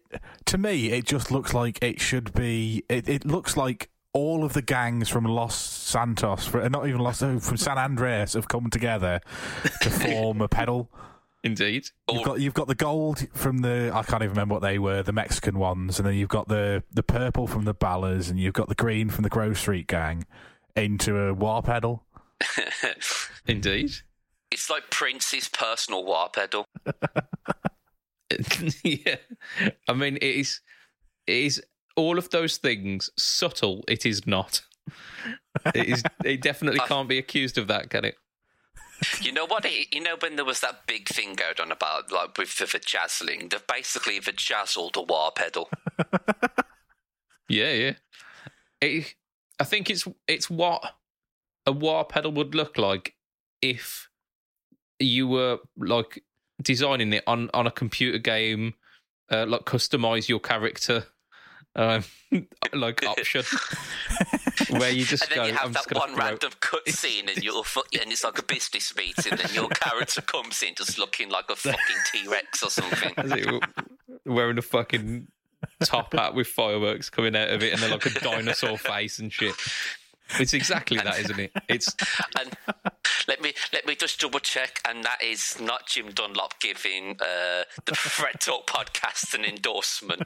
to 0.47 0.59
me 0.59 0.91
it 0.91 1.05
just 1.05 1.31
looks 1.31 1.55
like 1.55 1.79
it 1.83 2.01
should 2.01 2.33
be. 2.35 2.85
It, 2.89 3.09
it 3.09 3.25
looks 3.25 3.57
like 3.57 3.91
all 4.13 4.45
of 4.45 4.55
the 4.55 4.63
gangs 4.63 5.11
from 5.11 5.25
Los 5.27 5.55
Santos, 5.55 6.47
for, 6.47 6.67
not 6.71 6.89
even 6.89 7.01
Los, 7.01 7.19
from 7.21 7.57
San 7.59 7.77
Andreas, 7.77 8.33
have 8.33 8.49
come 8.49 8.71
together 8.71 9.21
to 9.83 9.91
form 10.03 10.41
a 10.41 10.49
pedal. 10.49 10.91
Indeed. 11.45 11.91
You've 12.11 12.25
got 12.25 12.41
you've 12.41 12.55
got 12.55 12.67
the 12.67 12.75
gold 12.75 13.27
from 13.33 13.59
the 13.59 13.91
I 13.95 14.03
can't 14.03 14.23
even 14.23 14.35
remember 14.35 14.55
what 14.55 14.63
they 14.63 14.79
were 14.79 15.03
the 15.03 15.13
Mexican 15.13 15.59
ones, 15.59 15.99
and 15.99 16.07
then 16.07 16.15
you've 16.15 16.29
got 16.29 16.49
the 16.49 16.83
the 16.93 17.03
purple 17.03 17.47
from 17.47 17.65
the 17.65 17.75
Ballas, 17.75 18.31
and 18.31 18.41
you've 18.41 18.55
got 18.55 18.69
the 18.69 18.75
green 18.75 19.11
from 19.11 19.23
the 19.23 19.29
Grove 19.29 19.59
Street 19.59 19.87
Gang 19.87 20.25
into 20.75 21.17
a 21.17 21.35
wah 21.35 21.61
pedal. 21.61 22.05
Indeed. 23.47 23.93
it's 24.51 24.69
like 24.69 24.91
Prince's 24.91 25.49
personal 25.49 26.05
wah 26.05 26.29
pedal. 26.29 26.67
yeah. 28.85 29.17
I 29.89 29.93
mean, 29.93 30.17
it 30.17 30.23
is, 30.23 30.61
it 31.27 31.37
is 31.37 31.63
all 31.97 32.19
of 32.19 32.31
those 32.31 32.59
things 32.59 33.11
subtle. 33.17 33.85
It 33.89 34.05
is 34.05 34.27
not. 34.27 34.63
It 35.75 35.89
is. 35.89 36.03
It 36.25 36.43
definitely 36.43 36.81
can't 36.87 37.09
be 37.09 37.19
accused 37.19 37.59
of 37.59 37.69
that, 37.69 37.91
can 37.91 38.05
it? 38.05 38.17
You 39.21 39.33
know 39.33 39.47
what? 39.47 39.67
You 39.93 40.01
know 40.01 40.17
when 40.21 40.37
there 40.37 40.45
was 40.45 40.61
that 40.61 40.87
big 40.87 41.09
thing 41.09 41.35
going 41.35 41.61
on 41.61 41.73
about 41.73 42.11
like 42.11 42.39
with 42.39 42.57
the 42.57 42.65
vajazzling, 42.65 43.51
they've 43.51 43.67
basically 43.67 44.21
vajazzled 44.21 44.97
a 44.97 45.03
wah 45.03 45.31
pedal. 45.31 45.71
Yeah, 47.49 47.73
yeah. 47.73 47.93
It, 48.81 49.15
I 49.61 49.65
think 49.65 49.91
it's 49.91 50.07
it's 50.27 50.51
what 50.51 50.83
a 51.65 51.73
wah 51.73 52.05
pedal 52.05 52.33
would 52.33 52.55
look 52.55 52.77
like 52.77 53.15
if 53.63 54.09
you 54.99 55.29
were 55.29 55.59
like 55.77 56.23
designing 56.63 57.13
it 57.13 57.25
on 57.27 57.51
on 57.55 57.67
a 57.67 57.71
computer 57.71 58.19
game, 58.19 58.75
uh, 59.31 59.47
like 59.47 59.63
customize 59.63 60.29
your 60.29 60.41
character, 60.41 61.07
um, 61.77 62.05
like 62.73 63.07
option, 63.07 63.45
where 64.71 64.91
you 64.91 65.05
just 65.05 65.25
And 65.25 65.31
then 65.31 65.39
go. 65.39 65.45
you 65.47 65.53
have 65.55 65.67
I'm 65.67 65.73
that 65.73 65.79
just 65.79 65.89
gonna 65.89 66.01
one 66.01 66.15
throw- 66.17 66.25
random 66.25 66.51
cutscene, 66.61 67.33
and 67.35 67.45
you're 67.45 67.63
fu- 67.65 67.83
and 68.01 68.11
it's 68.11 68.25
like 68.25 68.39
a 68.39 68.43
business 68.43 68.95
meeting, 68.97 69.33
and 69.39 69.55
your 69.55 69.69
character 69.69 70.23
comes 70.23 70.63
in 70.63 70.75
just 70.75 70.99
looking 70.99 71.29
like 71.29 71.49
a 71.51 71.57
fucking 71.57 71.97
T 72.13 72.27
Rex 72.29 72.63
or 72.63 72.71
something. 72.71 73.13
It 74.27 74.33
wearing 74.33 74.59
a 74.59 74.63
fucking 74.63 75.29
top 75.85 76.13
hat 76.15 76.35
with 76.35 76.47
fireworks 76.49 77.11
coming 77.11 77.37
out 77.37 77.49
of 77.51 77.63
it 77.63 77.73
and 77.73 77.81
then 77.83 77.91
like 77.91 78.07
a 78.07 78.11
dinosaur 78.21 78.77
face 78.79 79.19
and 79.21 79.33
shit. 79.33 79.55
It's 80.41 80.53
exactly 80.55 80.97
that, 80.99 81.21
isn't 81.21 81.39
it? 81.39 81.53
It's 81.69 81.95
And 82.39 82.51
let 83.29 83.41
me 83.41 83.53
let 83.73 83.87
me 83.87 83.95
just 83.95 84.19
double 84.19 84.41
check, 84.41 84.81
and 84.89 85.05
that 85.05 85.23
is 85.23 85.61
not 85.61 85.87
Jim 85.87 86.11
Dunlop 86.13 86.59
giving 86.61 87.13
uh, 87.21 87.63
the 87.85 87.95
Fret 87.95 88.41
Talk 88.41 88.67
podcast 88.67 89.35
an 89.35 89.45
endorsement. 89.45 90.23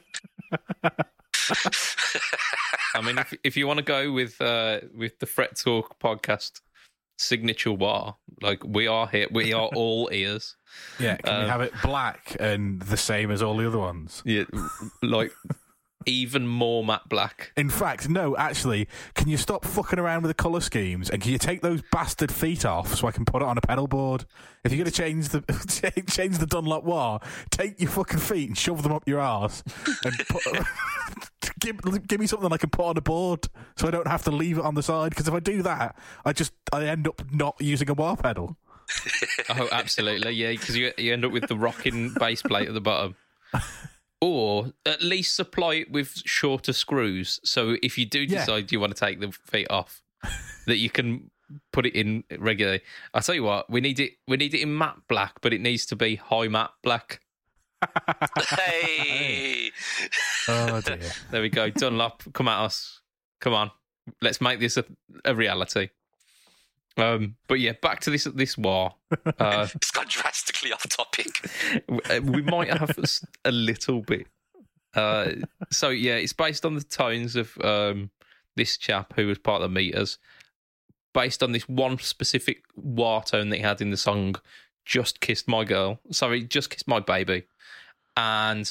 I 2.95 3.01
mean 3.03 3.19
if 3.19 3.35
if 3.45 3.57
you 3.57 3.67
want 3.67 3.79
to 3.79 3.85
go 3.85 4.13
with 4.13 4.41
uh 4.41 4.81
with 4.95 5.19
the 5.19 5.27
Fret 5.27 5.57
Talk 5.57 5.99
podcast 6.01 6.61
signature 7.19 7.77
bar, 7.77 8.17
like 8.41 8.65
we 8.65 8.87
are 8.87 9.07
here 9.07 9.27
we 9.31 9.53
are 9.53 9.67
all 9.75 10.09
ears. 10.13 10.57
Yeah, 10.99 11.17
can 11.17 11.35
Um, 11.35 11.43
we 11.45 11.49
have 11.51 11.61
it 11.61 11.73
black 11.83 12.37
and 12.41 12.81
the 12.83 12.97
same 12.97 13.31
as 13.31 13.43
all 13.43 13.57
the 13.57 13.67
other 13.67 13.79
ones? 13.79 14.23
Yeah 14.25 14.45
like 15.03 15.33
even 16.07 16.47
more 16.47 16.83
matte 16.83 17.07
black. 17.11 17.53
In 17.59 17.69
fact, 17.69 18.09
no, 18.09 18.35
actually, 18.35 18.89
can 19.15 19.29
you 19.29 19.37
stop 19.37 19.67
fucking 19.67 19.99
around 19.99 20.23
with 20.23 20.31
the 20.31 20.43
colour 20.43 20.61
schemes 20.61 21.11
and 21.11 21.21
can 21.21 21.31
you 21.31 21.37
take 21.37 21.61
those 21.61 21.83
bastard 21.93 22.33
feet 22.33 22.65
off 22.65 22.95
so 22.95 23.07
I 23.07 23.11
can 23.13 23.27
put 23.27 23.43
it 23.43 23.49
on 23.49 23.59
a 23.59 23.61
pedal 23.61 23.87
board? 23.87 24.25
If 24.65 24.73
you're 24.73 24.79
going 24.83 24.91
to 24.91 24.97
change 24.97 25.29
the 25.29 25.43
change 26.11 26.39
the 26.39 26.47
Dunlop 26.47 26.85
Wah, 26.85 27.19
take 27.51 27.79
your 27.79 27.91
fucking 27.91 28.19
feet 28.19 28.49
and 28.49 28.57
shove 28.57 28.83
them 28.83 28.93
up 28.93 29.07
your 29.07 29.21
arse 29.21 29.63
and 30.05 30.15
put, 30.31 30.43
give, 31.61 32.07
give 32.09 32.21
me 32.21 32.27
something 32.27 32.53
I 32.53 32.57
can 32.57 32.71
put 32.71 32.85
on 32.87 32.97
a 32.97 33.01
board 33.01 33.47
so 33.77 33.87
I 33.87 33.91
don't 33.91 34.07
have 34.09 34.25
to 34.25 34.31
leave 34.31 34.59
it 34.59 34.65
on 34.65 34.75
the 34.75 34.83
side. 34.83 35.11
Because 35.11 35.29
if 35.29 35.35
I 35.35 35.41
do 35.41 35.63
that, 35.63 35.97
I 36.25 36.33
just 36.33 36.53
I 36.73 36.85
end 36.87 37.07
up 37.07 37.23
not 37.33 37.57
using 37.61 37.89
a 37.91 37.95
wah 37.95 38.17
pedal. 38.17 38.57
Oh, 39.51 39.69
absolutely, 39.73 40.33
yeah, 40.33 40.51
because 40.51 40.77
you 40.77 40.93
you 40.99 41.13
end 41.13 41.25
up 41.25 41.33
with 41.33 41.47
the 41.49 41.57
rocking 41.57 42.13
base 42.19 42.43
plate 42.43 42.69
at 42.69 42.75
the 42.75 42.81
bottom. 42.81 43.15
Or 44.23 44.73
at 44.85 45.01
least 45.01 45.35
supply 45.35 45.77
it 45.77 45.91
with 45.91 46.13
shorter 46.27 46.75
screws, 46.75 47.41
so 47.43 47.77
if 47.83 47.97
you 47.97 48.05
do 48.05 48.21
Yeah. 48.21 48.41
decide 48.41 48.71
you 48.71 48.79
want 48.79 48.95
to 48.95 49.01
take 49.01 49.19
the 49.19 49.33
feet 49.33 49.69
off, 49.71 50.03
that 50.67 50.77
you 50.77 50.91
can 50.91 51.31
put 51.73 51.87
it 51.87 51.95
in 51.95 52.25
regularly. 52.39 52.83
I 53.15 53.21
tell 53.21 53.35
you 53.35 53.45
what, 53.45 53.71
we 53.71 53.81
need 53.81 53.99
it. 53.99 54.13
We 54.29 54.37
need 54.37 54.53
it 54.53 54.61
in 54.61 54.77
matte 54.77 54.99
black, 55.09 55.41
but 55.41 55.55
it 55.55 55.63
needs 55.63 55.87
to 55.87 55.97
be 55.97 56.17
high 56.17 56.49
matte 56.49 56.73
black. 56.83 57.21
Hey, 58.49 59.70
Oh 60.49 60.81
dear. 60.81 60.99
There 61.31 61.43
we 61.43 61.49
go. 61.49 61.70
Dunlop, 61.70 62.22
come 62.33 62.49
at 62.49 62.59
us. 62.61 63.01
Come 63.41 63.55
on, 63.55 63.70
let's 64.20 64.41
make 64.41 64.61
this 64.61 64.76
a, 64.76 64.85
a 65.24 65.35
reality. 65.35 65.89
Um, 66.97 67.37
but 67.49 67.61
yeah, 67.61 67.72
back 67.81 68.01
to 68.01 68.11
this 68.11 68.24
this 68.24 68.59
wah. 68.59 68.93
Uh, 69.39 69.66
it's 69.74 69.91
gone 69.91 70.07
drastically 70.09 70.72
off 70.72 70.87
topic. 70.89 71.28
uh, 72.11 72.20
we 72.22 72.43
might 72.43 72.68
have 72.68 72.97
a 73.45 73.51
little 73.53 74.03
bit. 74.03 74.26
Uh, 74.95 75.33
so 75.70 75.89
yeah, 75.89 76.16
it's 76.16 76.33
based 76.33 76.64
on 76.66 76.74
the 76.74 76.83
tones 76.83 77.37
of 77.37 77.57
um, 77.62 78.11
this 78.57 78.76
chap 78.76 79.12
who 79.16 79.26
was 79.28 79.39
part 79.39 79.62
of 79.62 79.70
the 79.70 79.74
meters, 79.74 80.18
based 81.14 81.43
on 81.43 81.53
this 81.53 81.68
one 81.68 81.99
specific 81.99 82.64
wah 82.76 83.20
tone 83.20 83.49
that 83.51 83.57
he 83.57 83.62
had 83.62 83.81
in 83.81 83.91
the 83.91 83.97
song, 83.97 84.35
"Just 84.85 85.20
Kissed 85.20 85.47
My 85.49 85.64
Girl." 85.64 86.01
Sorry, 86.11 86.43
"Just 86.43 86.70
Kissed 86.70 86.89
My 86.89 86.99
Baby," 87.01 87.45
and 88.21 88.71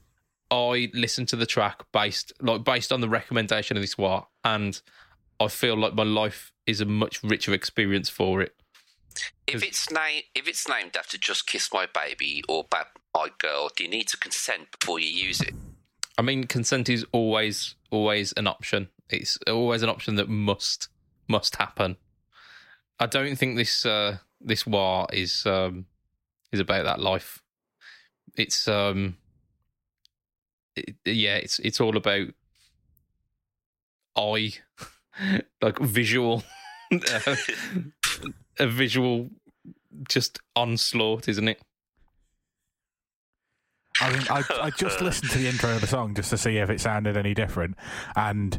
I 0.50 0.90
listened 0.92 1.28
to 1.28 1.36
the 1.36 1.46
track 1.46 1.84
based 1.92 2.32
like 2.40 2.64
based 2.64 2.92
on 2.92 3.00
the 3.00 3.08
recommendation 3.08 3.76
of 3.76 3.82
this 3.82 3.96
wah, 3.96 4.24
and 4.44 4.80
I 5.38 5.48
feel 5.48 5.76
like 5.76 5.94
my 5.94 6.02
life 6.02 6.52
is 6.66 6.80
a 6.80 6.84
much 6.84 7.22
richer 7.22 7.54
experience 7.54 8.08
for 8.08 8.42
it. 8.42 8.54
If 9.46 9.62
it's 9.62 9.90
name 9.90 10.22
if 10.34 10.48
it's 10.48 10.68
named 10.68 10.96
after 10.96 11.16
"Just 11.18 11.46
Kiss 11.46 11.70
My 11.72 11.86
Baby" 11.86 12.42
or 12.48 12.64
"Bad 12.68 12.86
My 13.14 13.28
Girl," 13.38 13.70
do 13.74 13.84
you 13.84 13.90
need 13.90 14.08
to 14.08 14.16
consent 14.16 14.68
before 14.78 14.98
you 14.98 15.08
use 15.08 15.40
it? 15.40 15.54
I 16.18 16.22
mean, 16.22 16.44
consent 16.44 16.88
is 16.88 17.06
always 17.12 17.76
always 17.90 18.32
an 18.32 18.46
option. 18.46 18.88
It's 19.08 19.38
always 19.46 19.82
an 19.82 19.88
option 19.88 20.16
that 20.16 20.28
must 20.28 20.88
must 21.28 21.56
happen. 21.56 21.96
I 22.98 23.06
don't 23.06 23.36
think 23.36 23.56
this 23.56 23.86
uh, 23.86 24.18
this 24.40 24.66
wah 24.66 25.06
is 25.12 25.46
um, 25.46 25.86
is 26.52 26.60
about 26.60 26.84
that 26.84 27.00
life. 27.00 27.40
It's 28.36 28.68
um, 28.68 29.16
it, 30.76 30.94
yeah, 31.04 31.36
it's 31.36 31.58
it's 31.60 31.80
all 31.80 31.96
about 31.96 32.28
eye, 34.16 34.52
like 35.62 35.78
visual, 35.78 36.44
uh, 36.92 37.36
a 38.58 38.66
visual 38.66 39.30
just 40.08 40.38
onslaught, 40.56 41.28
isn't 41.28 41.48
it? 41.48 41.60
I 44.00 44.12
mean, 44.12 44.26
I, 44.30 44.42
I 44.62 44.70
just 44.70 45.02
listened 45.02 45.30
to 45.32 45.38
the 45.38 45.48
intro 45.48 45.74
of 45.74 45.82
the 45.82 45.86
song 45.86 46.14
just 46.14 46.30
to 46.30 46.38
see 46.38 46.56
if 46.56 46.70
it 46.70 46.80
sounded 46.80 47.16
any 47.16 47.34
different, 47.34 47.76
and 48.16 48.58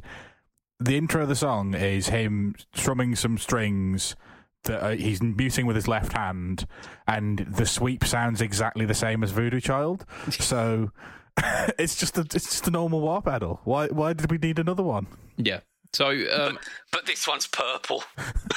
the 0.79 0.97
intro 0.97 1.23
of 1.23 1.29
the 1.29 1.35
song 1.35 1.73
is 1.73 2.07
him 2.07 2.55
strumming 2.73 3.15
some 3.15 3.37
strings 3.37 4.15
that 4.63 4.83
uh, 4.83 4.89
he's 4.91 5.21
muting 5.21 5.65
with 5.65 5.75
his 5.75 5.87
left 5.87 6.13
hand, 6.13 6.65
and 7.07 7.39
the 7.39 7.65
sweep 7.65 8.03
sounds 8.05 8.41
exactly 8.41 8.85
the 8.85 8.93
same 8.93 9.23
as 9.23 9.31
Voodoo 9.31 9.59
Child. 9.59 10.05
So 10.31 10.91
it's 11.79 11.95
just 11.95 12.17
a 12.17 12.21
it's 12.21 12.49
just 12.49 12.67
a 12.67 12.71
normal 12.71 13.01
wah 13.01 13.21
pedal. 13.21 13.61
Why 13.63 13.87
why 13.87 14.13
did 14.13 14.29
we 14.31 14.37
need 14.37 14.59
another 14.59 14.83
one? 14.83 15.07
Yeah. 15.37 15.61
So 15.93 16.07
um, 16.09 16.57
But 16.91 17.05
this 17.05 17.27
one's 17.27 17.47
purple. 17.47 18.03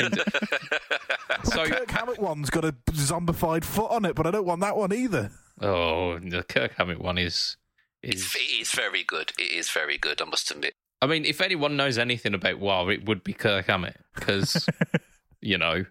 so 1.45 1.65
Kirk 1.65 1.91
Hammett 1.91 2.19
one's 2.19 2.51
got 2.51 2.65
a 2.65 2.73
zombified 2.93 3.65
foot 3.65 3.91
on 3.91 4.05
it, 4.05 4.15
but 4.15 4.27
I 4.27 4.31
don't 4.31 4.47
want 4.47 4.61
that 4.61 4.77
one 4.77 4.93
either. 4.93 5.31
oh, 5.61 6.19
the 6.19 6.43
Kirk 6.43 6.73
Hammett 6.77 7.01
one 7.01 7.19
is 7.19 7.57
is 8.03 8.23
It's, 8.25 8.37
it 8.37 8.61
is 8.61 8.73
very 8.73 9.03
good. 9.05 9.33
It 9.39 9.51
is 9.51 9.71
very 9.71 9.99
good. 9.99 10.21
I 10.21 10.25
must 10.27 10.51
admit. 10.51 10.75
I 11.03 11.07
mean, 11.07 11.25
if 11.25 11.41
anyone 11.41 11.77
knows 11.77 11.99
anything 11.99 12.35
about 12.35 12.59
wah, 12.61 12.87
it 12.89 13.07
would 13.07 13.25
be 13.25 13.33
Kirk 13.33 13.67
Hammett 13.67 13.99
because 14.15 14.67
you 15.41 15.59
know. 15.59 15.85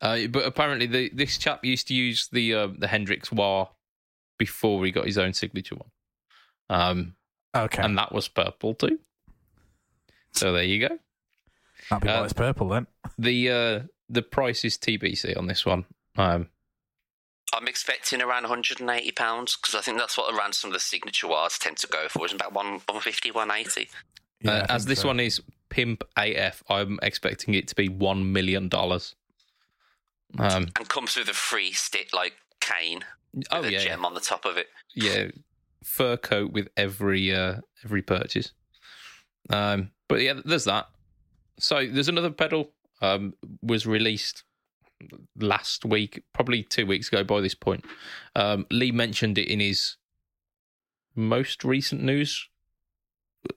Uh, 0.00 0.26
but 0.28 0.46
apparently, 0.46 0.86
the, 0.86 1.10
this 1.12 1.38
chap 1.38 1.64
used 1.64 1.88
to 1.88 1.94
use 1.94 2.28
the 2.30 2.54
uh, 2.54 2.68
the 2.78 2.86
Hendrix 2.86 3.32
Wah 3.32 3.68
before 4.38 4.84
he 4.84 4.92
got 4.92 5.06
his 5.06 5.18
own 5.18 5.32
signature 5.32 5.74
one, 5.74 5.90
um, 6.70 7.14
Okay, 7.56 7.82
and 7.82 7.98
that 7.98 8.12
was 8.12 8.28
purple 8.28 8.74
too. 8.74 9.00
So 10.32 10.52
there 10.52 10.62
you 10.62 10.88
go. 10.88 10.98
that'd 11.90 12.02
be 12.02 12.08
uh, 12.08 12.20
why 12.20 12.24
it's 12.24 12.32
purple 12.32 12.68
then. 12.68 12.86
The 13.18 13.50
uh, 13.50 13.80
the 14.08 14.22
price 14.22 14.64
is 14.64 14.76
TBC 14.78 15.36
on 15.36 15.46
this 15.46 15.66
one. 15.66 15.84
Um, 16.16 16.48
I'm 17.52 17.66
expecting 17.66 18.20
around 18.20 18.42
180 18.42 19.10
pounds 19.12 19.56
because 19.56 19.74
I 19.74 19.80
think 19.80 19.98
that's 19.98 20.18
what 20.18 20.32
around 20.34 20.54
some 20.54 20.68
of 20.68 20.74
the 20.74 20.80
signature 20.80 21.26
wahs 21.26 21.58
tend 21.58 21.78
to 21.78 21.86
go 21.86 22.06
for. 22.08 22.24
It's 22.24 22.34
about 22.34 22.52
one 22.52 22.72
150, 22.86 23.30
180. 23.30 23.88
Yeah, 24.42 24.50
uh, 24.52 24.66
as 24.68 24.84
this 24.84 25.00
so. 25.00 25.08
one 25.08 25.18
is 25.18 25.42
Pimp 25.70 26.04
AF, 26.16 26.62
I'm 26.68 26.98
expecting 27.02 27.54
it 27.54 27.68
to 27.68 27.74
be 27.74 27.88
one 27.88 28.32
million 28.32 28.68
dollars. 28.68 29.14
Um, 30.38 30.68
and 30.76 30.88
comes 30.88 31.16
with 31.16 31.28
a 31.28 31.34
free 31.34 31.72
stick 31.72 32.10
like 32.12 32.34
cane 32.60 33.04
oh 33.50 33.60
with 33.60 33.70
a 33.70 33.72
yeah, 33.72 33.78
gem 33.78 34.04
on 34.04 34.14
the 34.14 34.20
top 34.20 34.44
of 34.44 34.56
it. 34.56 34.66
yeah, 34.94 35.28
fur 35.82 36.16
coat 36.16 36.52
with 36.52 36.68
every 36.76 37.34
uh, 37.34 37.56
every 37.84 38.02
purchase. 38.02 38.52
Um, 39.50 39.90
but 40.08 40.20
yeah, 40.20 40.34
there's 40.44 40.64
that. 40.64 40.88
So 41.58 41.86
there's 41.86 42.08
another 42.08 42.30
pedal 42.30 42.72
um, 43.00 43.34
was 43.62 43.86
released 43.86 44.44
last 45.38 45.84
week, 45.84 46.22
probably 46.32 46.62
two 46.62 46.86
weeks 46.86 47.08
ago 47.08 47.24
by 47.24 47.40
this 47.40 47.54
point. 47.54 47.84
Um, 48.34 48.66
Lee 48.70 48.92
mentioned 48.92 49.38
it 49.38 49.48
in 49.48 49.60
his 49.60 49.96
most 51.14 51.64
recent 51.64 52.02
news. 52.02 52.48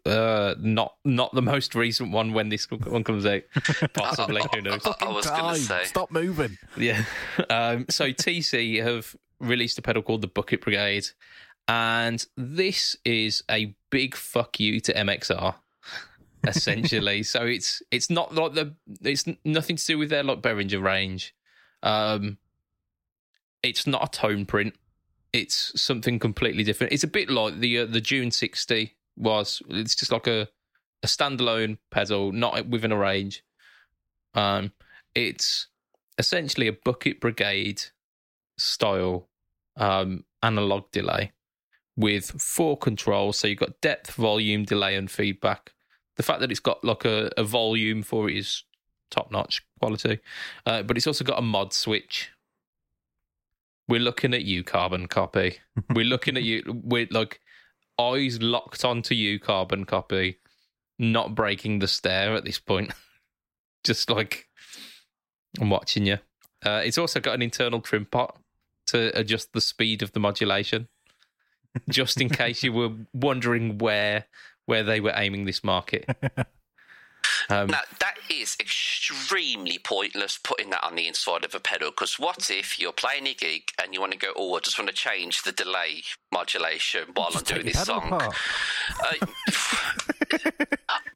Uh, 0.05 0.55
not 0.59 0.95
not 1.03 1.33
the 1.33 1.41
most 1.41 1.75
recent 1.75 2.11
one 2.11 2.33
when 2.33 2.49
this 2.49 2.69
one 2.69 3.03
comes 3.03 3.25
out, 3.25 3.41
possibly. 3.93 4.41
Who 4.53 4.61
knows? 4.61 4.85
I, 4.85 4.93
I 5.01 5.11
was 5.11 5.25
going 5.27 5.55
to 5.55 5.61
say. 5.61 5.83
stop 5.85 6.11
moving. 6.11 6.57
Yeah. 6.77 7.03
Um, 7.49 7.85
so 7.89 8.11
TC 8.11 8.81
have 8.83 9.15
released 9.39 9.77
a 9.77 9.81
pedal 9.81 10.01
called 10.01 10.21
the 10.21 10.27
Bucket 10.27 10.61
Brigade, 10.61 11.07
and 11.67 12.25
this 12.37 12.95
is 13.03 13.43
a 13.49 13.75
big 13.89 14.15
fuck 14.15 14.59
you 14.59 14.79
to 14.81 14.93
MXR. 14.93 15.55
Essentially, 16.47 17.23
so 17.23 17.45
it's 17.45 17.81
it's 17.91 18.09
not 18.09 18.33
like 18.33 18.53
the 18.53 18.73
it's 19.01 19.25
nothing 19.43 19.75
to 19.75 19.85
do 19.85 19.97
with 19.97 20.09
their 20.09 20.23
like 20.23 20.41
Behringer 20.41 20.81
range. 20.81 21.35
Um, 21.83 22.37
it's 23.61 23.85
not 23.85 24.03
a 24.03 24.09
tone 24.09 24.45
print. 24.45 24.75
It's 25.33 25.79
something 25.79 26.19
completely 26.19 26.63
different. 26.63 26.93
It's 26.93 27.03
a 27.03 27.07
bit 27.07 27.29
like 27.29 27.59
the 27.59 27.79
uh, 27.79 27.85
the 27.85 28.01
June 28.01 28.31
sixty 28.31 28.95
was. 29.17 29.61
It's 29.69 29.95
just 29.95 30.11
like 30.11 30.27
a 30.27 30.47
a 31.03 31.07
standalone 31.07 31.77
pedal, 31.89 32.31
not 32.31 32.67
within 32.67 32.91
a 32.91 32.97
range. 32.97 33.43
Um, 34.33 34.71
it's 35.15 35.67
essentially 36.17 36.67
a 36.67 36.73
bucket 36.73 37.19
brigade 37.19 37.81
style 38.57 39.27
um, 39.77 40.25
analog 40.43 40.91
delay 40.91 41.31
with 41.97 42.31
four 42.41 42.77
controls. 42.77 43.39
So 43.39 43.47
you've 43.47 43.59
got 43.59 43.81
depth, 43.81 44.11
volume, 44.11 44.63
delay, 44.63 44.95
and 44.95 45.09
feedback. 45.09 45.73
The 46.17 46.23
fact 46.23 46.39
that 46.41 46.51
it's 46.51 46.59
got 46.59 46.83
like 46.83 47.05
a, 47.05 47.31
a 47.37 47.43
volume 47.43 48.03
for 48.03 48.29
it 48.29 48.37
is 48.37 48.63
top 49.09 49.31
notch 49.31 49.65
quality, 49.79 50.19
uh, 50.65 50.83
but 50.83 50.97
it's 50.97 51.07
also 51.07 51.23
got 51.23 51.39
a 51.39 51.41
mod 51.41 51.73
switch. 51.73 52.29
We're 53.87 53.99
looking 53.99 54.33
at 54.33 54.43
you, 54.43 54.63
carbon 54.63 55.07
copy. 55.07 55.57
We're 55.93 56.05
looking 56.05 56.37
at 56.37 56.43
you. 56.43 56.63
We're 56.67 57.07
like 57.11 57.41
eyes 58.01 58.41
locked 58.41 58.83
onto 58.83 59.15
you, 59.15 59.39
carbon 59.39 59.85
copy, 59.85 60.39
not 60.97 61.35
breaking 61.35 61.79
the 61.79 61.87
stare 61.87 62.33
at 62.35 62.45
this 62.45 62.59
point. 62.59 62.93
Just 63.83 64.09
like 64.09 64.47
I'm 65.59 65.69
watching 65.69 66.05
you. 66.05 66.19
Uh, 66.63 66.81
it's 66.83 66.97
also 66.97 67.19
got 67.19 67.33
an 67.33 67.41
internal 67.41 67.81
trim 67.81 68.05
pot 68.05 68.37
to 68.87 69.17
adjust 69.17 69.53
the 69.53 69.61
speed 69.61 70.03
of 70.03 70.11
the 70.11 70.19
modulation, 70.19 70.87
just 71.89 72.21
in 72.21 72.29
case 72.29 72.61
you 72.61 72.71
were 72.73 72.91
wondering 73.13 73.79
where 73.79 74.25
where 74.65 74.83
they 74.83 74.99
were 74.99 75.13
aiming 75.15 75.45
this 75.45 75.63
market. 75.63 76.07
Um, 77.51 77.67
Now, 77.67 77.81
that 77.99 78.15
is 78.29 78.55
extremely 78.59 79.77
pointless 79.77 80.39
putting 80.41 80.69
that 80.69 80.83
on 80.83 80.95
the 80.95 81.07
inside 81.07 81.43
of 81.43 81.53
a 81.53 81.59
pedal 81.59 81.91
because 81.91 82.17
what 82.17 82.49
if 82.49 82.79
you're 82.79 82.93
playing 82.93 83.27
a 83.27 83.33
gig 83.33 83.63
and 83.81 83.93
you 83.93 83.99
want 83.99 84.13
to 84.13 84.17
go, 84.17 84.31
oh, 84.35 84.55
I 84.55 84.59
just 84.59 84.79
want 84.79 84.89
to 84.89 84.95
change 84.95 85.43
the 85.43 85.51
delay 85.51 86.03
modulation 86.31 87.09
while 87.13 87.29
I'm 87.35 87.43
doing 87.43 87.65
this 87.65 87.83
song? 87.83 88.13
Uh, 88.13 88.29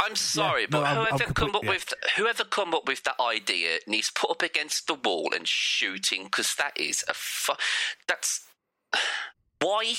I'm 0.01 0.15
sorry, 0.15 0.63
no, 0.63 0.67
but 0.81 0.83
I'm- 0.83 0.99
I'm 0.99 1.05
whoever 1.17 1.33
come 1.33 1.55
up 1.55 1.63
yeah. 1.63 1.69
with 1.69 1.93
whoever 2.17 2.43
come 2.43 2.73
up 2.73 2.87
with 2.87 3.03
that 3.03 3.19
idea 3.19 3.79
needs 3.87 4.11
put 4.11 4.29
up 4.29 4.41
against 4.41 4.87
the 4.87 4.93
wall 4.95 5.29
and 5.33 5.47
shooting 5.47 6.25
because 6.25 6.55
that 6.55 6.79
is 6.79 7.03
a 7.07 7.13
fu- 7.13 7.53
that's 8.07 8.45
why. 9.61 9.93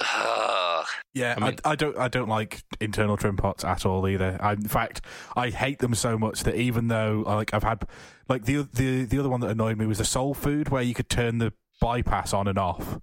Ugh. 0.00 0.86
Yeah, 1.14 1.34
I 1.36 1.40
I, 1.40 1.44
mean- 1.48 1.58
I, 1.64 1.76
don't. 1.76 1.98
I 1.98 2.08
don't 2.08 2.28
like 2.28 2.62
internal 2.80 3.16
trim 3.16 3.36
pots 3.36 3.64
at 3.64 3.84
all 3.84 4.06
either. 4.08 4.36
I, 4.40 4.52
in 4.52 4.68
fact, 4.68 5.00
I 5.36 5.50
hate 5.50 5.78
them 5.80 5.94
so 5.94 6.18
much 6.18 6.44
that 6.44 6.54
even 6.54 6.88
though 6.88 7.24
like 7.26 7.52
I've 7.52 7.64
had 7.64 7.84
like 8.28 8.44
the 8.44 8.68
the 8.72 9.04
the 9.04 9.18
other 9.18 9.28
one 9.28 9.40
that 9.40 9.50
annoyed 9.50 9.78
me 9.78 9.86
was 9.86 9.98
the 9.98 10.04
Soul 10.04 10.34
Food 10.34 10.68
where 10.68 10.82
you 10.82 10.94
could 10.94 11.08
turn 11.08 11.38
the 11.38 11.52
bypass 11.80 12.32
on 12.32 12.46
and 12.46 12.58
off, 12.58 13.00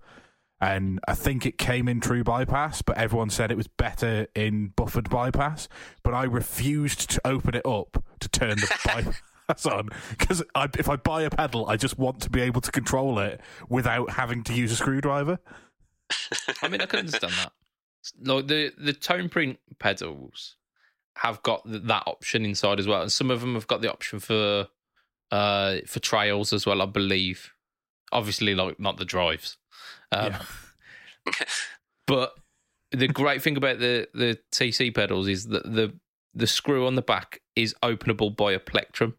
and 0.62 1.00
I 1.08 1.14
think 1.16 1.46
it 1.46 1.58
came 1.58 1.88
in 1.88 2.00
true 2.00 2.24
bypass, 2.24 2.82
but 2.82 2.98
everyone 2.98 3.30
said 3.30 3.52
it 3.52 3.58
was 3.58 3.68
better 3.68 4.28
in 4.36 4.68
buffered 4.76 5.10
bypass. 5.10 5.68
But 6.04 6.14
I 6.14 6.24
refused 6.24 7.10
to 7.12 7.22
open 7.26 7.56
it 7.56 7.66
up 7.66 8.04
to 8.22 8.30
turn 8.30 8.58
the 8.58 8.74
bypass 8.86 9.66
on 9.66 9.90
because 10.12 10.42
if 10.78 10.90
I 10.90 10.96
buy 10.96 11.24
a 11.24 11.30
pedal, 11.30 11.68
I 11.68 11.76
just 11.76 11.98
want 11.98 12.22
to 12.22 12.30
be 12.30 12.42
able 12.42 12.62
to 12.62 12.72
control 12.72 13.20
it 13.20 13.42
without 13.68 14.12
having 14.12 14.44
to 14.46 14.54
use 14.54 14.72
a 14.72 14.76
screwdriver. 14.76 15.40
I 16.62 16.68
mean, 16.68 16.82
I 16.82 16.86
can 16.86 17.00
understand 17.00 17.34
that. 17.34 17.52
Like 18.22 18.48
the 18.48 18.72
the 18.78 18.94
tone 18.94 19.30
print 19.30 19.60
pedals 19.80 20.58
have 21.18 21.42
got 21.44 21.62
that 21.66 22.04
option 22.06 22.46
inside 22.46 22.80
as 22.80 22.88
well, 22.88 23.02
and 23.02 23.12
some 23.12 23.32
of 23.32 23.42
them 23.42 23.56
have 23.56 23.68
got 23.68 23.82
the 23.82 23.92
option 23.92 24.20
for 24.20 24.68
uh 25.32 25.78
for 25.88 26.00
trails 26.00 26.54
as 26.54 26.66
well. 26.66 26.82
I 26.82 26.86
believe, 26.86 27.54
obviously, 28.12 28.54
like 28.54 28.80
not 28.80 28.98
the 28.98 29.06
drives. 29.06 29.58
Um, 30.12 30.34
Yeah. 30.34 30.42
but 32.08 32.34
the 32.92 33.08
great 33.08 33.42
thing 33.42 33.58
about 33.58 33.80
the 33.80 34.08
the 34.14 34.38
TC 34.52 34.94
pedals 34.94 35.28
is 35.28 35.48
that 35.48 35.64
the 35.64 35.94
the 36.34 36.48
screw 36.48 36.86
on 36.86 36.96
the 36.96 37.02
back 37.02 37.42
is 37.56 37.74
openable 37.82 38.36
by 38.36 38.52
a 38.52 38.60
plectrum. 38.60 39.16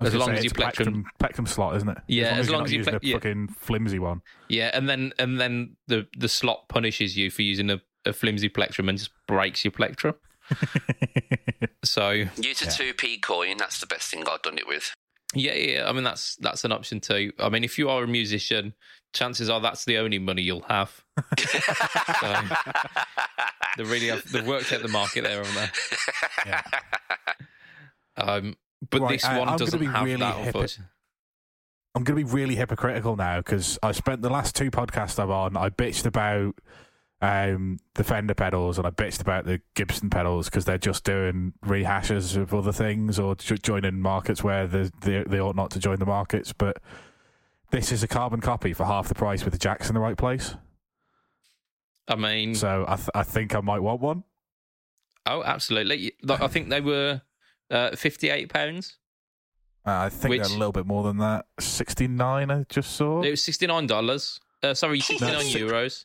I 0.00 0.04
was 0.04 0.14
As 0.14 0.18
long 0.20 0.28
say, 0.30 0.34
as 0.38 0.44
you 0.44 0.48
it's 0.48 0.52
a 0.52 0.60
plectrum- 0.62 0.84
plectrum, 0.84 1.04
plectrum 1.20 1.46
slot, 1.48 1.76
isn't 1.76 1.88
it? 1.88 1.98
Yeah, 2.08 2.32
as 2.32 2.32
long 2.32 2.36
you're 2.48 2.52
long 2.52 2.60
not 2.60 2.64
as 2.66 2.72
you 2.72 2.78
using 2.78 2.92
ple- 2.92 3.00
a 3.02 3.06
yeah. 3.08 3.14
fucking 3.16 3.48
flimsy 3.60 3.98
one. 3.98 4.22
Yeah, 4.48 4.70
and 4.74 4.88
then 4.88 5.12
and 5.18 5.40
then 5.40 5.76
the 5.86 6.06
the 6.18 6.28
slot 6.28 6.68
punishes 6.68 7.16
you 7.16 7.30
for 7.30 7.42
using 7.42 7.70
a, 7.70 7.80
a 8.04 8.12
flimsy 8.12 8.48
plectrum 8.48 8.88
and 8.88 8.98
just 8.98 9.10
breaks 9.28 9.64
your 9.64 9.72
plectrum. 9.72 10.14
So 11.84 12.10
Use 12.36 12.62
a 12.62 12.70
two 12.70 12.94
p 12.94 13.18
coin. 13.18 13.56
That's 13.58 13.80
the 13.80 13.86
best 13.86 14.10
thing 14.10 14.22
I've 14.28 14.42
done 14.42 14.56
it 14.56 14.68
with. 14.68 14.94
yeah, 15.34 15.54
yeah. 15.54 15.88
I 15.88 15.92
mean 15.92 16.04
that's 16.04 16.36
that's 16.36 16.64
an 16.64 16.70
option 16.72 17.00
too. 17.00 17.32
I 17.40 17.48
mean, 17.48 17.64
if 17.64 17.76
you 17.76 17.88
are 17.88 18.04
a 18.04 18.06
musician, 18.08 18.74
chances 19.12 19.50
are 19.50 19.60
that's 19.60 19.84
the 19.84 19.98
only 19.98 20.18
money 20.20 20.42
you'll 20.42 20.62
have. 20.68 21.02
So 22.20 22.36
they 23.78 23.84
really 23.84 24.08
have 24.08 24.30
they've 24.30 24.46
worked 24.46 24.72
out 24.72 24.82
the 24.82 24.88
market 24.88 25.24
there, 25.24 25.42
haven't 25.42 25.54
they? 25.54 26.50
Yeah. 26.50 26.62
Um, 28.16 28.56
but 28.90 29.00
Right, 29.00 29.10
this 29.12 29.24
one 29.24 29.32
I'm 29.40 29.44
gonna 29.46 29.58
doesn't 29.58 29.80
be 29.80 29.86
have 29.86 30.04
really 30.04 30.16
that. 30.20 30.36
hip- 30.36 30.70
I'm 31.94 32.04
going 32.04 32.18
to 32.18 32.24
be 32.24 32.32
really 32.32 32.54
hypocritical 32.56 33.16
now 33.16 33.38
because 33.40 33.78
I 33.82 33.92
spent 33.92 34.22
the 34.22 34.30
last 34.30 34.56
two 34.56 34.70
podcasts 34.70 35.22
I'm 35.22 35.30
on. 35.30 35.58
I 35.58 35.68
bitched 35.68 36.06
about 36.06 36.54
um, 37.20 37.78
the 37.96 38.02
Fender 38.02 38.32
pedals 38.32 38.78
and 38.78 38.86
I 38.86 38.90
bitched 38.90 39.20
about 39.20 39.44
the 39.44 39.60
Gibson 39.74 40.08
pedals 40.08 40.46
because 40.48 40.64
they're 40.64 40.78
just 40.78 41.04
doing 41.04 41.52
rehashes 41.66 42.34
of 42.36 42.54
other 42.54 42.72
things 42.72 43.18
or 43.18 43.34
jo- 43.34 43.56
joining 43.56 44.00
markets 44.00 44.42
where 44.42 44.66
they, 44.66 44.90
they 45.02 45.22
they 45.24 45.38
ought 45.38 45.54
not 45.54 45.70
to 45.72 45.78
join 45.78 45.98
the 45.98 46.06
markets. 46.06 46.54
But 46.54 46.78
this 47.72 47.92
is 47.92 48.02
a 48.02 48.08
carbon 48.08 48.40
copy 48.40 48.72
for 48.72 48.86
half 48.86 49.08
the 49.08 49.14
price 49.14 49.44
with 49.44 49.52
the 49.52 49.58
jacks 49.58 49.88
in 49.88 49.94
the 49.94 50.00
right 50.00 50.16
place. 50.16 50.54
I 52.08 52.16
mean, 52.16 52.54
So 52.54 52.86
I 52.88 52.96
th- 52.96 53.10
I 53.14 53.22
think 53.22 53.54
I 53.54 53.60
might 53.60 53.80
want 53.80 54.00
one. 54.00 54.24
oh, 55.26 55.42
absolutely. 55.44 56.12
I 56.28 56.46
think 56.48 56.70
they 56.70 56.80
were 56.80 57.20
uh, 57.72 57.96
fifty-eight 57.96 58.52
pounds. 58.52 58.98
Uh, 59.84 59.90
I 60.06 60.08
think 60.10 60.30
Which- 60.30 60.42
they're 60.42 60.54
a 60.54 60.58
little 60.58 60.70
bit 60.72 60.86
more 60.86 61.02
than 61.02 61.16
that. 61.18 61.46
Sixty 61.58 62.06
nine. 62.06 62.50
I 62.52 62.64
just 62.68 62.92
saw. 62.92 63.22
It 63.22 63.30
was 63.30 63.42
sixty-nine 63.42 63.88
dollars. 63.88 64.38
Uh, 64.62 64.74
sorry, 64.74 65.00
sixty-nine 65.00 65.40
six- 65.46 65.54
euros, 65.60 66.04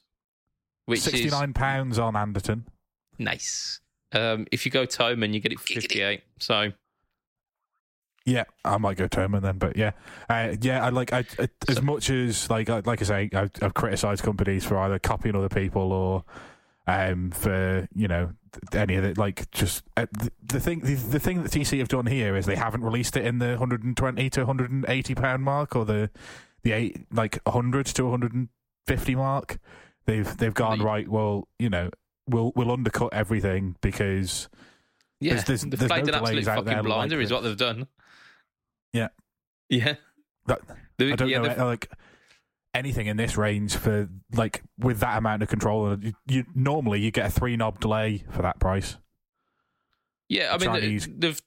which 0.85 1.01
Sixty 1.01 1.25
is 1.25 1.31
nine 1.31 1.53
pounds 1.53 1.99
on 1.99 2.15
Anderton. 2.15 2.65
nice. 3.19 3.79
Um, 4.13 4.47
if 4.51 4.65
you 4.65 4.71
go 4.71 4.87
Thomann, 4.87 5.33
you 5.33 5.39
get 5.41 5.51
it 5.51 5.59
for 5.59 5.67
fifty-eight. 5.67 6.23
So 6.39 6.71
Yeah, 8.25 8.43
I 8.65 8.77
might 8.77 8.97
go 8.97 9.07
Thomann 9.07 9.41
then, 9.41 9.57
but 9.57 9.77
yeah, 9.77 9.91
uh, 10.29 10.55
yeah. 10.61 10.85
I 10.85 10.89
like 10.89 11.13
I, 11.13 11.19
I 11.39 11.47
as 11.69 11.75
So- 11.77 11.81
much 11.81 12.09
as 12.09 12.49
like 12.49 12.69
I, 12.69 12.79
like 12.85 13.01
I 13.01 13.05
say, 13.05 13.29
I've, 13.33 13.51
I've 13.61 13.73
criticised 13.73 14.23
companies 14.23 14.65
for 14.65 14.77
either 14.77 14.97
copying 14.99 15.35
other 15.35 15.49
people 15.49 15.93
or 15.93 16.23
um 16.87 17.31
for 17.31 17.87
you 17.93 18.07
know 18.07 18.25
th- 18.25 18.35
any 18.73 18.95
of 18.95 19.03
it. 19.03 19.17
Like 19.17 19.49
just 19.51 19.83
uh, 19.95 20.05
the, 20.11 20.31
the 20.43 20.59
thing 20.59 20.79
the, 20.81 20.95
the 20.95 21.19
thing 21.19 21.43
that 21.43 21.51
TC 21.51 21.79
have 21.79 21.87
done 21.87 22.05
here 22.05 22.35
is 22.35 22.45
they 22.45 22.55
haven't 22.55 22.83
released 22.83 23.15
it 23.17 23.25
in 23.25 23.39
the 23.39 23.49
120 23.49 24.29
to 24.31 24.39
180 24.41 25.15
pound 25.15 25.43
mark 25.43 25.75
or 25.75 25.85
the 25.85 26.09
the 26.63 26.71
eight 26.71 27.05
like 27.11 27.39
100 27.43 27.85
to 27.87 28.03
150 28.05 29.15
mark. 29.15 29.57
They've 30.05 30.37
they've 30.37 30.53
gone 30.53 30.81
right. 30.81 31.07
Well, 31.07 31.47
you 31.59 31.69
know, 31.69 31.89
we'll 32.27 32.51
we'll 32.55 32.71
undercut 32.71 33.13
everything 33.13 33.75
because 33.81 34.49
yeah, 35.19 35.33
There's- 35.33 35.45
there's- 35.47 35.61
they've 35.63 35.71
there's 35.79 35.89
played 35.91 36.05
no 36.05 36.13
an 36.13 36.19
absolute 36.19 36.45
fucking 36.45 36.83
blinder, 36.83 37.15
like 37.17 37.25
is 37.25 37.31
what 37.31 37.43
they've 37.43 37.57
done. 37.57 37.87
Yeah. 38.93 39.07
yeah. 39.69 39.95
that 40.45 40.61
The- 40.97 41.11
I 41.11 41.15
don't 41.15 41.27
yeah, 41.29 41.39
know 41.39 41.47
they've- 41.49 41.57
like 41.57 41.91
anything 42.77 43.07
in 43.07 43.17
this 43.17 43.35
range 43.37 43.75
for 43.75 44.07
like 44.33 44.63
with 44.77 44.99
that 44.99 45.17
amount 45.17 45.43
of 45.43 45.49
control. 45.49 45.97
You, 46.01 46.13
you 46.27 46.45
normally 46.55 46.99
you 47.01 47.11
get 47.11 47.27
a 47.27 47.29
three 47.31 47.55
knob 47.57 47.79
delay 47.79 48.23
for 48.31 48.41
that 48.43 48.59
price. 48.59 48.97
Yeah, 50.29 50.53
I 50.53 50.57
mean 50.57 50.69
Chinese- 50.69 51.05
they- 51.07 51.13
they've 51.17 51.41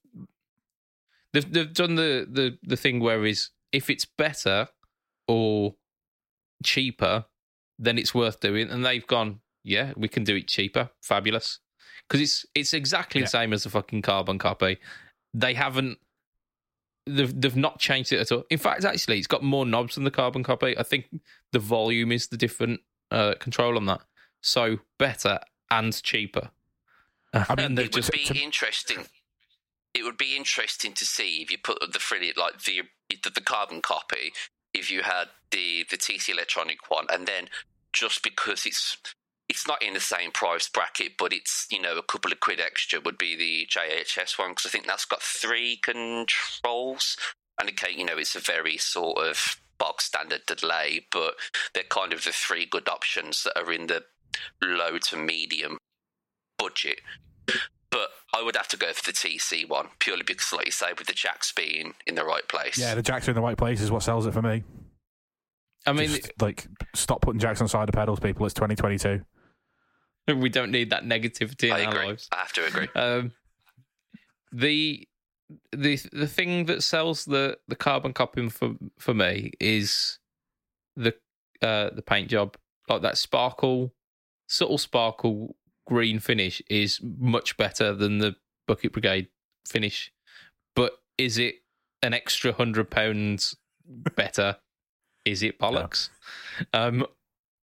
they've 1.32 1.52
they've 1.52 1.72
done 1.72 1.94
the 1.94 2.26
the 2.30 2.58
the 2.62 2.76
thing 2.76 3.00
where 3.00 3.24
is 3.24 3.50
if 3.72 3.88
it's 3.90 4.04
better 4.04 4.68
or 5.28 5.76
cheaper, 6.64 7.24
then 7.78 7.98
it's 7.98 8.14
worth 8.14 8.40
doing, 8.40 8.68
and 8.68 8.84
they've 8.84 9.06
gone, 9.06 9.40
yeah, 9.62 9.92
we 9.96 10.08
can 10.08 10.24
do 10.24 10.34
it 10.36 10.48
cheaper, 10.48 10.90
fabulous, 11.02 11.60
because 12.08 12.20
it's 12.20 12.44
it's 12.54 12.72
exactly 12.74 13.20
Yeah. 13.20 13.26
the 13.26 13.30
same 13.30 13.52
as 13.52 13.62
the 13.62 13.70
fucking 13.70 14.02
carbon 14.02 14.38
copy. 14.38 14.78
They 15.34 15.54
haven't. 15.54 15.98
They've, 17.06 17.40
they've 17.40 17.56
not 17.56 17.78
changed 17.78 18.12
it 18.12 18.20
at 18.20 18.30
all. 18.30 18.44
In 18.50 18.58
fact, 18.58 18.84
actually, 18.84 19.18
it's 19.18 19.26
got 19.26 19.42
more 19.42 19.64
knobs 19.66 19.94
than 19.94 20.04
the 20.04 20.10
carbon 20.10 20.42
copy. 20.42 20.76
I 20.78 20.82
think 20.82 21.06
the 21.52 21.58
volume 21.58 22.12
is 22.12 22.28
the 22.28 22.36
different 22.36 22.80
uh, 23.10 23.34
control 23.40 23.76
on 23.76 23.86
that. 23.86 24.00
So 24.42 24.78
better 24.98 25.40
and 25.70 26.00
cheaper. 26.02 26.50
I 27.32 27.54
mean, 27.56 27.66
and 27.66 27.78
It 27.78 27.82
would 27.84 27.92
just 27.92 28.12
be 28.12 28.24
to- 28.24 28.38
interesting. 28.38 29.06
It 29.92 30.04
would 30.04 30.18
be 30.18 30.36
interesting 30.36 30.92
to 30.92 31.04
see 31.04 31.42
if 31.42 31.50
you 31.50 31.58
put 31.58 31.78
the 31.92 31.98
free 31.98 32.32
like 32.36 32.62
the 32.62 32.82
the, 33.08 33.30
the 33.30 33.40
carbon 33.40 33.82
copy. 33.82 34.32
If 34.72 34.88
you 34.90 35.02
had 35.02 35.28
the 35.50 35.84
the 35.90 35.96
TC 35.96 36.28
electronic 36.30 36.88
one, 36.90 37.06
and 37.12 37.26
then 37.26 37.48
just 37.92 38.22
because 38.22 38.66
it's 38.66 38.96
it's 39.50 39.66
not 39.66 39.82
in 39.82 39.94
the 39.94 40.00
same 40.00 40.30
price 40.30 40.68
bracket, 40.68 41.18
but 41.18 41.32
it's 41.32 41.66
you 41.70 41.82
know 41.82 41.98
a 41.98 42.02
couple 42.04 42.30
of 42.30 42.38
quid 42.38 42.60
extra 42.60 43.00
would 43.00 43.18
be 43.18 43.34
the 43.34 43.66
JHS 43.68 44.38
one 44.38 44.52
because 44.52 44.64
I 44.64 44.70
think 44.70 44.86
that's 44.86 45.04
got 45.04 45.20
three 45.20 45.76
controls, 45.82 47.16
and 47.60 47.68
okay, 47.70 47.92
you 47.92 48.04
know 48.04 48.16
it's 48.16 48.36
a 48.36 48.40
very 48.40 48.78
sort 48.78 49.18
of 49.18 49.60
box 49.76 50.04
standard 50.04 50.42
delay, 50.46 51.04
but 51.10 51.34
they're 51.74 51.82
kind 51.82 52.12
of 52.12 52.22
the 52.22 52.30
three 52.30 52.64
good 52.64 52.88
options 52.88 53.42
that 53.42 53.58
are 53.58 53.72
in 53.72 53.88
the 53.88 54.04
low 54.62 54.98
to 54.98 55.16
medium 55.16 55.78
budget. 56.56 57.00
But 57.90 58.10
I 58.32 58.44
would 58.44 58.54
have 58.54 58.68
to 58.68 58.76
go 58.76 58.92
for 58.92 59.04
the 59.04 59.12
TC 59.12 59.68
one 59.68 59.88
purely 59.98 60.22
because, 60.22 60.52
like 60.52 60.66
you 60.66 60.72
say, 60.72 60.92
with 60.96 61.08
the 61.08 61.12
jacks 61.12 61.50
being 61.50 61.94
in 62.06 62.14
the 62.14 62.24
right 62.24 62.46
place. 62.46 62.78
Yeah, 62.78 62.94
the 62.94 63.02
jacks 63.02 63.26
are 63.26 63.32
in 63.32 63.34
the 63.34 63.40
right 63.40 63.58
place 63.58 63.80
is 63.80 63.90
what 63.90 64.04
sells 64.04 64.26
it 64.26 64.32
for 64.32 64.42
me. 64.42 64.62
I 65.86 65.92
mean, 65.92 66.10
Just, 66.10 66.40
like 66.40 66.68
stop 66.94 67.22
putting 67.22 67.40
jacks 67.40 67.60
on 67.60 67.66
cider 67.66 67.90
pedals, 67.90 68.20
people. 68.20 68.46
It's 68.46 68.54
2022. 68.54 69.24
we 70.38 70.48
don't 70.48 70.70
need 70.70 70.90
that 70.90 71.04
negativity 71.04 71.64
in 71.64 71.72
I 71.72 71.84
our 71.84 71.92
agree. 71.92 72.06
lives. 72.06 72.28
I 72.32 72.36
have 72.36 72.52
to 72.54 72.66
agree. 72.66 72.88
Um, 72.94 73.32
the 74.52 75.06
the 75.72 75.98
the 76.12 76.26
thing 76.26 76.66
that 76.66 76.82
sells 76.82 77.24
the 77.24 77.58
the 77.68 77.76
carbon 77.76 78.12
copying 78.12 78.50
for 78.50 78.74
for 78.98 79.14
me 79.14 79.52
is 79.60 80.18
the 80.96 81.14
uh 81.62 81.90
the 81.90 82.02
paint 82.02 82.28
job, 82.28 82.56
like 82.88 83.02
that 83.02 83.18
sparkle, 83.18 83.92
subtle 84.48 84.78
sparkle 84.78 85.56
green 85.86 86.20
finish 86.20 86.62
is 86.70 87.00
much 87.02 87.56
better 87.56 87.92
than 87.94 88.18
the 88.18 88.36
bucket 88.66 88.92
brigade 88.92 89.28
finish. 89.66 90.12
But 90.76 90.92
is 91.18 91.36
it 91.36 91.56
an 92.02 92.14
extra 92.14 92.52
hundred 92.52 92.90
pounds 92.90 93.56
better? 94.14 94.56
Is 95.24 95.42
it 95.42 95.58
bollocks? 95.60 96.10
Um, 96.72 97.04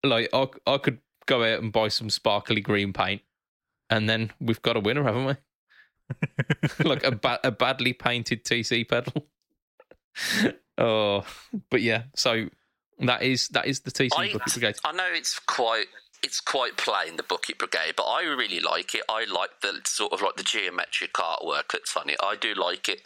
like 0.04 0.28
I, 0.32 0.48
I 0.66 0.78
could 0.78 0.98
go 1.28 1.44
out 1.44 1.62
and 1.62 1.70
buy 1.70 1.86
some 1.86 2.10
sparkly 2.10 2.60
green 2.60 2.92
paint, 2.92 3.22
and 3.88 4.08
then 4.08 4.32
we've 4.40 4.62
got 4.62 4.76
a 4.76 4.80
winner, 4.80 5.04
haven't 5.04 5.26
we? 5.26 6.84
like 6.84 7.04
a 7.04 7.12
ba- 7.12 7.40
a 7.44 7.52
badly 7.52 7.92
painted 7.92 8.44
TC 8.44 8.88
pedal. 8.88 9.28
oh, 10.78 11.24
but 11.70 11.82
yeah. 11.82 12.04
So 12.16 12.48
that 12.98 13.22
is 13.22 13.48
that 13.48 13.66
is 13.66 13.80
the 13.80 13.92
TC 13.92 14.10
I, 14.16 14.32
bucket 14.32 14.52
brigade. 14.52 14.76
I 14.84 14.92
know 14.92 15.08
it's 15.12 15.38
quite 15.38 15.86
it's 16.24 16.40
quite 16.40 16.76
plain 16.76 17.16
the 17.16 17.22
bucket 17.22 17.58
brigade, 17.58 17.94
but 17.96 18.04
I 18.04 18.22
really 18.22 18.60
like 18.60 18.94
it. 18.94 19.02
I 19.08 19.26
like 19.32 19.60
the 19.60 19.80
sort 19.84 20.12
of 20.12 20.22
like 20.22 20.36
the 20.36 20.42
geometric 20.42 21.12
artwork 21.12 21.70
that's 21.72 21.96
on 21.96 22.08
it. 22.08 22.16
I 22.22 22.34
do 22.34 22.54
like 22.54 22.88
it. 22.88 23.02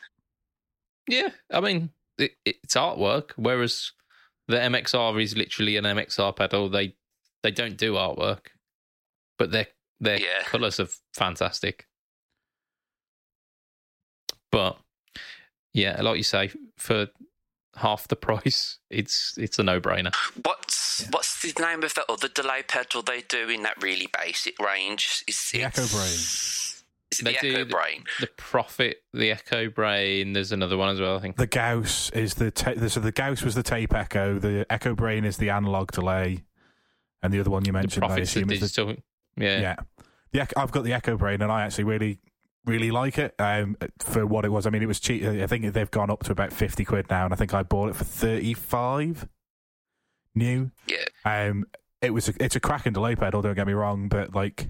Yeah, 1.09 1.31
I 1.51 1.61
mean 1.61 1.91
it, 2.19 2.33
it's 2.45 2.75
artwork, 2.75 3.33
whereas 3.37 3.93
the 4.49 4.57
MXR 4.57 5.23
is 5.23 5.37
literally 5.37 5.77
an 5.77 5.85
MXR 5.85 6.35
pedal. 6.37 6.69
They 6.69 6.95
they 7.43 7.51
don't 7.51 7.77
do 7.77 7.95
artwork, 7.95 8.49
but 9.39 9.51
their 9.51 9.67
their 10.01 10.21
Yeah. 10.21 10.43
colours 10.45 10.81
are 10.81 10.89
fantastic. 11.15 11.87
But 14.51 14.79
yeah, 15.73 16.01
like 16.03 16.17
you 16.19 16.23
say, 16.23 16.51
for 16.77 17.09
half 17.77 18.09
the 18.09 18.17
price, 18.29 18.79
it's 18.91 19.37
it's 19.39 19.59
a 19.59 19.63
no 19.63 19.81
brainer. 19.81 20.15
What's 20.45 21.07
what's 21.11 21.41
the 21.41 21.61
name 21.61 21.83
of 21.83 21.95
that 21.95 22.05
other 22.09 22.29
delay 22.29 22.63
pedal 22.67 23.03
they 23.03 23.23
do 23.23 23.49
in 23.49 23.63
that 23.63 23.83
really 23.83 24.09
basic 24.23 24.59
range? 24.59 25.25
Is 25.27 25.51
The 25.53 25.61
it's- 25.63 25.79
Echo 25.79 25.97
Brain. 25.97 26.83
Is 27.13 27.21
it 27.21 27.25
They 27.25 27.33
the 27.33 27.39
do 27.41 27.49
Echo 27.51 27.65
the- 27.65 27.71
Brain? 27.71 28.05
The 28.21 28.27
Profit, 28.39 29.03
the 29.13 29.31
Echo 29.33 29.69
Brain. 29.69 30.33
There's 30.33 30.51
another 30.53 30.77
one 30.79 30.89
as 30.89 30.99
well. 31.01 31.17
I 31.17 31.21
think. 31.21 31.37
The 31.37 31.47
Gauss 31.47 32.09
is 32.11 32.35
the 32.35 32.51
ta- 32.51 32.75
so 32.89 33.01
the 33.01 33.13
Gauss 33.13 33.43
was 33.43 33.55
the 33.55 33.63
tape 33.63 33.93
echo. 33.95 34.39
The 34.39 34.65
Echo 34.71 34.95
Brain 34.95 35.25
is 35.27 35.37
the 35.37 35.51
analog 35.51 35.91
delay, 35.93 36.43
and 37.23 37.33
the 37.33 37.41
other 37.41 37.51
one 37.51 37.65
you 37.65 37.73
mentioned, 37.73 38.05
I 38.05 38.19
assume, 38.19 38.51
is 38.51 38.61
the. 38.61 38.99
Yeah. 39.37 39.61
yeah. 39.61 39.77
The 40.33 40.59
I've 40.59 40.73
got 40.73 40.85
the 40.85 40.93
Echo 40.93 41.17
Brain, 41.17 41.43
and 41.43 41.53
I 41.53 41.63
actually 41.63 41.85
really, 41.85 42.19
really 42.65 42.91
like 42.91 43.19
it 43.19 43.35
um, 43.39 43.77
for 43.99 44.27
what 44.27 44.45
it 44.45 44.49
was. 44.49 44.67
I 44.67 44.71
mean, 44.71 44.83
it 44.83 44.87
was 44.87 45.01
cheap. 45.01 45.25
I 45.25 45.47
think 45.47 45.73
they've 45.73 45.91
gone 45.91 46.11
up 46.11 46.25
to 46.25 46.33
about 46.33 46.53
fifty 46.53 46.85
quid 46.85 47.11
now, 47.11 47.25
and 47.25 47.35
I 47.35 47.37
think 47.37 47.55
I 47.55 47.63
bought 47.63 47.91
it 47.91 47.97
for 47.97 48.05
thirty-five 48.05 49.29
new. 50.35 50.71
Yeah. 50.87 51.05
Um, 51.25 51.67
it 52.01 52.11
was 52.11 52.29
a, 52.29 52.35
it's 52.41 52.57
a 52.57 52.61
cracking 52.61 52.93
delay 52.93 53.15
pedal. 53.15 53.43
Don't 53.43 53.55
get 53.55 53.67
me 53.67 53.75
wrong, 53.75 54.09
but 54.09 54.35
like, 54.35 54.69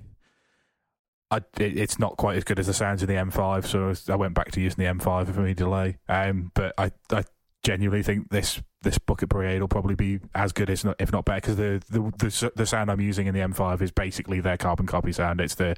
I, 1.31 1.39
it, 1.59 1.79
it's 1.79 1.99
not 1.99 2.17
quite 2.17 2.37
as 2.37 2.45
good 2.45 2.59
as 2.59 2.67
the 2.67 2.75
sounds 2.75 3.03
in 3.03 3.09
the 3.09 3.15
M5, 3.15 3.67
so 3.67 4.13
I 4.13 4.17
went 4.17 4.35
back 4.35 4.51
to 4.53 4.61
using 4.61 4.85
the 4.85 4.91
M5 4.93 5.35
for 5.35 5.41
me 5.41 5.55
delay. 5.55 5.99
Um, 6.09 6.51
but 6.55 6.75
I, 6.77 6.91
I 7.11 7.25
genuinely 7.63 8.03
think 8.03 8.29
this 8.31 8.61
this 8.83 8.99
bucket 8.99 9.29
parade 9.29 9.61
will 9.61 9.69
probably 9.69 9.95
be 9.95 10.19
as 10.35 10.53
good 10.53 10.69
as 10.69 10.85
not, 10.85 10.97
if 10.99 11.13
not 11.13 11.25
better 11.25 11.41
because 11.41 11.57
the, 11.57 11.83
the 11.91 12.01
the 12.19 12.53
the 12.57 12.67
sound 12.67 12.91
I'm 12.91 13.01
using 13.01 13.27
in 13.27 13.35
the 13.35 13.41
M5 13.41 13.81
is 13.81 13.91
basically 13.93 14.41
their 14.41 14.57
carbon 14.57 14.87
copy 14.87 15.13
sound. 15.13 15.41
It's 15.41 15.55
the 15.55 15.77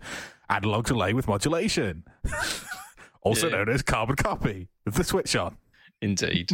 analog 0.48 0.86
delay 0.86 1.12
with 1.12 1.28
modulation, 1.28 2.04
also 3.22 3.48
Yeah. 3.48 3.56
known 3.56 3.68
as 3.68 3.82
carbon 3.82 4.16
copy 4.16 4.68
with 4.84 4.94
the 4.94 5.04
switch 5.04 5.36
on. 5.36 5.56
Indeed. 6.00 6.50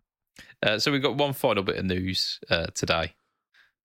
uh, 0.62 0.78
so 0.78 0.90
we've 0.90 1.02
got 1.02 1.16
one 1.16 1.32
final 1.34 1.62
bit 1.62 1.76
of 1.76 1.84
news 1.84 2.40
uh, 2.50 2.66
today, 2.74 3.14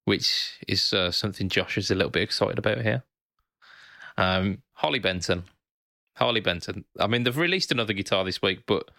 which 0.05 0.59
is 0.67 0.93
uh, 0.93 1.11
something 1.11 1.49
Josh 1.49 1.77
is 1.77 1.91
a 1.91 1.95
little 1.95 2.11
bit 2.11 2.23
excited 2.23 2.57
about 2.59 2.81
here. 2.81 3.03
Um, 4.17 4.63
Holly 4.73 4.99
Benton. 4.99 5.43
Harley 6.15 6.41
Benton. 6.41 6.83
I 6.99 7.05
mean, 7.05 7.23
they've 7.23 7.37
released 7.37 7.71
another 7.71 7.93
guitar 7.93 8.23
this 8.23 8.41
week, 8.41 8.63
but 8.65 8.89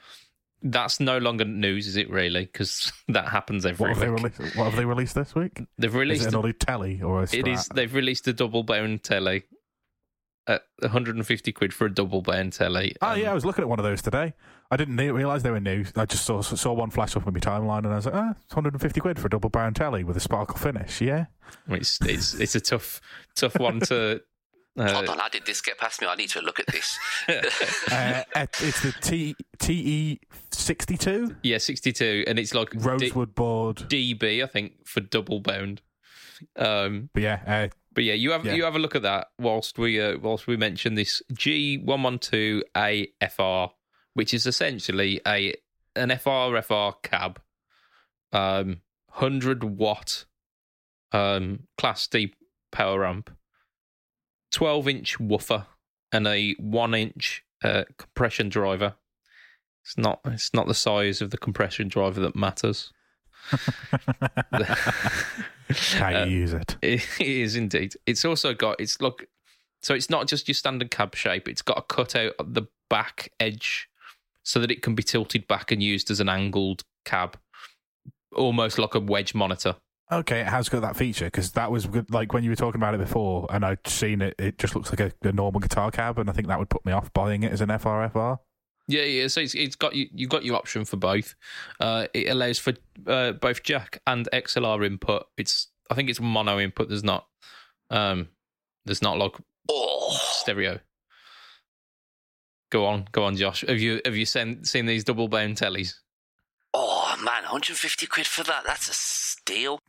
that's 0.62 1.00
no 1.00 1.18
longer 1.18 1.44
news, 1.44 1.86
is 1.86 1.96
it 1.96 2.10
really? 2.10 2.44
Because 2.44 2.92
that 3.08 3.28
happens 3.28 3.64
every 3.66 3.90
What 3.90 3.96
have 3.96 4.00
they 4.00 4.08
week. 4.10 4.38
released? 4.38 4.56
What 4.56 4.64
have 4.64 4.76
they 4.76 4.84
released 4.84 5.14
this 5.14 5.34
week? 5.34 5.62
They've 5.78 5.90
Is 5.90 5.96
released 5.96 6.22
it 6.22 6.26
a- 6.26 6.28
another 6.38 6.52
telly 6.52 7.00
or 7.02 7.22
a 7.22 7.28
It 7.32 7.46
is. 7.46 7.68
They've 7.68 7.92
released 7.94 8.26
a 8.28 8.32
double 8.32 8.62
bound 8.62 9.02
telly 9.04 9.44
at 10.46 10.62
150 10.80 11.52
quid 11.52 11.74
for 11.74 11.86
a 11.86 11.94
double 11.94 12.22
bound 12.22 12.54
telly. 12.54 12.94
Oh 13.02 13.08
Um, 13.12 13.20
yeah, 13.20 13.30
I 13.30 13.34
was 13.34 13.44
looking 13.44 13.62
at 13.62 13.68
one 13.68 13.78
of 13.78 13.84
those 13.84 14.00
today. 14.00 14.32
I 14.70 14.76
didn't 14.76 14.96
realize 14.96 15.42
they 15.42 15.50
were 15.50 15.60
new. 15.60 15.84
I 15.96 16.04
just 16.04 16.24
saw 16.26 16.40
saw 16.42 16.72
one 16.74 16.90
flash 16.90 17.16
up 17.16 17.26
on 17.26 17.32
my 17.32 17.40
timeline, 17.40 17.78
and 17.84 17.88
I 17.88 17.96
was 17.96 18.04
like, 18.06 18.14
"Ah, 18.14 18.34
it's 18.44 18.54
150 18.54 19.00
quid 19.00 19.18
for 19.18 19.26
a 19.26 19.30
double 19.30 19.48
bound 19.48 19.76
telly 19.76 20.04
with 20.04 20.16
a 20.16 20.20
sparkle 20.20 20.56
finish." 20.58 21.00
Yeah, 21.00 21.26
It's 21.68 21.98
it's 22.02 22.34
it's 22.34 22.54
a 22.54 22.60
tough 22.60 23.00
tough 23.34 23.58
one 23.58 23.80
to. 23.80 24.20
Hold 24.78 25.08
Uh, 25.08 25.12
on, 25.12 25.18
how 25.18 25.28
did 25.28 25.44
this 25.46 25.60
get 25.60 25.76
past 25.78 26.00
me? 26.00 26.06
I 26.06 26.14
need 26.14 26.30
to 26.30 26.40
look 26.40 26.60
at 26.60 26.66
this. 26.68 26.96
uh, 27.28 28.22
it's 28.60 28.80
the 28.82 28.94
T 29.00 29.34
TE 29.58 30.20
62 30.52 31.36
yeah, 31.42 31.58
62, 31.58 32.24
and 32.26 32.38
it's 32.38 32.54
like 32.54 32.70
D- 32.70 32.78
rosewood 32.78 33.34
board. 33.34 33.76
DB, 33.88 34.42
I 34.42 34.46
think, 34.46 34.86
for 34.86 35.00
double 35.00 35.40
bound. 35.40 35.82
Um, 36.56 37.10
But 37.12 37.22
yeah, 37.24 37.40
uh, 37.46 37.68
but 37.92 38.04
yeah, 38.04 38.14
you 38.14 38.30
have 38.30 38.44
Yeah. 38.46 38.54
you 38.54 38.64
have 38.64 38.76
a 38.76 38.78
look 38.78 38.94
at 38.94 39.02
that 39.02 39.28
whilst 39.38 39.78
we 39.78 40.00
uh, 40.00 40.18
whilst 40.18 40.46
we 40.46 40.56
mention 40.56 40.94
this 40.94 41.20
G112 41.32 42.62
AFR, 42.76 43.70
which 44.14 44.32
is 44.32 44.46
essentially 44.46 45.20
a 45.26 45.54
an 45.96 46.10
FRFR 46.10 47.02
cab, 47.02 47.40
um, 48.32 48.82
hundred 49.10 49.64
watt, 49.64 50.26
um, 51.10 51.64
Class 51.76 52.06
D 52.06 52.34
power 52.70 53.04
amp, 53.04 53.30
twelve 54.52 54.88
inch 54.88 55.18
woofer, 55.20 55.66
and 56.12 56.26
a 56.26 56.54
one 56.54 56.94
inch 56.94 57.44
uh, 57.62 57.84
compression 57.96 58.48
driver. 58.48 58.94
It's 59.84 59.96
not 59.96 60.20
it's 60.24 60.52
not 60.52 60.66
the 60.66 60.74
size 60.74 61.20
of 61.22 61.30
the 61.30 61.38
compression 61.38 61.88
driver 61.88 62.20
that 62.20 62.36
matters. 62.36 62.92
how 65.96 66.12
Uh, 66.14 66.24
you 66.24 66.38
use 66.40 66.52
it. 66.52 66.76
It 66.82 67.06
is 67.20 67.56
indeed. 67.56 67.94
It's 68.06 68.24
also 68.24 68.54
got 68.54 68.80
it's 68.80 69.00
look 69.00 69.26
so 69.82 69.94
it's 69.94 70.10
not 70.10 70.26
just 70.26 70.48
your 70.48 70.54
standard 70.54 70.90
cab 70.90 71.14
shape, 71.14 71.48
it's 71.48 71.62
got 71.62 71.78
a 71.78 71.82
cutout 71.82 72.34
at 72.38 72.54
the 72.54 72.62
back 72.90 73.32
edge 73.38 73.88
so 74.42 74.60
that 74.60 74.70
it 74.70 74.82
can 74.82 74.94
be 74.94 75.02
tilted 75.02 75.46
back 75.46 75.70
and 75.70 75.82
used 75.82 76.10
as 76.10 76.20
an 76.20 76.28
angled 76.28 76.82
cab. 77.04 77.38
Almost 78.34 78.78
like 78.78 78.94
a 78.94 79.00
wedge 79.00 79.34
monitor. 79.34 79.76
Okay, 80.10 80.40
it 80.40 80.46
has 80.46 80.68
got 80.70 80.80
that 80.80 80.96
feature 80.96 81.26
because 81.26 81.52
that 81.52 81.70
was 81.70 81.86
good, 81.86 82.10
like 82.10 82.32
when 82.32 82.42
you 82.42 82.50
were 82.50 82.56
talking 82.56 82.80
about 82.80 82.94
it 82.94 83.00
before, 83.00 83.46
and 83.50 83.64
I'd 83.64 83.86
seen 83.86 84.22
it. 84.22 84.34
It 84.38 84.58
just 84.58 84.74
looks 84.74 84.90
like 84.90 85.00
a, 85.00 85.28
a 85.28 85.32
normal 85.32 85.60
guitar 85.60 85.90
cab, 85.90 86.18
and 86.18 86.30
I 86.30 86.32
think 86.32 86.48
that 86.48 86.58
would 86.58 86.70
put 86.70 86.84
me 86.86 86.92
off 86.92 87.12
buying 87.12 87.42
it 87.42 87.52
as 87.52 87.60
an 87.60 87.68
FRFR. 87.68 88.38
Yeah, 88.86 89.02
yeah. 89.02 89.28
So 89.28 89.40
it's, 89.42 89.54
it's 89.54 89.76
got 89.76 89.94
you. 89.94 90.08
You've 90.14 90.30
got 90.30 90.44
your 90.44 90.56
option 90.56 90.86
for 90.86 90.96
both. 90.96 91.34
Uh, 91.78 92.06
it 92.14 92.28
allows 92.28 92.58
for 92.58 92.72
uh, 93.06 93.32
both 93.32 93.62
jack 93.62 94.00
and 94.06 94.26
XLR 94.32 94.86
input. 94.86 95.26
It's 95.36 95.68
I 95.90 95.94
think 95.94 96.08
it's 96.08 96.20
mono 96.20 96.58
input. 96.58 96.88
There's 96.88 97.04
not. 97.04 97.26
Um, 97.90 98.28
there's 98.86 99.02
not 99.02 99.18
like 99.18 99.34
Oh, 99.68 100.18
stereo. 100.20 100.80
Go 102.70 102.86
on, 102.86 103.08
go 103.12 103.24
on, 103.24 103.36
Josh. 103.36 103.64
Have 103.66 103.78
you 103.78 104.00
have 104.04 104.16
you 104.16 104.26
seen 104.26 104.64
seen 104.64 104.86
these 104.86 105.04
double 105.04 105.28
bound 105.28 105.56
tellies? 105.56 105.94
Oh 107.18 107.24
man, 107.24 107.42
150 107.42 108.06
quid 108.06 108.26
for 108.26 108.42
that? 108.44 108.64
That's 108.66 108.88
a 108.88 108.94
steal. 108.94 109.80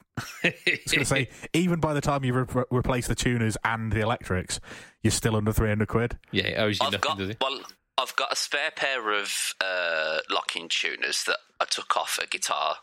I 0.44 0.54
was 0.66 0.92
going 0.92 1.00
to 1.00 1.06
say, 1.06 1.30
even 1.54 1.80
by 1.80 1.94
the 1.94 2.02
time 2.02 2.24
you 2.24 2.34
re- 2.34 2.64
replace 2.72 3.08
the 3.08 3.16
tuners 3.16 3.58
and 3.64 3.92
the 3.92 4.02
electrics, 4.02 4.60
you're 5.04 5.12
still 5.12 5.36
under 5.36 5.52
300 5.54 5.88
quid. 5.88 6.18
yeah, 6.32 6.48
it 6.48 6.60
owes 6.60 6.80
you 6.80 6.86
I've 6.88 6.92
nothing, 6.94 7.10
got 7.10 7.18
does 7.18 7.30
it? 7.30 7.38
well, 7.42 7.62
I've 7.98 8.16
got 8.16 8.32
a 8.32 8.36
spare 8.36 8.72
pair 8.76 9.12
of 9.14 9.54
uh, 9.62 10.20
locking 10.30 10.70
tuners 10.70 11.24
that 11.26 11.38
I 11.60 11.66
took 11.66 11.98
off 11.98 12.18
a 12.22 12.28
guitar, 12.28 12.78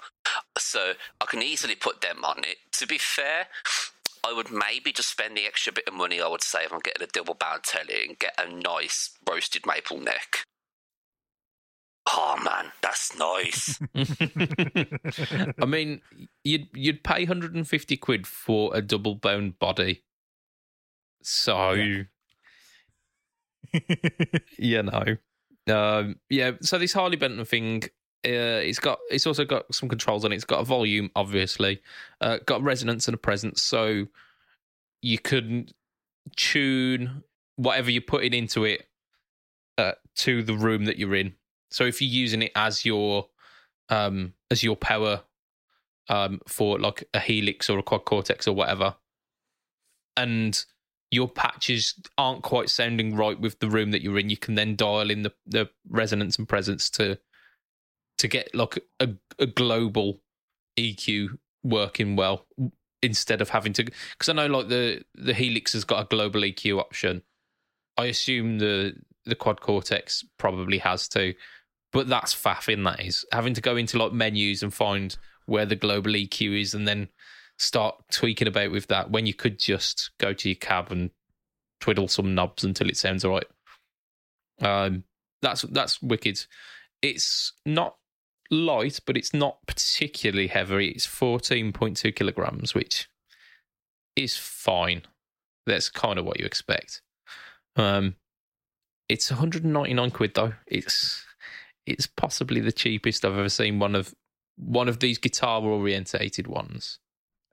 so 0.58 0.92
I 1.20 1.24
can 1.26 1.42
easily 1.42 1.74
put 1.74 2.00
them 2.02 2.24
on 2.24 2.40
it. 2.40 2.56
To 2.72 2.86
be 2.86 2.98
fair, 2.98 3.46
I 4.26 4.32
would 4.34 4.50
maybe 4.50 4.92
just 4.92 5.10
spend 5.10 5.36
the 5.36 5.46
extra 5.46 5.72
bit 5.72 5.88
of 5.88 5.94
money 5.94 6.20
I 6.20 6.28
would 6.28 6.42
save 6.42 6.72
on 6.72 6.80
getting 6.80 7.02
a 7.02 7.06
double 7.10 7.34
bound 7.34 7.62
telly 7.64 8.06
and 8.06 8.18
get 8.18 8.38
a 8.38 8.50
nice 8.50 9.10
roasted 9.28 9.64
maple 9.66 9.98
neck. 9.98 10.44
Oh 12.08 12.36
man, 12.44 12.70
that's 12.82 13.16
nice. 13.18 13.80
I 15.60 15.66
mean, 15.66 16.00
you'd 16.44 16.68
you'd 16.74 17.02
pay 17.02 17.20
150 17.24 17.96
quid 17.96 18.26
for 18.26 18.74
a 18.74 18.80
double 18.82 19.16
bound 19.16 19.58
body. 19.58 20.04
So, 21.22 21.72
Yeah. 21.72 22.02
you 24.58 24.82
know, 24.82 25.16
um, 25.68 26.16
yeah. 26.30 26.52
So 26.62 26.78
this 26.78 26.92
Harley 26.92 27.16
Benton 27.16 27.44
thing, 27.44 27.82
uh, 28.24 28.62
it's 28.62 28.78
got 28.78 28.98
it's 29.10 29.26
also 29.26 29.44
got 29.44 29.74
some 29.74 29.88
controls 29.88 30.24
on 30.24 30.32
it. 30.32 30.36
It's 30.36 30.44
got 30.44 30.60
a 30.60 30.64
volume, 30.64 31.10
obviously, 31.16 31.80
uh, 32.20 32.38
got 32.46 32.62
resonance 32.62 33.08
and 33.08 33.14
a 33.14 33.18
presence, 33.18 33.62
so 33.62 34.06
you 35.02 35.18
can 35.18 35.68
tune 36.36 37.22
whatever 37.56 37.90
you're 37.90 38.02
putting 38.02 38.32
into 38.32 38.64
it 38.64 38.86
uh, 39.78 39.92
to 40.16 40.42
the 40.42 40.54
room 40.54 40.84
that 40.84 40.98
you're 40.98 41.14
in. 41.14 41.34
So 41.70 41.84
if 41.84 42.00
you're 42.00 42.10
using 42.10 42.42
it 42.42 42.52
as 42.54 42.84
your 42.84 43.28
um, 43.88 44.34
as 44.50 44.62
your 44.62 44.76
power 44.76 45.22
um, 46.08 46.40
for 46.46 46.78
like 46.78 47.08
a 47.14 47.20
Helix 47.20 47.68
or 47.68 47.78
a 47.78 47.82
Quad 47.82 48.04
Cortex 48.04 48.46
or 48.46 48.54
whatever, 48.54 48.96
and 50.16 50.64
your 51.10 51.28
patches 51.28 51.94
aren't 52.18 52.42
quite 52.42 52.68
sounding 52.68 53.14
right 53.14 53.38
with 53.38 53.58
the 53.60 53.70
room 53.70 53.90
that 53.92 54.02
you're 54.02 54.18
in, 54.18 54.30
you 54.30 54.36
can 54.36 54.54
then 54.54 54.74
dial 54.76 55.10
in 55.10 55.22
the, 55.22 55.32
the 55.46 55.68
resonance 55.88 56.36
and 56.36 56.48
presence 56.48 56.90
to 56.90 57.18
to 58.18 58.28
get 58.28 58.54
like 58.54 58.78
a, 58.98 59.10
a 59.38 59.46
global 59.46 60.20
EQ 60.78 61.38
working 61.62 62.16
well 62.16 62.46
instead 63.02 63.42
of 63.42 63.50
having 63.50 63.72
to 63.74 63.84
because 63.84 64.28
I 64.28 64.32
know 64.32 64.46
like 64.46 64.68
the 64.68 65.02
the 65.14 65.34
Helix 65.34 65.72
has 65.74 65.84
got 65.84 66.02
a 66.02 66.08
global 66.08 66.40
EQ 66.40 66.80
option. 66.80 67.22
I 67.98 68.06
assume 68.06 68.58
the 68.58 68.94
the 69.24 69.34
Quad 69.34 69.60
Cortex 69.60 70.24
probably 70.38 70.78
has 70.78 71.08
too, 71.08 71.34
but 71.92 72.08
that's 72.08 72.34
faffing. 72.34 72.84
That 72.84 73.04
is 73.04 73.24
having 73.32 73.54
to 73.54 73.60
go 73.60 73.76
into 73.76 73.98
like 73.98 74.12
menus 74.12 74.62
and 74.62 74.72
find 74.72 75.16
where 75.46 75.66
the 75.66 75.76
global 75.76 76.12
EQ 76.12 76.60
is, 76.60 76.74
and 76.74 76.86
then 76.86 77.08
start 77.58 77.96
tweaking 78.10 78.48
about 78.48 78.70
with 78.70 78.86
that 78.88 79.10
when 79.10 79.26
you 79.26 79.34
could 79.34 79.58
just 79.58 80.10
go 80.18 80.32
to 80.32 80.48
your 80.48 80.56
cab 80.56 80.92
and 80.92 81.10
twiddle 81.80 82.08
some 82.08 82.34
knobs 82.34 82.64
until 82.64 82.88
it 82.88 82.96
sounds 82.96 83.24
all 83.24 83.32
right. 83.32 83.46
Um, 84.60 85.04
that's 85.42 85.62
that's 85.62 86.00
wicked. 86.02 86.44
It's 87.02 87.52
not 87.64 87.96
light, 88.50 89.00
but 89.06 89.16
it's 89.16 89.34
not 89.34 89.58
particularly 89.66 90.48
heavy. 90.48 90.88
It's 90.88 91.06
fourteen 91.06 91.72
point 91.72 91.96
two 91.96 92.12
kilograms, 92.12 92.74
which 92.74 93.08
is 94.16 94.36
fine. 94.36 95.02
That's 95.66 95.88
kind 95.90 96.18
of 96.18 96.24
what 96.24 96.38
you 96.38 96.46
expect. 96.46 97.02
Um, 97.76 98.14
it's 99.08 99.30
199 99.30 100.10
quid 100.10 100.34
though. 100.34 100.54
It's 100.66 101.25
it's 101.86 102.06
possibly 102.06 102.60
the 102.60 102.72
cheapest 102.72 103.24
I've 103.24 103.32
ever 103.38 103.48
seen 103.48 103.78
one 103.78 103.94
of 103.94 104.14
one 104.56 104.88
of 104.88 105.00
these 105.00 105.18
guitar 105.18 105.62
orientated 105.62 106.46
ones. 106.46 106.98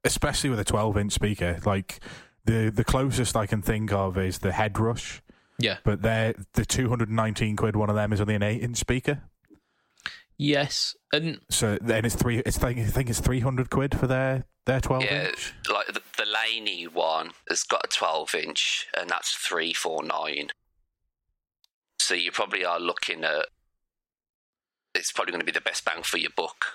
Especially 0.04 0.50
with 0.50 0.60
a 0.60 0.64
12 0.66 0.98
inch 0.98 1.14
speaker. 1.14 1.60
Like, 1.66 2.00
the, 2.46 2.72
the 2.74 2.84
closest 2.84 3.36
I 3.38 3.46
can 3.46 3.62
think 3.62 3.92
of 3.94 4.18
is 4.18 4.40
the 4.40 4.52
Head 4.54 4.78
Rush, 4.80 5.22
Yeah. 5.60 5.78
but 5.84 6.02
they're, 6.02 6.34
the 6.54 6.66
219 6.66 7.56
quid 7.56 7.76
one 7.76 7.90
of 7.90 7.96
them 7.96 8.12
is 8.14 8.20
only 8.22 8.36
an 8.36 8.44
8 8.44 8.62
inch 8.62 8.78
speaker. 8.78 9.22
Yes, 10.38 10.96
and 11.14 11.40
So 11.50 11.78
then 11.80 12.06
it's 12.06 12.16
three. 12.16 12.40
It's 12.40 12.62
I 12.64 12.74
think 12.74 13.10
it's 13.10 13.20
three 13.20 13.40
hundred 13.40 13.70
quid 13.70 13.98
for 13.98 14.08
their 14.08 14.46
their 14.66 14.82
twelve 14.82 15.04
yeah, 15.04 15.28
inch. 15.28 15.54
like 15.72 15.86
the, 15.88 16.02
the 16.18 16.26
Laney 16.26 16.86
one 16.88 17.32
has 17.50 17.62
got 17.64 17.86
a 17.86 17.88
12 17.88 18.34
inch, 18.36 18.88
and 19.00 19.10
that's 19.10 19.32
349. 19.36 20.48
So 22.00 22.16
you 22.16 22.32
probably 22.32 22.66
are 22.66 22.80
looking 22.80 23.24
at. 23.24 23.46
It's 24.96 25.12
probably 25.12 25.32
going 25.32 25.42
to 25.42 25.46
be 25.46 25.52
the 25.52 25.62
best 25.62 25.84
bang 25.86 26.04
for 26.04 26.18
your 26.18 26.32
buck 26.36 26.66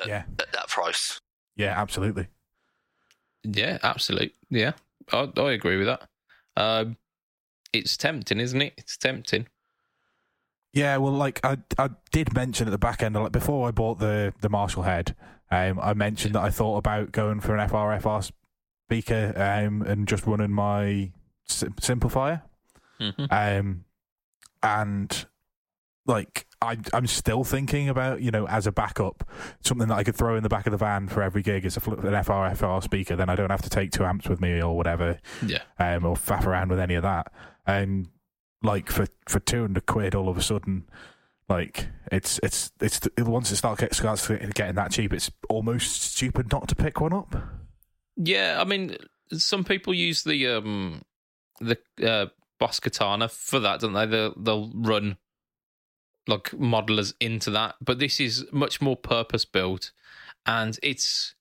at, 0.00 0.08
Yeah, 0.08 0.24
at 0.40 0.52
that 0.52 0.68
price. 0.68 1.20
yeah, 1.56 1.80
absolutely. 1.80 2.28
yeah, 3.44 3.78
absolutely, 3.82 4.34
yeah, 4.50 4.72
I, 5.12 5.28
I 5.36 5.52
agree 5.52 5.76
with 5.76 5.86
that. 5.86 6.08
Um, 6.56 6.96
it's 7.72 7.96
tempting, 7.96 8.40
isn't 8.40 8.60
it? 8.62 8.74
It's 8.76 8.96
tempting. 8.96 9.46
Yeah, 10.74 10.96
well, 10.98 11.12
like 11.12 11.40
I, 11.44 11.58
I 11.78 11.90
did 12.12 12.34
mention 12.34 12.66
at 12.66 12.70
the 12.70 12.78
back 12.78 13.02
end, 13.02 13.14
like 13.14 13.32
before 13.32 13.68
I 13.68 13.70
bought 13.72 13.98
the 13.98 14.32
the 14.40 14.48
Marshall 14.48 14.82
head, 14.84 15.14
um, 15.50 15.78
I 15.80 15.92
mentioned 15.94 16.34
that 16.34 16.42
I 16.42 16.50
thought 16.50 16.78
about 16.78 17.12
going 17.12 17.40
for 17.40 17.54
an 17.56 17.68
FRFR 17.68 18.30
speaker 18.88 19.32
um, 19.36 19.82
and 19.82 20.08
just 20.08 20.26
running 20.26 20.50
my 20.50 21.12
sim- 21.46 21.74
simplifier, 21.74 22.42
hmm 22.98 23.24
um, 23.30 23.84
and 24.62 25.26
like 26.06 26.46
I, 26.60 26.78
I'm 26.92 27.06
still 27.06 27.44
thinking 27.44 27.88
about 27.88 28.22
you 28.22 28.30
know 28.30 28.46
as 28.48 28.66
a 28.66 28.72
backup 28.72 29.28
something 29.60 29.88
that 29.88 29.94
I 29.96 30.04
could 30.04 30.16
throw 30.16 30.36
in 30.36 30.42
the 30.42 30.48
back 30.48 30.66
of 30.66 30.70
the 30.72 30.76
van 30.78 31.08
for 31.08 31.22
every 31.22 31.42
gig 31.42 31.64
is 31.64 31.76
a, 31.76 31.90
an 31.90 32.12
FRFR 32.24 32.82
speaker. 32.82 33.14
Then 33.16 33.28
I 33.28 33.36
don't 33.36 33.50
have 33.50 33.62
to 33.62 33.70
take 33.70 33.92
two 33.92 34.04
amps 34.04 34.28
with 34.28 34.40
me 34.40 34.60
or 34.62 34.76
whatever 34.76 35.18
Yeah. 35.46 35.62
um, 35.78 36.04
or 36.04 36.14
faff 36.16 36.46
around 36.46 36.70
with 36.70 36.80
any 36.80 36.94
of 36.94 37.02
that. 37.02 37.32
And 37.66 38.08
like 38.62 38.90
for 38.90 39.06
for 39.28 39.40
two 39.40 39.62
hundred 39.62 39.86
quid, 39.86 40.14
all 40.14 40.28
of 40.28 40.36
a 40.36 40.42
sudden, 40.42 40.84
like 41.48 41.86
it's 42.10 42.40
it's 42.42 42.72
it's 42.80 43.00
once 43.18 43.50
it 43.52 43.56
starts 43.56 43.80
get, 43.80 43.94
starts 43.94 44.28
getting 44.28 44.74
that 44.74 44.90
cheap, 44.90 45.12
it's 45.12 45.30
almost 45.48 46.02
stupid 46.02 46.50
not 46.52 46.68
to 46.68 46.74
pick 46.74 47.00
one 47.00 47.12
up. 47.12 47.36
Yeah, 48.16 48.58
I 48.60 48.64
mean, 48.64 48.96
some 49.32 49.64
people 49.64 49.94
use 49.94 50.22
the 50.24 50.46
um 50.48 51.02
the 51.60 51.78
uh, 52.04 52.26
Boss 52.58 52.78
Katana 52.80 53.28
for 53.28 53.58
that, 53.60 53.80
don't 53.80 53.92
they? 53.92 54.06
They'll, 54.06 54.34
they'll 54.36 54.70
run 54.74 55.16
like 56.26 56.50
modelers 56.52 57.14
into 57.20 57.50
that, 57.50 57.74
but 57.80 57.98
this 57.98 58.20
is 58.20 58.46
much 58.52 58.80
more 58.80 58.96
purpose 58.96 59.44
built, 59.44 59.90
and 60.46 60.78
it's 60.82 61.34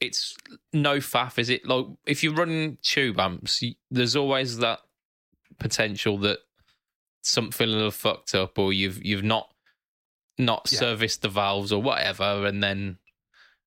it's 0.00 0.36
no 0.72 0.96
faff, 0.98 1.38
is 1.38 1.48
it? 1.48 1.66
Like 1.66 1.86
if 2.06 2.22
you're 2.24 2.34
running 2.34 2.78
tube 2.82 3.18
amps, 3.20 3.62
you, 3.62 3.74
there's 3.90 4.16
always 4.16 4.58
that 4.58 4.80
potential 5.58 6.18
that 6.18 6.38
something 7.22 7.68
will 7.68 7.84
have 7.84 7.94
fucked 7.94 8.34
up, 8.34 8.58
or 8.58 8.72
you've 8.72 9.04
you've 9.04 9.22
not 9.24 9.48
not 10.38 10.68
Yeah. 10.72 10.78
serviced 10.80 11.22
the 11.22 11.28
valves 11.28 11.72
or 11.72 11.80
whatever, 11.82 12.46
and 12.46 12.62
then 12.62 12.98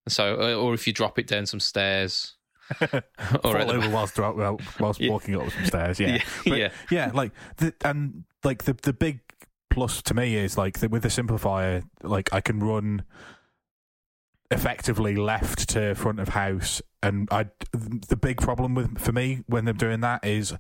so 0.08 0.36
uh, 0.42 0.56
or 0.56 0.74
if 0.74 0.86
you 0.88 0.94
drop 0.94 1.18
it 1.20 1.28
down 1.28 1.46
some 1.46 1.60
stairs. 1.60 2.34
or 2.82 2.88
Fall 3.44 3.54
the- 3.54 3.74
over 3.74 3.90
whilst 3.92 4.18
whilst 4.80 5.00
Yeah. 5.00 5.12
walking 5.12 5.36
up 5.36 5.50
some 5.52 5.66
stairs. 5.66 6.00
Yeah, 6.00 6.08
yeah, 6.18 6.22
But- 6.46 6.58
yeah, 6.58 6.70
yeah, 6.90 7.12
like 7.14 7.32
the 7.58 7.74
and 7.86 8.24
like 8.44 8.64
the 8.64 8.74
the 8.74 8.92
big 8.92 9.20
plus 9.70 10.02
to 10.04 10.14
me 10.14 10.36
is 10.36 10.58
like 10.58 10.80
the, 10.80 10.90
with 10.90 11.04
the 11.04 11.10
simplifier, 11.10 11.84
like 12.04 12.34
I 12.34 12.42
can 12.42 12.60
run 12.60 13.04
effectively 14.52 15.16
left 15.16 15.70
to 15.70 15.96
front 15.96 16.20
of 16.20 16.30
house, 16.30 16.82
and 17.02 17.28
I 17.32 17.48
the 17.72 18.18
big 18.18 18.38
problem 18.38 18.76
with 18.76 19.00
for 19.00 19.12
me 19.12 19.44
when 19.48 19.68
I'm 19.68 19.78
doing 19.78 20.02
that 20.02 20.26
is 20.26 20.54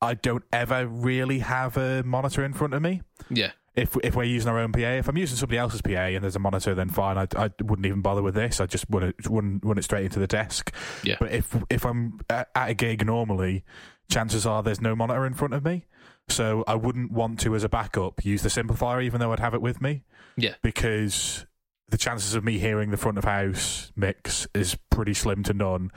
I 0.00 0.14
don't 0.14 0.44
ever 0.52 0.86
really 0.86 1.38
have 1.40 1.76
a 1.76 2.02
monitor 2.02 2.44
in 2.44 2.52
front 2.52 2.74
of 2.74 2.82
me. 2.82 3.02
yeah, 3.30 3.52
If 3.76 3.96
if 4.02 4.16
we're 4.16 4.24
using 4.24 4.50
our 4.50 4.58
own 4.58 4.72
PA, 4.72 4.80
if 4.80 5.08
I'm 5.08 5.16
using 5.16 5.36
somebody 5.36 5.58
else's 5.58 5.80
PA 5.80 5.90
and 5.92 6.24
there's 6.24 6.34
a 6.34 6.40
monitor, 6.40 6.74
then 6.74 6.88
fine. 6.88 7.16
I, 7.16 7.28
I 7.36 7.50
wouldn't 7.62 7.86
even 7.86 8.02
bother 8.02 8.22
with 8.22 8.34
this. 8.34 8.60
I 8.60 8.66
just 8.66 8.84
run 8.90 9.04
it 9.04 9.14
run, 9.28 9.60
run 9.62 9.78
it 9.78 9.84
straight 9.84 10.04
into 10.04 10.18
the 10.18 10.26
desk. 10.26 10.74
Yeah. 11.04 11.16
But 11.20 11.30
if 11.32 11.56
if 11.70 11.86
I'm 11.86 12.18
at 12.28 12.48
a 12.56 12.74
gig 12.74 13.06
normally, 13.06 13.64
chances 14.10 14.44
are 14.44 14.62
there's 14.62 14.80
no 14.80 14.96
monitor 14.96 15.24
in 15.24 15.34
front 15.34 15.54
of 15.54 15.64
me, 15.64 15.86
so 16.28 16.64
I 16.66 16.74
wouldn't 16.74 17.12
want 17.12 17.40
to 17.40 17.54
as 17.54 17.64
a 17.64 17.68
backup 17.68 18.24
use 18.24 18.42
the 18.42 18.48
simplifier, 18.48 19.02
even 19.02 19.20
though 19.20 19.32
I'd 19.32 19.40
have 19.40 19.54
it 19.54 19.62
with 19.62 19.80
me. 19.80 20.02
Yeah. 20.36 20.54
Because 20.62 21.46
the 21.88 21.98
chances 21.98 22.34
of 22.34 22.42
me 22.42 22.58
hearing 22.58 22.90
the 22.90 22.96
front 22.96 23.18
of 23.18 23.24
house 23.24 23.92
mix 23.94 24.46
is 24.54 24.76
pretty 24.90 25.14
slim 25.14 25.42
to 25.44 25.52
none. 25.52 25.90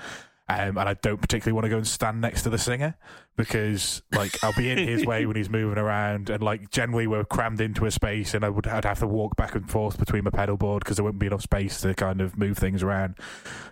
Um, 0.47 0.77
and 0.77 0.87
I 0.87 0.93
don't 0.93 1.19
particularly 1.19 1.53
want 1.53 1.65
to 1.65 1.69
go 1.69 1.77
and 1.77 1.87
stand 1.87 2.21
next 2.21 2.43
to 2.43 2.51
the 2.51 2.59
singer 2.59 2.95
because, 3.35 4.03
like, 4.11 4.43
I'll 4.43 4.53
be 4.53 4.69
in 4.69 4.77
his 4.77 5.03
way 5.03 5.25
when 5.27 5.35
he's 5.35 5.49
moving 5.49 5.77
around, 5.79 6.29
and 6.29 6.41
like, 6.43 6.69
generally 6.69 7.07
we're 7.07 7.25
crammed 7.25 7.59
into 7.61 7.85
a 7.85 7.91
space, 7.91 8.33
and 8.35 8.45
I 8.45 8.49
would 8.49 8.67
I'd 8.67 8.85
have 8.85 8.99
to 8.99 9.07
walk 9.07 9.35
back 9.35 9.55
and 9.55 9.69
forth 9.69 9.97
between 9.97 10.23
my 10.23 10.29
pedal 10.29 10.55
board 10.55 10.83
because 10.83 10.97
there 10.97 11.03
wouldn't 11.03 11.19
be 11.19 11.25
enough 11.25 11.41
space 11.41 11.81
to 11.81 11.95
kind 11.95 12.21
of 12.21 12.37
move 12.37 12.57
things 12.59 12.83
around. 12.83 13.15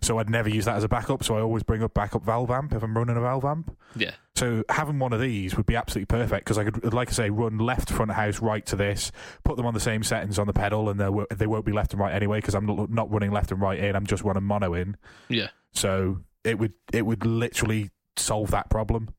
So 0.02 0.18
I'd 0.18 0.30
never 0.32 0.50
use 0.50 0.66
that 0.66 0.76
as 0.76 0.84
a 0.84 0.90
backup. 0.90 1.24
So 1.24 1.38
I 1.38 1.42
always 1.42 1.62
bring 1.64 1.84
up 1.84 1.94
backup 1.94 2.26
valve 2.26 2.50
amp 2.50 2.74
if 2.74 2.82
I'm 2.84 2.98
running 2.98 3.18
a 3.18 3.22
valve 3.22 3.46
amp. 3.46 3.78
yeah, 3.96 4.16
So 4.36 4.64
having 4.70 4.98
one 4.98 5.14
of 5.14 5.22
these 5.22 5.56
would 5.56 5.68
be 5.68 5.76
absolutely 5.76 6.08
perfect 6.08 6.46
because 6.46 6.58
I 6.58 6.64
could, 6.66 6.92
like 6.94 7.10
I 7.10 7.12
say, 7.14 7.30
run 7.30 7.60
left 7.60 7.92
front 7.92 8.10
of 8.10 8.18
house, 8.18 8.40
right 8.42 8.66
to 8.66 8.76
this, 8.76 9.12
put 9.44 9.58
them 9.58 9.66
on 9.68 9.76
the 9.76 9.80
same 9.80 10.02
settings 10.04 10.40
on 10.40 10.48
the 10.48 10.54
pedal, 10.54 10.90
and 10.90 11.00
they 11.00 11.08
wo- 11.10 11.28
they 11.30 11.46
won't 11.48 11.66
be 11.66 11.72
left 11.72 11.94
and 11.94 12.00
right 12.02 12.14
anyway 12.16 12.40
because 12.40 12.56
I'm 12.56 12.66
not, 12.66 12.90
not 12.90 13.12
running 13.12 13.32
left 13.32 13.52
and 13.52 13.62
right 13.62 13.78
in. 13.80 13.96
I'm 13.96 14.08
just 14.08 14.24
running 14.24 14.44
mono 14.44 14.74
in. 14.74 14.98
yeah, 15.30 15.50
So 15.74 16.22
it 16.44 16.60
would 16.60 16.74
it 16.92 17.06
would 17.06 17.26
literally 17.26 17.92
solve 18.18 18.52
that 18.52 18.70
problem. 18.70 19.10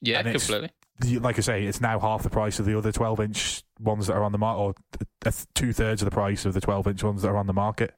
yeah, 0.00 0.20
And 0.20 0.32
completely. 0.32 0.70
Like 1.18 1.38
I 1.38 1.40
say, 1.40 1.64
it's 1.64 1.80
now 1.80 1.98
half 1.98 2.22
the 2.22 2.30
price 2.30 2.60
of 2.60 2.66
the 2.66 2.78
other 2.78 2.92
12 2.92 3.20
inch 3.20 3.62
ones 3.80 4.06
that 4.06 4.14
are 4.14 4.22
on 4.22 4.30
the 4.30 4.38
market, 4.38 4.60
or 4.60 5.32
two 5.54 5.72
thirds 5.72 6.00
of 6.00 6.06
the 6.06 6.12
price 6.12 6.44
of 6.44 6.54
the 6.54 6.60
12 6.60 6.86
inch 6.86 7.02
ones 7.02 7.22
that 7.22 7.28
are 7.28 7.36
on 7.36 7.48
the 7.48 7.52
market. 7.52 7.94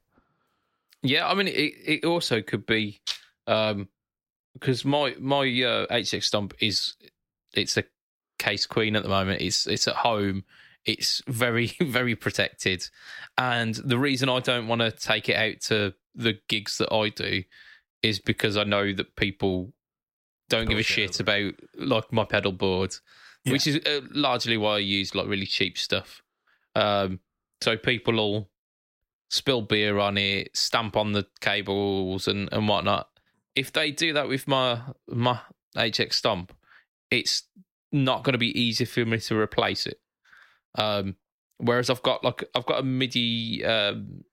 Yeah, 1.03 1.29
I 1.29 1.35
mean, 1.35 1.49
it, 1.49 1.75
it 1.85 2.05
also 2.05 2.41
could 2.41 2.65
be 2.65 3.01
um 3.47 3.89
because 4.55 4.85
my 4.85 5.15
my 5.19 5.41
uh, 5.41 5.87
HX 5.93 6.25
Stomp 6.25 6.55
is 6.61 6.95
it's 7.53 7.77
a 7.77 7.85
case 8.39 8.65
queen 8.67 8.97
at 8.97 9.03
the 9.03 9.09
moment. 9.09 9.43
It's 9.43 9.67
it's 9.67 9.87
at 9.87 9.97
home. 9.97 10.45
It's 10.87 11.23
very 11.27 11.73
very 11.81 12.17
protected, 12.17 12.89
and 13.37 13.75
the 13.75 13.99
reason 13.99 14.29
I 14.29 14.41
don't 14.41 14.69
want 14.69 14.81
to 14.81 14.91
take 14.91 15.29
it 15.29 15.37
out 15.37 15.61
to 15.63 15.95
the 16.15 16.39
gigs 16.49 16.79
that 16.79 16.95
I 16.95 17.09
do 17.11 17.43
is 18.05 18.21
because 18.21 18.57
I 18.57 18.65
know 18.65 18.93
that 18.93 19.17
people 19.17 19.73
don't 20.51 20.69
give 20.69 20.79
a 20.79 20.83
shit 20.83 21.19
about 21.21 21.55
like 21.75 22.13
my 22.13 22.25
pedal 22.25 22.53
board, 22.53 22.95
Yeah. 23.45 23.53
which 23.53 23.67
is 23.67 23.77
uh, 23.87 24.01
largely 24.13 24.57
why 24.57 24.75
I 24.77 24.79
use 24.79 25.15
like 25.15 25.27
really 25.27 25.47
cheap 25.47 25.79
stuff. 25.79 26.23
Um, 26.77 27.21
so 27.63 27.77
people 27.77 28.15
will 28.15 28.51
spill 29.31 29.63
beer 29.63 29.99
on 29.99 30.19
it, 30.19 30.55
stamp 30.57 30.97
on 30.97 31.13
the 31.13 31.27
cables 31.41 32.29
and, 32.29 32.49
and 32.53 32.69
whatnot. 32.69 33.09
If 33.57 33.73
they 33.73 33.91
do 33.91 34.13
that 34.13 34.29
with 34.29 34.47
my 34.47 34.81
my 35.09 35.41
HX 35.77 36.13
Stomp, 36.15 36.53
it's 37.11 37.45
not 37.91 38.23
going 38.25 38.33
to 38.33 38.39
be 38.39 38.59
easy 38.61 38.85
for 38.85 39.05
me 39.07 39.19
to 39.19 39.39
replace 39.39 39.87
it. 39.87 40.01
Um, 40.77 41.17
whereas 41.59 41.89
I've 41.89 42.03
got 42.03 42.23
like 42.23 42.45
I've 42.55 42.67
got 42.67 42.81
a 42.81 42.83
MIDI 42.83 43.65
um, 43.65 44.25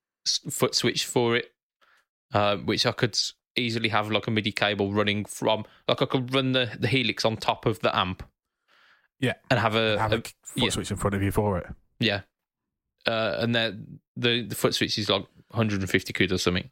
foot 0.49 0.75
switch 0.75 1.05
for 1.05 1.35
it, 1.37 1.53
uh, 2.33 2.57
which 2.57 2.85
I 2.85 2.91
could 2.91 3.17
easily 3.55 3.89
have 3.89 4.09
like 4.11 4.27
a 4.27 4.31
MIDI 4.31 4.51
cable 4.51 4.93
running 4.93 5.25
from. 5.25 5.65
Like 5.87 6.01
I 6.01 6.05
could 6.05 6.33
run 6.33 6.51
the 6.53 6.71
the 6.79 6.87
Helix 6.87 7.25
on 7.25 7.37
top 7.37 7.65
of 7.65 7.79
the 7.79 7.95
amp. 7.95 8.23
Yeah. 9.19 9.33
and 9.51 9.59
have 9.59 9.75
a, 9.75 9.99
Have 9.99 10.13
a, 10.13 10.15
a 10.15 10.21
foot 10.21 10.33
yeah. 10.55 10.69
switch 10.71 10.89
in 10.89 10.97
front 10.97 11.15
of 11.15 11.21
you 11.21 11.31
for 11.31 11.59
it. 11.59 11.67
yeah, 11.99 12.21
uh, 13.05 13.35
and 13.39 13.53
then 13.53 13.99
the 14.15 14.41
the 14.41 14.55
foot 14.55 14.73
switch 14.73 14.97
is 14.97 15.09
like 15.09 15.25
150 15.49 16.13
quid 16.13 16.31
or 16.31 16.37
something. 16.37 16.69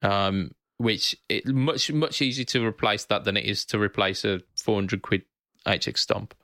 Um, 0.00 0.52
which 0.78 1.16
it 1.28 1.46
much 1.46 1.90
much 1.92 2.22
easier 2.22 2.44
to 2.46 2.64
replace 2.64 3.04
that 3.06 3.24
than 3.24 3.36
it 3.36 3.44
is 3.44 3.64
to 3.66 3.78
replace 3.78 4.24
a 4.24 4.40
400 4.56 5.02
quid 5.02 5.22
HX 5.66 5.98
Stomp. 5.98 6.34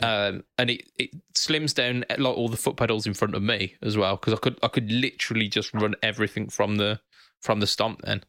Um, 0.00 0.44
and 0.56 0.70
it, 0.70 0.88
it 0.96 1.10
slims 1.34 1.74
down 1.74 2.04
like 2.18 2.36
all 2.36 2.48
the 2.48 2.56
foot 2.56 2.76
pedals 2.76 3.06
in 3.06 3.14
front 3.14 3.34
of 3.34 3.42
me 3.42 3.74
as 3.82 3.96
well 3.96 4.16
because 4.16 4.32
I 4.32 4.36
could 4.36 4.58
I 4.62 4.68
could 4.68 4.92
literally 4.92 5.48
just 5.48 5.72
run 5.74 5.94
everything 6.02 6.48
from 6.48 6.76
the 6.76 7.00
from 7.40 7.60
the 7.60 7.66
stomp 7.66 8.02
then, 8.02 8.24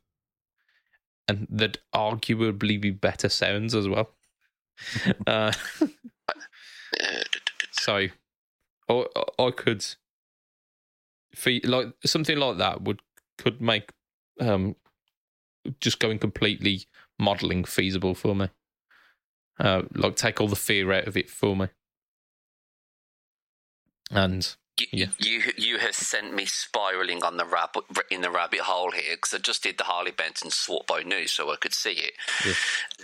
and 1.30 1.46
there'd 1.48 1.78
arguably 1.94 2.82
be 2.82 2.90
better 2.90 3.30
sounds 3.30 3.76
as 3.76 3.88
well. 3.88 4.10
uh, 5.28 5.52
so, 7.72 8.08
I, 8.90 9.06
I 9.38 9.52
could, 9.52 9.86
fe 11.36 11.62
like 11.64 11.94
something 12.04 12.38
like 12.38 12.58
that 12.58 12.82
would 12.82 13.02
could 13.38 13.62
make 13.62 13.92
um 14.42 14.76
just 15.80 16.00
going 16.00 16.18
completely 16.18 16.86
modeling 17.20 17.64
feasible 17.64 18.16
for 18.16 18.36
me. 18.36 18.50
Uh, 19.60 19.84
like 19.94 20.16
take 20.16 20.42
all 20.42 20.48
the 20.48 20.56
fear 20.56 20.92
out 20.92 21.08
of 21.08 21.16
it 21.16 21.30
for 21.30 21.56
me. 21.56 21.68
And 24.10 24.56
You, 24.80 24.88
Yeah. 24.92 25.06
you 25.20 25.42
you 25.58 25.78
have 25.80 25.94
sent 25.96 26.34
me 26.34 26.46
spiraling 26.46 27.24
on 27.24 27.38
the 27.38 27.46
rabbit 27.46 27.84
in 28.10 28.22
the 28.22 28.32
rabbit 28.32 28.62
hole 28.62 28.92
here 28.92 29.16
because 29.16 29.34
I 29.34 29.38
just 29.40 29.64
did 29.64 29.78
the 29.78 29.84
Harley 29.84 30.12
Benton 30.12 30.52
swap 30.52 30.88
by 30.88 31.02
news 31.04 31.32
so 31.34 31.52
I 31.52 31.56
could 31.58 31.74
see 31.74 31.92
it, 31.94 32.14
Yeah. 32.46 32.54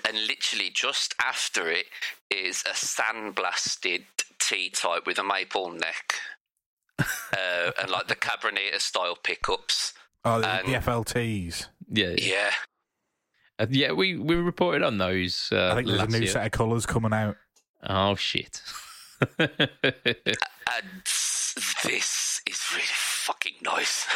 and 0.08 0.26
literally 0.28 0.70
just 0.74 1.16
after 1.22 1.70
it 1.70 1.88
is 2.30 2.64
a 2.66 2.70
sandblasted 2.74 4.06
T 4.40 4.70
type 4.70 5.06
with 5.06 5.20
a 5.20 5.24
maple 5.24 5.72
neck, 5.72 6.16
uh, 7.00 7.72
and 7.82 7.90
like 7.90 8.08
the 8.08 8.16
Cabronita 8.16 8.80
style 8.80 9.16
pickups. 9.22 9.94
Oh, 10.24 10.40
the, 10.42 10.48
And- 10.48 10.68
the 10.68 10.74
FLTs. 10.80 11.68
yeah, 11.90 12.16
Yeah, 12.18 12.52
Uh, 13.60 13.68
yeah, 13.70 13.92
we 13.92 14.18
we 14.18 14.36
reported 14.36 14.82
on 14.84 14.98
those. 14.98 15.50
Uh, 15.52 15.72
I 15.72 15.76
think 15.76 15.88
there's 15.88 16.02
a 16.02 16.08
new 16.08 16.20
year. 16.20 16.28
set 16.28 16.46
of 16.46 16.52
colours 16.52 16.86
coming 16.86 17.14
out. 17.14 17.38
Oh 17.88 18.16
shit! 18.16 18.62
and 19.40 20.90
this 21.84 22.42
is 22.46 22.62
really 22.72 22.84
fucking 22.86 23.56
nice. 23.64 24.06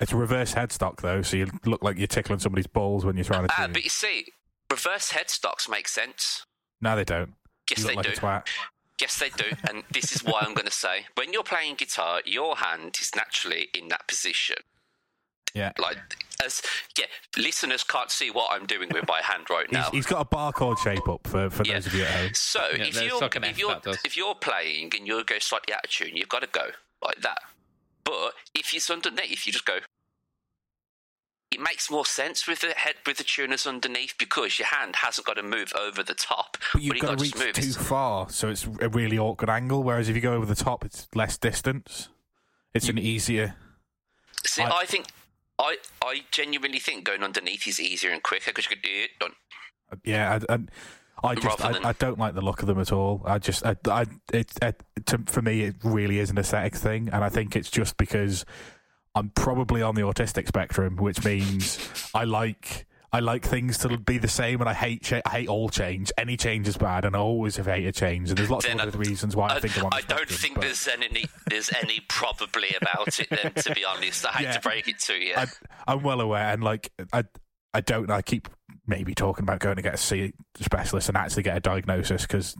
It's 0.00 0.12
reverse 0.12 0.52
headstock 0.52 1.00
though, 1.00 1.22
so 1.22 1.36
you 1.36 1.46
look 1.64 1.84
like 1.84 1.96
you're 1.96 2.08
tickling 2.08 2.40
somebody's 2.40 2.66
balls 2.66 3.04
when 3.04 3.16
you're 3.16 3.24
trying 3.24 3.46
to. 3.46 3.54
Ah, 3.56 3.68
but 3.72 3.84
you 3.84 3.90
see, 3.90 4.26
reverse 4.68 5.12
headstocks 5.12 5.68
make 5.68 5.86
sense. 5.86 6.44
No, 6.80 6.96
they 6.96 7.04
don't. 7.04 7.34
Yes, 7.70 7.84
they 7.84 7.94
like 7.94 8.12
do. 8.12 8.26
a. 8.26 8.42
Yes, 9.00 9.18
they 9.20 9.28
do. 9.28 9.44
And 9.68 9.84
this 9.92 10.10
is 10.10 10.24
why 10.24 10.40
I'm 10.40 10.54
going 10.54 10.66
to 10.66 10.72
say 10.72 11.06
when 11.14 11.32
you're 11.32 11.44
playing 11.44 11.76
guitar, 11.76 12.20
your 12.24 12.56
hand 12.56 12.98
is 13.00 13.12
naturally 13.14 13.68
in 13.74 13.88
that 13.88 14.08
position. 14.08 14.56
Yeah. 15.54 15.72
Like, 15.78 15.98
as 16.44 16.62
yeah, 16.98 17.04
listeners 17.36 17.84
can't 17.84 18.10
see 18.10 18.30
what 18.30 18.50
I'm 18.52 18.66
doing 18.66 18.88
with 18.92 19.06
my 19.06 19.20
hand 19.22 19.44
right 19.50 19.66
He's, 19.68 19.72
now. 19.72 19.90
he's 19.90 20.06
got 20.06 20.20
a 20.22 20.24
barcode 20.36 20.78
shape 20.78 21.08
up 21.08 21.26
for, 21.26 21.50
for 21.50 21.62
Yeah. 21.64 21.74
those 21.74 21.86
of 21.86 21.94
you 21.94 22.02
at 22.04 22.10
home. 22.10 22.30
So 22.34 22.60
Yeah, 22.76 22.84
if 22.84 23.02
you're 23.02 23.20
like 23.20 23.36
an 23.36 23.44
if 23.44 23.50
F 23.50 23.58
you're 23.58 23.68
that 23.70 23.82
does. 23.82 23.98
if 24.04 24.16
you're 24.16 24.34
playing 24.34 24.92
and 24.96 25.06
you 25.06 25.22
go 25.24 25.38
slightly 25.38 25.74
out 25.74 25.84
of 25.84 25.90
tune, 25.90 26.16
you've 26.16 26.28
got 26.28 26.40
to 26.42 26.48
go 26.48 26.68
like 27.04 27.20
that. 27.20 27.38
But 28.04 28.32
if 28.54 28.74
it's 28.74 28.90
underneath, 28.90 29.46
you 29.46 29.52
just 29.52 29.64
go. 29.66 29.78
It 31.52 31.60
makes 31.60 31.90
more 31.90 32.06
sense 32.06 32.48
with 32.48 32.62
the 32.62 32.72
head 32.72 32.94
with 33.06 33.18
the 33.18 33.24
tuners 33.24 33.66
underneath 33.66 34.14
because 34.18 34.58
your 34.58 34.68
hand 34.68 34.96
hasn't 34.96 35.26
got 35.26 35.34
to 35.34 35.42
move 35.42 35.72
over 35.78 36.02
the 36.02 36.14
top. 36.14 36.56
But 36.72 36.80
you've 36.82 36.96
you 36.96 37.02
got 37.02 37.18
to 37.18 37.22
reach 37.22 37.34
just 37.34 37.54
too 37.78 37.84
far, 37.84 38.30
so 38.30 38.48
it's 38.48 38.66
a 38.80 38.88
really 38.88 39.18
awkward 39.18 39.50
angle. 39.50 39.82
Whereas 39.82 40.08
if 40.08 40.16
you 40.16 40.22
go 40.22 40.32
over 40.32 40.46
the 40.46 40.54
top, 40.54 40.82
it's 40.82 41.08
less 41.14 41.36
distance. 41.36 42.08
It's 42.72 42.88
an 42.88 42.98
easier. 42.98 43.54
See, 44.46 44.62
I- 44.62 44.78
I, 44.78 44.86
think 44.86 45.06
I 45.62 45.76
I 46.02 46.22
genuinely 46.30 46.78
think 46.80 47.04
going 47.04 47.22
underneath 47.22 47.66
is 47.66 47.80
easier 47.80 48.10
and 48.10 48.22
quicker 48.22 48.50
because 48.50 48.64
you 48.68 48.76
can 48.76 48.82
do 48.82 48.90
it 49.04 49.10
done. 49.20 49.32
Yeah, 50.04 50.40
and 50.48 50.70
I 51.22 51.34
just 51.34 51.60
Rather 51.60 51.74
than- 51.74 51.86
I, 51.86 51.90
I 51.90 51.92
don't 51.92 52.18
like 52.18 52.34
the 52.34 52.40
look 52.40 52.62
of 52.62 52.66
them 52.66 52.80
at 52.80 52.92
all. 52.92 53.22
I 53.24 53.38
just 53.38 53.64
I, 53.64 53.76
I 53.86 54.06
it, 54.32 54.52
it 54.60 54.82
to, 55.06 55.18
for 55.26 55.42
me 55.42 55.62
it 55.62 55.76
really 55.84 56.18
is 56.18 56.30
an 56.30 56.38
aesthetic 56.38 56.74
thing, 56.74 57.08
and 57.12 57.22
I 57.22 57.28
think 57.28 57.54
it's 57.54 57.70
just 57.70 57.96
because 57.96 58.44
I'm 59.14 59.30
probably 59.30 59.82
on 59.82 59.94
the 59.94 60.02
autistic 60.02 60.48
spectrum, 60.48 60.96
which 60.96 61.24
means 61.24 61.78
I 62.14 62.24
like. 62.24 62.86
I 63.14 63.20
like 63.20 63.44
things 63.44 63.76
to 63.78 63.98
be 63.98 64.16
the 64.16 64.28
same, 64.28 64.60
and 64.60 64.70
I 64.70 64.72
hate 64.72 65.02
cha- 65.02 65.20
I 65.26 65.30
hate 65.30 65.48
all 65.48 65.68
change. 65.68 66.10
Any 66.16 66.36
change 66.36 66.66
is 66.66 66.78
bad, 66.78 67.04
and 67.04 67.14
I 67.14 67.18
always 67.18 67.56
have 67.56 67.66
hated 67.66 67.94
change. 67.94 68.30
And 68.30 68.38
there's 68.38 68.50
lots 68.50 68.66
Then 68.66 68.80
of 68.80 68.94
I- 68.94 68.98
reasons 68.98 69.36
why 69.36 69.48
I, 69.48 69.56
I, 69.56 69.60
think 69.60 69.76
I'm 69.78 69.90
I 69.92 70.00
don't 70.00 70.28
think 70.30 70.54
but- 70.54 70.62
there's 70.62 70.88
any 70.88 71.26
there's 71.48 71.70
any 71.82 72.00
probably 72.08 72.74
about 72.80 73.18
it. 73.20 73.28
Then, 73.28 73.52
to 73.52 73.74
be 73.74 73.84
honest, 73.84 74.24
I 74.24 74.30
hate 74.30 74.42
Yeah. 74.44 74.52
to 74.52 74.60
break 74.60 74.88
it 74.88 74.98
to 75.00 75.14
you. 75.14 75.34
I, 75.36 75.46
I'm 75.86 76.02
well 76.02 76.20
aware, 76.22 76.52
and 76.52 76.64
like 76.64 76.90
I, 77.12 77.24
I 77.74 77.82
don't. 77.82 78.10
I 78.10 78.22
keep 78.22 78.48
maybe 78.86 79.14
talking 79.14 79.42
about 79.42 79.58
going 79.60 79.76
to 79.76 79.82
get 79.82 79.94
a 79.94 79.98
C 79.98 80.32
specialist 80.58 81.08
and 81.08 81.16
actually 81.18 81.42
get 81.42 81.56
a 81.56 81.60
diagnosis 81.60 82.22
because, 82.22 82.56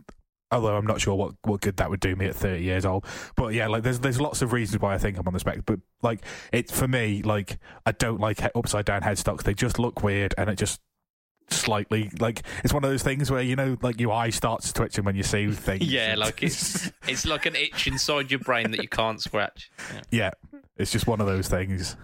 although 0.53 0.77
I'm 0.77 0.87
not 0.87 1.01
sure 1.01 1.15
what, 1.15 1.35
what 1.43 1.61
good 1.61 1.77
that 1.79 1.91
would 1.91 2.01
do 2.01 2.15
me 2.15 2.27
at 2.27 2.37
30 2.37 2.63
years 2.63 2.85
old, 2.85 3.05
but 3.37 3.55
yeah, 3.55 3.67
like 3.67 3.83
there's 3.83 4.01
there's 4.01 4.21
lots 4.21 4.43
of 4.43 4.53
reasons 4.53 4.81
why 4.81 4.95
I 4.95 4.99
think 4.99 5.19
I'm 5.19 5.27
on 5.27 5.33
the 5.33 5.41
spectrum. 5.41 5.65
But 5.67 5.81
like 6.03 6.21
it 6.53 6.71
for 6.71 6.87
me, 6.87 7.23
like 7.23 7.59
I 7.87 7.93
don't 7.93 8.21
like 8.21 8.41
he- 8.41 8.49
upside 8.55 8.85
down 8.85 9.03
headstocks. 9.03 9.43
They 9.43 9.55
just 9.55 9.79
look 9.79 10.03
weird, 10.03 10.35
and 10.39 10.51
it 10.51 10.57
just 10.57 10.81
slightly 11.51 12.11
like 12.19 12.43
it's 12.65 12.73
one 12.73 12.83
of 12.85 12.91
those 12.91 13.03
things 13.03 13.31
where 13.31 13.43
you 13.43 13.57
know 13.57 13.77
like 13.83 14.01
your 14.01 14.13
eye 14.13 14.31
starts 14.31 14.73
twitching 14.73 15.05
when 15.05 15.17
you 15.17 15.23
see 15.23 15.51
things. 15.53 15.87
Yeah, 15.87 16.15
like 16.19 16.43
it's 16.43 16.91
it's 17.09 17.27
like 17.27 17.47
an 17.47 17.57
itch 17.57 17.87
inside 17.87 18.31
your 18.31 18.41
brain 18.41 18.71
that 18.71 18.83
you 18.83 18.89
can't 18.89 19.21
scratch. 19.21 19.71
Yeah. 20.11 20.31
yeah, 20.53 20.59
it's 20.77 20.93
just 20.93 21.07
one 21.07 21.21
of 21.21 21.27
those 21.27 21.49
things. 21.49 21.97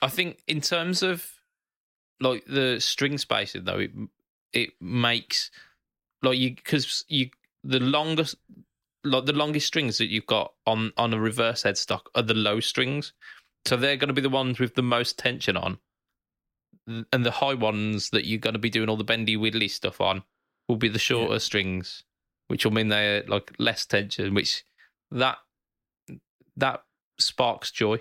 I 0.00 0.08
think 0.08 0.42
in 0.48 0.60
terms 0.60 1.02
of 1.02 1.26
like 2.20 2.44
the 2.46 2.80
string 2.80 3.18
spacing 3.18 3.64
though, 3.64 3.78
it 3.78 3.90
it 4.52 4.70
makes 4.80 5.50
like 6.22 6.38
you 6.38 6.54
because 6.54 7.04
you 7.08 7.30
the 7.64 7.80
longest 7.80 8.36
like 9.04 9.26
the 9.26 9.32
longest 9.32 9.66
strings 9.66 9.98
that 9.98 10.10
you've 10.10 10.26
got 10.26 10.52
on 10.66 10.92
on 10.96 11.12
a 11.12 11.20
reverse 11.20 11.64
headstock 11.64 12.02
are 12.14 12.22
the 12.22 12.34
low 12.34 12.60
strings, 12.60 13.12
so 13.66 13.76
they're 13.76 13.96
going 13.96 14.08
to 14.08 14.14
be 14.14 14.20
the 14.20 14.28
ones 14.28 14.58
with 14.58 14.74
the 14.74 14.82
most 14.82 15.18
tension 15.18 15.56
on, 15.56 15.78
and 16.86 17.24
the 17.26 17.30
high 17.30 17.54
ones 17.54 18.10
that 18.10 18.26
you're 18.26 18.38
going 18.38 18.54
to 18.54 18.60
be 18.60 18.70
doing 18.70 18.88
all 18.88 18.96
the 18.96 19.04
bendy 19.04 19.36
widdly 19.36 19.68
stuff 19.68 20.00
on 20.00 20.22
will 20.68 20.76
be 20.76 20.88
the 20.88 20.98
shorter 20.98 21.38
strings, 21.38 22.04
which 22.48 22.64
will 22.64 22.72
mean 22.72 22.88
they're 22.88 23.24
like 23.26 23.52
less 23.58 23.84
tension, 23.86 24.34
which 24.34 24.64
that 25.10 25.38
that 26.56 26.82
sparks 27.18 27.70
joy. 27.70 27.98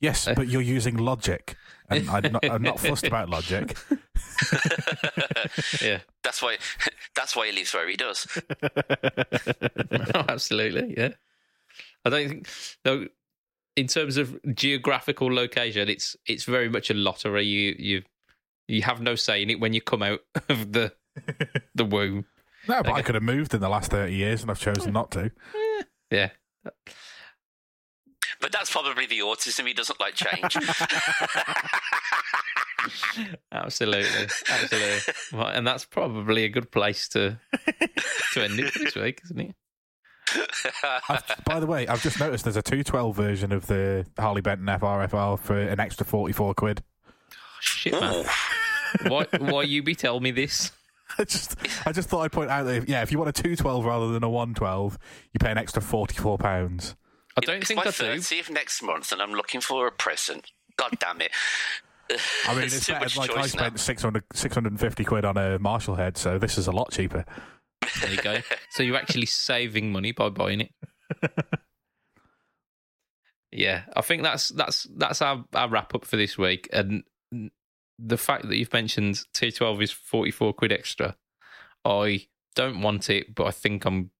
Yes, 0.00 0.26
but 0.34 0.48
you're 0.48 0.62
using 0.62 0.96
logic, 0.96 1.56
and 1.90 2.08
I'm 2.08 2.32
not, 2.32 2.44
I'm 2.44 2.62
not 2.62 2.80
fussed 2.80 3.06
about 3.06 3.28
logic. 3.28 3.76
Yeah. 5.82 6.00
That's 6.22 6.42
why 6.42 6.56
that's 7.16 7.36
why 7.36 7.46
he 7.46 7.52
lives 7.52 7.74
where 7.74 7.88
he 7.88 7.96
does. 7.96 8.26
Oh, 8.62 8.68
absolutely, 10.28 10.94
yeah. 10.96 11.10
I 12.04 12.10
don't 12.10 12.28
think 12.28 12.48
though. 12.84 13.06
In 13.76 13.86
terms 13.86 14.16
of 14.16 14.38
geographical 14.54 15.32
location, 15.32 15.88
it's 15.88 16.16
it's 16.26 16.44
very 16.44 16.68
much 16.68 16.90
a 16.90 16.94
lottery. 16.94 17.46
You 17.46 17.74
you 17.78 18.02
you 18.68 18.82
have 18.82 19.00
no 19.00 19.14
say 19.14 19.42
in 19.42 19.50
it 19.50 19.60
when 19.60 19.72
you 19.72 19.80
come 19.80 20.02
out 20.02 20.20
of 20.48 20.72
the 20.72 20.92
the 21.74 21.84
womb. 21.84 22.26
No, 22.68 22.82
but 22.82 22.92
I 22.92 23.02
could 23.02 23.14
have 23.14 23.24
moved 23.24 23.54
in 23.54 23.60
the 23.60 23.68
last 23.68 23.90
30 23.90 24.12
years 24.12 24.42
and 24.42 24.50
I've 24.50 24.60
chosen 24.60 24.92
not 24.92 25.12
to. 25.12 25.30
Yeah, 26.10 26.30
But 28.40 28.52
that's 28.52 28.70
probably 28.70 29.06
the 29.06 29.20
autism. 29.20 29.66
He 29.66 29.74
doesn't 29.74 30.00
like 30.00 30.14
change. 30.14 30.56
absolutely, 33.52 34.26
absolutely. 34.50 35.14
Well, 35.32 35.48
and 35.48 35.66
that's 35.66 35.84
probably 35.84 36.44
a 36.44 36.48
good 36.48 36.70
place 36.70 37.08
to 37.08 37.38
to 38.32 38.42
end 38.42 38.58
it 38.58 38.72
this 38.74 38.94
week, 38.94 39.20
isn't 39.24 39.40
it? 39.40 39.54
I've, 41.08 41.24
by 41.44 41.60
the 41.60 41.66
way, 41.66 41.86
I've 41.86 42.02
just 42.02 42.20
noticed 42.20 42.44
there's 42.44 42.56
a 42.56 42.62
212 42.62 43.16
version 43.16 43.52
of 43.52 43.66
the 43.66 44.06
Harley 44.18 44.40
Benton 44.40 44.66
FRFR 44.66 45.38
for 45.38 45.58
an 45.58 45.80
extra 45.80 46.06
44 46.06 46.54
quid. 46.54 46.82
Oh, 47.32 47.36
shit, 47.60 47.92
man. 47.92 48.24
Oh. 48.26 49.08
why 49.08 49.26
why 49.38 49.62
you 49.62 49.82
be 49.82 49.94
telling 49.94 50.22
me 50.22 50.30
this? 50.30 50.72
I 51.18 51.24
just, 51.24 51.56
I 51.84 51.92
just 51.92 52.08
thought 52.08 52.20
I'd 52.20 52.32
point 52.32 52.50
out 52.50 52.64
that, 52.64 52.76
if, 52.76 52.88
yeah, 52.88 53.02
if 53.02 53.10
you 53.10 53.18
want 53.18 53.28
a 53.28 53.42
212 53.42 53.84
rather 53.84 54.12
than 54.12 54.22
a 54.22 54.30
112, 54.30 54.98
you 55.32 55.38
pay 55.40 55.50
an 55.50 55.58
extra 55.58 55.82
44 55.82 56.38
pounds. 56.38 56.94
I 57.36 57.40
don't 57.40 57.56
it's 57.58 57.68
think 57.68 57.76
my 57.78 57.82
I 57.82 57.84
do. 57.86 57.90
30th 58.20 58.50
next 58.50 58.82
month, 58.82 59.12
and 59.12 59.22
I'm 59.22 59.32
looking 59.32 59.60
for 59.60 59.86
a 59.86 59.92
present. 59.92 60.50
God 60.76 60.96
damn 60.98 61.20
it! 61.20 61.30
I 62.46 62.50
mean, 62.50 62.60
There's 62.60 62.74
it's 62.76 62.86
too 62.86 62.92
better. 62.92 63.04
much 63.04 63.16
Like 63.16 63.30
I 63.30 63.34
choice 63.42 63.54
now. 63.54 63.62
spent 63.62 63.80
600, 63.80 64.24
650 64.34 65.04
quid 65.04 65.24
on 65.24 65.36
a 65.36 65.58
Marshall 65.58 65.94
head, 65.94 66.16
so 66.16 66.38
this 66.38 66.58
is 66.58 66.66
a 66.66 66.72
lot 66.72 66.90
cheaper. 66.90 67.24
There 68.00 68.10
you 68.12 68.20
go. 68.22 68.38
So 68.70 68.82
you're 68.82 68.96
actually 68.96 69.26
saving 69.26 69.90
money 69.92 70.12
by 70.12 70.28
buying 70.28 70.60
it. 70.60 70.72
yeah, 73.52 73.82
I 73.96 74.00
think 74.00 74.22
that's 74.22 74.48
that's 74.50 74.86
that's 74.96 75.20
our, 75.22 75.44
our 75.54 75.68
wrap 75.68 75.94
up 75.94 76.04
for 76.04 76.16
this 76.16 76.38
week. 76.38 76.68
And 76.72 77.02
the 77.98 78.16
fact 78.16 78.48
that 78.48 78.56
you've 78.56 78.72
mentioned 78.72 79.20
212 79.34 79.82
is 79.82 79.90
44 79.92 80.52
quid 80.54 80.72
extra, 80.72 81.16
I 81.84 82.26
don't 82.54 82.80
want 82.80 83.10
it, 83.10 83.34
but 83.34 83.44
I 83.46 83.50
think 83.50 83.84
I'm 83.84 84.10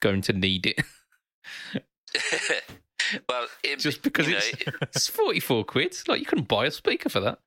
going 0.00 0.22
to 0.22 0.32
need 0.32 0.66
it 0.66 0.80
well, 3.28 3.46
it, 3.62 3.78
just 3.78 4.02
because 4.02 4.26
you 4.26 4.34
know, 4.34 4.40
it's, 4.42 4.62
it's 4.96 5.08
44 5.08 5.64
quid. 5.64 5.96
Like 6.06 6.20
you 6.20 6.26
can 6.26 6.42
buy 6.44 6.66
a 6.66 6.70
speaker 6.70 7.08
for 7.08 7.20
that. 7.20 7.38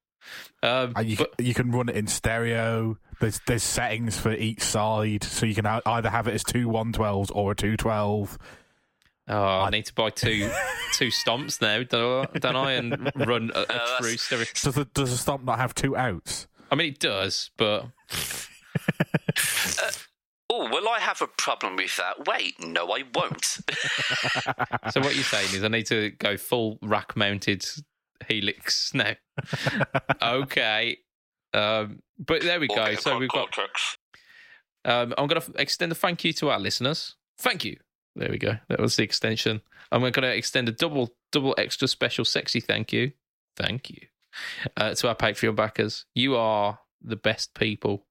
Um, 0.63 0.93
And 0.95 1.07
you, 1.09 1.17
but 1.17 1.33
you 1.39 1.53
can 1.53 1.71
run 1.71 1.89
it 1.89 1.95
in 1.95 2.07
stereo. 2.07 2.97
There's 3.19 3.39
there's 3.47 3.63
settings 3.63 4.17
for 4.17 4.31
each 4.31 4.61
side, 4.61 5.23
so 5.23 5.45
you 5.45 5.55
can 5.55 5.65
ha- 5.65 5.81
either 5.85 6.09
have 6.09 6.27
it 6.27 6.33
as 6.33 6.43
two 6.43 6.67
112s 6.67 7.31
or 7.33 7.51
a 7.51 7.55
212. 7.55 8.37
oh, 9.27 9.35
I 9.35 9.69
need 9.69 9.85
to 9.85 9.93
buy 9.93 10.09
two 10.09 10.49
two 10.93 11.07
stomps 11.07 11.61
now, 11.61 11.83
don't 11.83 12.29
I, 12.35 12.39
don't 12.39 12.55
I 12.55 12.71
and 12.73 13.11
run 13.15 13.51
a, 13.53 13.61
a 13.61 13.65
that's- 13.67 13.97
true 13.99 14.17
stereo. 14.17 14.45
Does 14.63 14.75
the, 14.75 14.85
does 14.85 15.11
the 15.11 15.17
stomp 15.17 15.43
not 15.43 15.57
have 15.59 15.73
two 15.75 15.95
outs? 15.95 16.47
I 16.71 16.75
mean, 16.75 16.93
it 16.93 16.99
does, 16.99 17.51
but 17.57 17.87
oh, 20.51 20.69
will 20.69 20.89
I 20.89 20.99
have 20.99 21.21
a 21.21 21.27
problem 21.27 21.77
with 21.77 21.95
that? 21.97 22.27
Wait, 22.27 22.55
no, 22.59 22.91
I 22.91 23.03
won't. 23.13 23.59
So 24.91 24.99
what 24.99 25.15
you're 25.15 25.23
saying 25.23 25.53
is 25.53 25.63
I 25.63 25.69
need 25.69 25.85
to 25.85 26.09
go 26.09 26.35
full 26.35 26.77
rack 26.81 27.15
mounted 27.15 27.65
helix 28.27 28.93
now. 28.93 29.13
okay. 30.21 30.97
Um, 31.53 32.01
but 32.19 32.41
there 32.41 32.59
we 32.59 32.67
go. 32.67 32.95
So 32.95 33.17
we've 33.17 33.29
got 33.29 33.51
trucks. 33.51 33.97
um, 34.83 35.13
I'm 35.17 35.27
going 35.27 35.39
to 35.41 35.51
extend 35.61 35.91
a 35.91 35.95
thank 35.95 36.25
you 36.25 36.33
to 36.33 36.49
our 36.49 36.59
listeners. 36.59 37.15
Thank 37.37 37.63
you. 37.63 37.77
There 38.15 38.29
we 38.29 38.37
go. 38.37 38.57
That 38.67 38.79
was 38.79 38.97
the 38.97 39.03
extension. 39.03 39.61
I'm 39.91 40.01
going 40.01 40.13
to 40.13 40.35
extend 40.35 40.67
a 40.67 40.73
double 40.73 41.13
double 41.31 41.55
extra 41.57 41.87
special 41.87 42.25
sexy 42.25 42.59
thank 42.59 42.91
you. 42.91 43.11
Thank 43.55 43.89
you. 43.89 44.07
Uh, 44.75 44.93
to 44.95 45.07
our 45.07 45.15
Patreon 45.15 45.55
backers. 45.55 46.05
You 46.15 46.35
are 46.35 46.79
the 47.01 47.15
best 47.15 47.53
people 47.53 48.07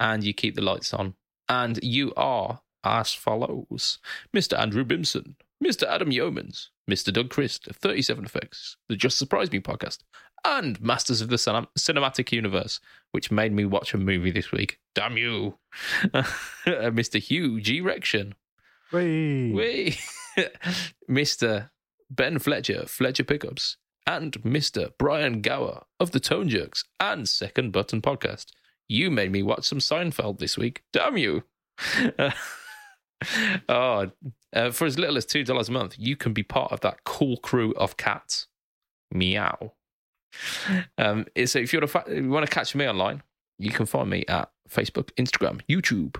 and 0.00 0.24
you 0.24 0.32
keep 0.32 0.54
the 0.54 0.62
lights 0.62 0.94
on. 0.94 1.14
And 1.48 1.78
you 1.82 2.12
are 2.16 2.60
as 2.84 3.12
follows 3.12 3.98
Mr. 4.34 4.58
Andrew 4.58 4.84
Bimson, 4.84 5.34
Mr. 5.62 5.84
Adam 5.86 6.10
Yeomans, 6.10 6.68
Mr. 6.90 7.12
Doug 7.12 7.30
Christ, 7.30 7.68
37 7.72 8.24
Effects, 8.24 8.76
the 8.88 8.96
Just 8.96 9.18
Surprise 9.18 9.52
Me 9.52 9.60
podcast, 9.60 9.98
and 10.44 10.80
Masters 10.80 11.20
of 11.20 11.28
the 11.28 11.38
Cin- 11.38 11.68
Cinematic 11.78 12.32
Universe, 12.32 12.80
which 13.12 13.30
made 13.30 13.52
me 13.52 13.64
watch 13.64 13.94
a 13.94 13.98
movie 13.98 14.32
this 14.32 14.50
week. 14.50 14.78
Damn 14.94 15.16
you. 15.16 15.58
Uh, 16.64 16.90
Mr. 16.90 17.18
Hugh 17.20 17.60
G. 17.60 17.80
Rection, 17.80 18.34
Whee! 18.92 19.52
Whee! 19.52 19.98
Mr. 21.10 21.70
Ben 22.10 22.38
Fletcher, 22.38 22.84
Fletcher 22.86 23.24
Pickups, 23.24 23.76
and 24.06 24.32
Mr. 24.42 24.90
Brian 24.98 25.40
Gower 25.40 25.84
of 25.98 26.10
the 26.10 26.20
Tone 26.20 26.48
Jerks 26.48 26.84
and 27.00 27.28
Second 27.28 27.72
Button 27.72 28.02
Podcast. 28.02 28.46
You 28.88 29.10
made 29.10 29.32
me 29.32 29.42
watch 29.42 29.64
some 29.64 29.78
Seinfeld 29.78 30.38
this 30.38 30.58
week. 30.58 30.82
Damn 30.92 31.16
you. 31.16 31.44
oh, 33.68 34.10
uh, 34.52 34.70
for 34.70 34.86
as 34.86 34.98
little 34.98 35.16
as 35.16 35.26
$2 35.26 35.68
a 35.68 35.72
month, 35.72 35.96
you 35.98 36.16
can 36.16 36.32
be 36.32 36.42
part 36.42 36.72
of 36.72 36.80
that 36.80 37.04
cool 37.04 37.36
crew 37.38 37.72
of 37.74 37.96
cats. 37.96 38.48
Meow. 39.12 39.72
Um, 40.98 41.26
so 41.44 41.58
if, 41.58 41.72
you're 41.72 41.84
a 41.84 41.88
fa- 41.88 42.04
if 42.06 42.24
you 42.24 42.30
want 42.30 42.46
to 42.46 42.52
catch 42.52 42.74
me 42.74 42.88
online, 42.88 43.22
you 43.58 43.70
can 43.70 43.86
find 43.86 44.10
me 44.10 44.24
at 44.28 44.50
Facebook, 44.68 45.10
Instagram, 45.12 45.60
YouTube. 45.68 46.16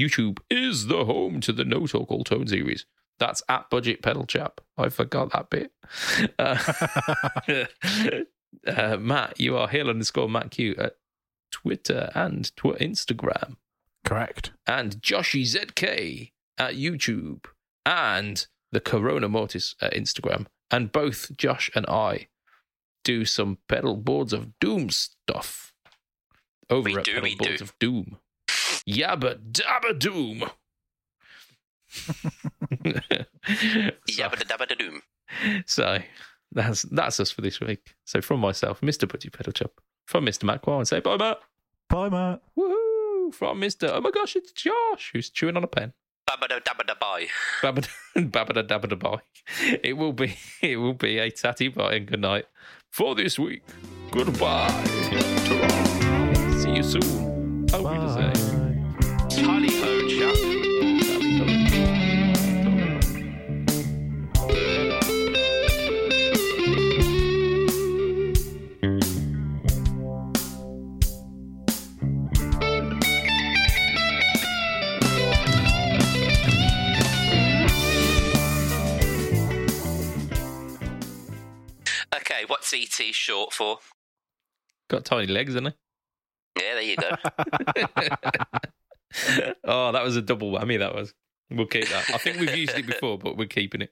YouTube 0.00 0.38
is 0.50 0.86
the 0.86 1.04
home 1.04 1.40
to 1.40 1.52
the 1.52 1.64
No 1.64 1.86
Talk 1.86 2.10
All 2.10 2.24
Tone 2.24 2.46
series. 2.46 2.86
That's 3.18 3.42
at 3.48 3.70
Budget 3.70 4.02
Pedal 4.02 4.26
Chap. 4.26 4.60
I 4.76 4.90
forgot 4.90 5.32
that 5.32 5.48
bit. 5.48 5.72
Uh, 6.38 6.58
uh, 8.66 8.96
Matt, 8.98 9.40
you 9.40 9.56
are 9.56 9.68
Hill 9.68 9.88
underscore 9.88 10.28
Matt 10.28 10.50
Q 10.50 10.74
at 10.76 10.96
Twitter 11.50 12.10
and 12.14 12.54
tw- 12.56 12.78
Instagram. 12.80 13.56
Correct. 14.04 14.52
And 14.66 14.96
Joshy 15.02 15.42
ZK 15.42 16.32
at 16.58 16.74
YouTube. 16.74 17.44
And 17.84 18.46
the 18.72 18.80
Corona 18.80 19.28
Mortis 19.28 19.74
at 19.80 19.94
Instagram. 19.94 20.46
And 20.70 20.90
both 20.92 21.36
Josh 21.36 21.70
and 21.74 21.86
I 21.86 22.28
do 23.04 23.24
some 23.24 23.58
pedal 23.68 23.96
boards 23.96 24.32
of 24.32 24.58
doom 24.58 24.90
stuff 24.90 25.72
over 26.68 26.84
We 26.88 26.96
at 26.96 27.04
do, 27.04 27.12
pedal 27.14 27.22
we 27.28 27.36
boards 27.36 27.58
do. 27.58 27.64
of 27.64 27.78
doom. 27.78 28.18
Yabba 28.88 29.38
dabba 29.52 29.98
doom. 29.98 30.44
Yabba 34.10 34.44
dabba 34.46 34.76
doom. 34.78 35.02
So 35.66 35.98
that's 36.52 36.82
that's 36.82 37.20
us 37.20 37.30
for 37.30 37.40
this 37.42 37.60
week. 37.60 37.94
So 38.04 38.20
from 38.20 38.40
myself, 38.40 38.80
Mr. 38.80 39.08
Budget 39.10 39.32
Pedal 39.32 39.52
Chap, 39.52 39.70
from 40.06 40.24
Mr. 40.24 40.44
Matt 40.44 40.62
Quar, 40.62 40.78
and 40.78 40.88
say 40.88 41.00
bye, 41.00 41.16
Matt. 41.16 41.40
Bye, 41.88 42.08
Matt. 42.08 42.40
Woohoo! 42.56 43.34
From 43.34 43.60
Mr. 43.60 43.90
Oh 43.92 44.00
my 44.00 44.10
gosh, 44.10 44.36
it's 44.36 44.52
Josh 44.52 45.10
who's 45.12 45.28
chewing 45.30 45.56
on 45.56 45.64
a 45.64 45.66
pen. 45.66 45.92
Dabba 46.28 46.48
da 46.48 46.58
dabba 46.60 46.98
bye. 46.98 47.26
Babada 47.62 47.88
babada 48.16 48.66
dabada 48.66 48.98
bye. 48.98 49.20
It 49.82 49.96
will 49.96 50.12
be 50.12 50.36
it 50.62 50.76
will 50.76 50.94
be 50.94 51.18
a 51.18 51.30
tatty 51.30 51.68
bye 51.68 51.94
and 51.94 52.06
good 52.06 52.20
night 52.20 52.46
for 52.92 53.14
this 53.14 53.38
week. 53.38 53.62
Goodbye. 54.10 54.70
See 56.60 56.74
you 56.76 56.82
soon. 56.82 57.68
How 57.70 57.78
we 57.82 57.98
to 57.98 58.12
say. 58.14 59.42
Tally 59.42 59.68
what's 82.56 82.72
ET 82.72 83.14
short 83.14 83.52
for? 83.52 83.78
Got 84.88 85.04
tiny 85.04 85.26
legs, 85.26 85.52
hasn't 85.52 85.66
it? 85.68 85.74
Yeah, 86.58 86.74
there 86.74 86.82
you 86.82 86.96
go. 86.96 87.10
oh, 89.64 89.92
that 89.92 90.02
was 90.02 90.16
a 90.16 90.22
double 90.22 90.52
whammy. 90.52 90.78
That 90.78 90.94
was. 90.94 91.12
We'll 91.50 91.66
keep 91.66 91.88
that. 91.88 92.10
I 92.12 92.18
think 92.18 92.40
we've 92.40 92.56
used 92.56 92.76
it 92.76 92.86
before, 92.86 93.18
but 93.18 93.36
we're 93.36 93.46
keeping 93.46 93.82
it. 93.82 93.90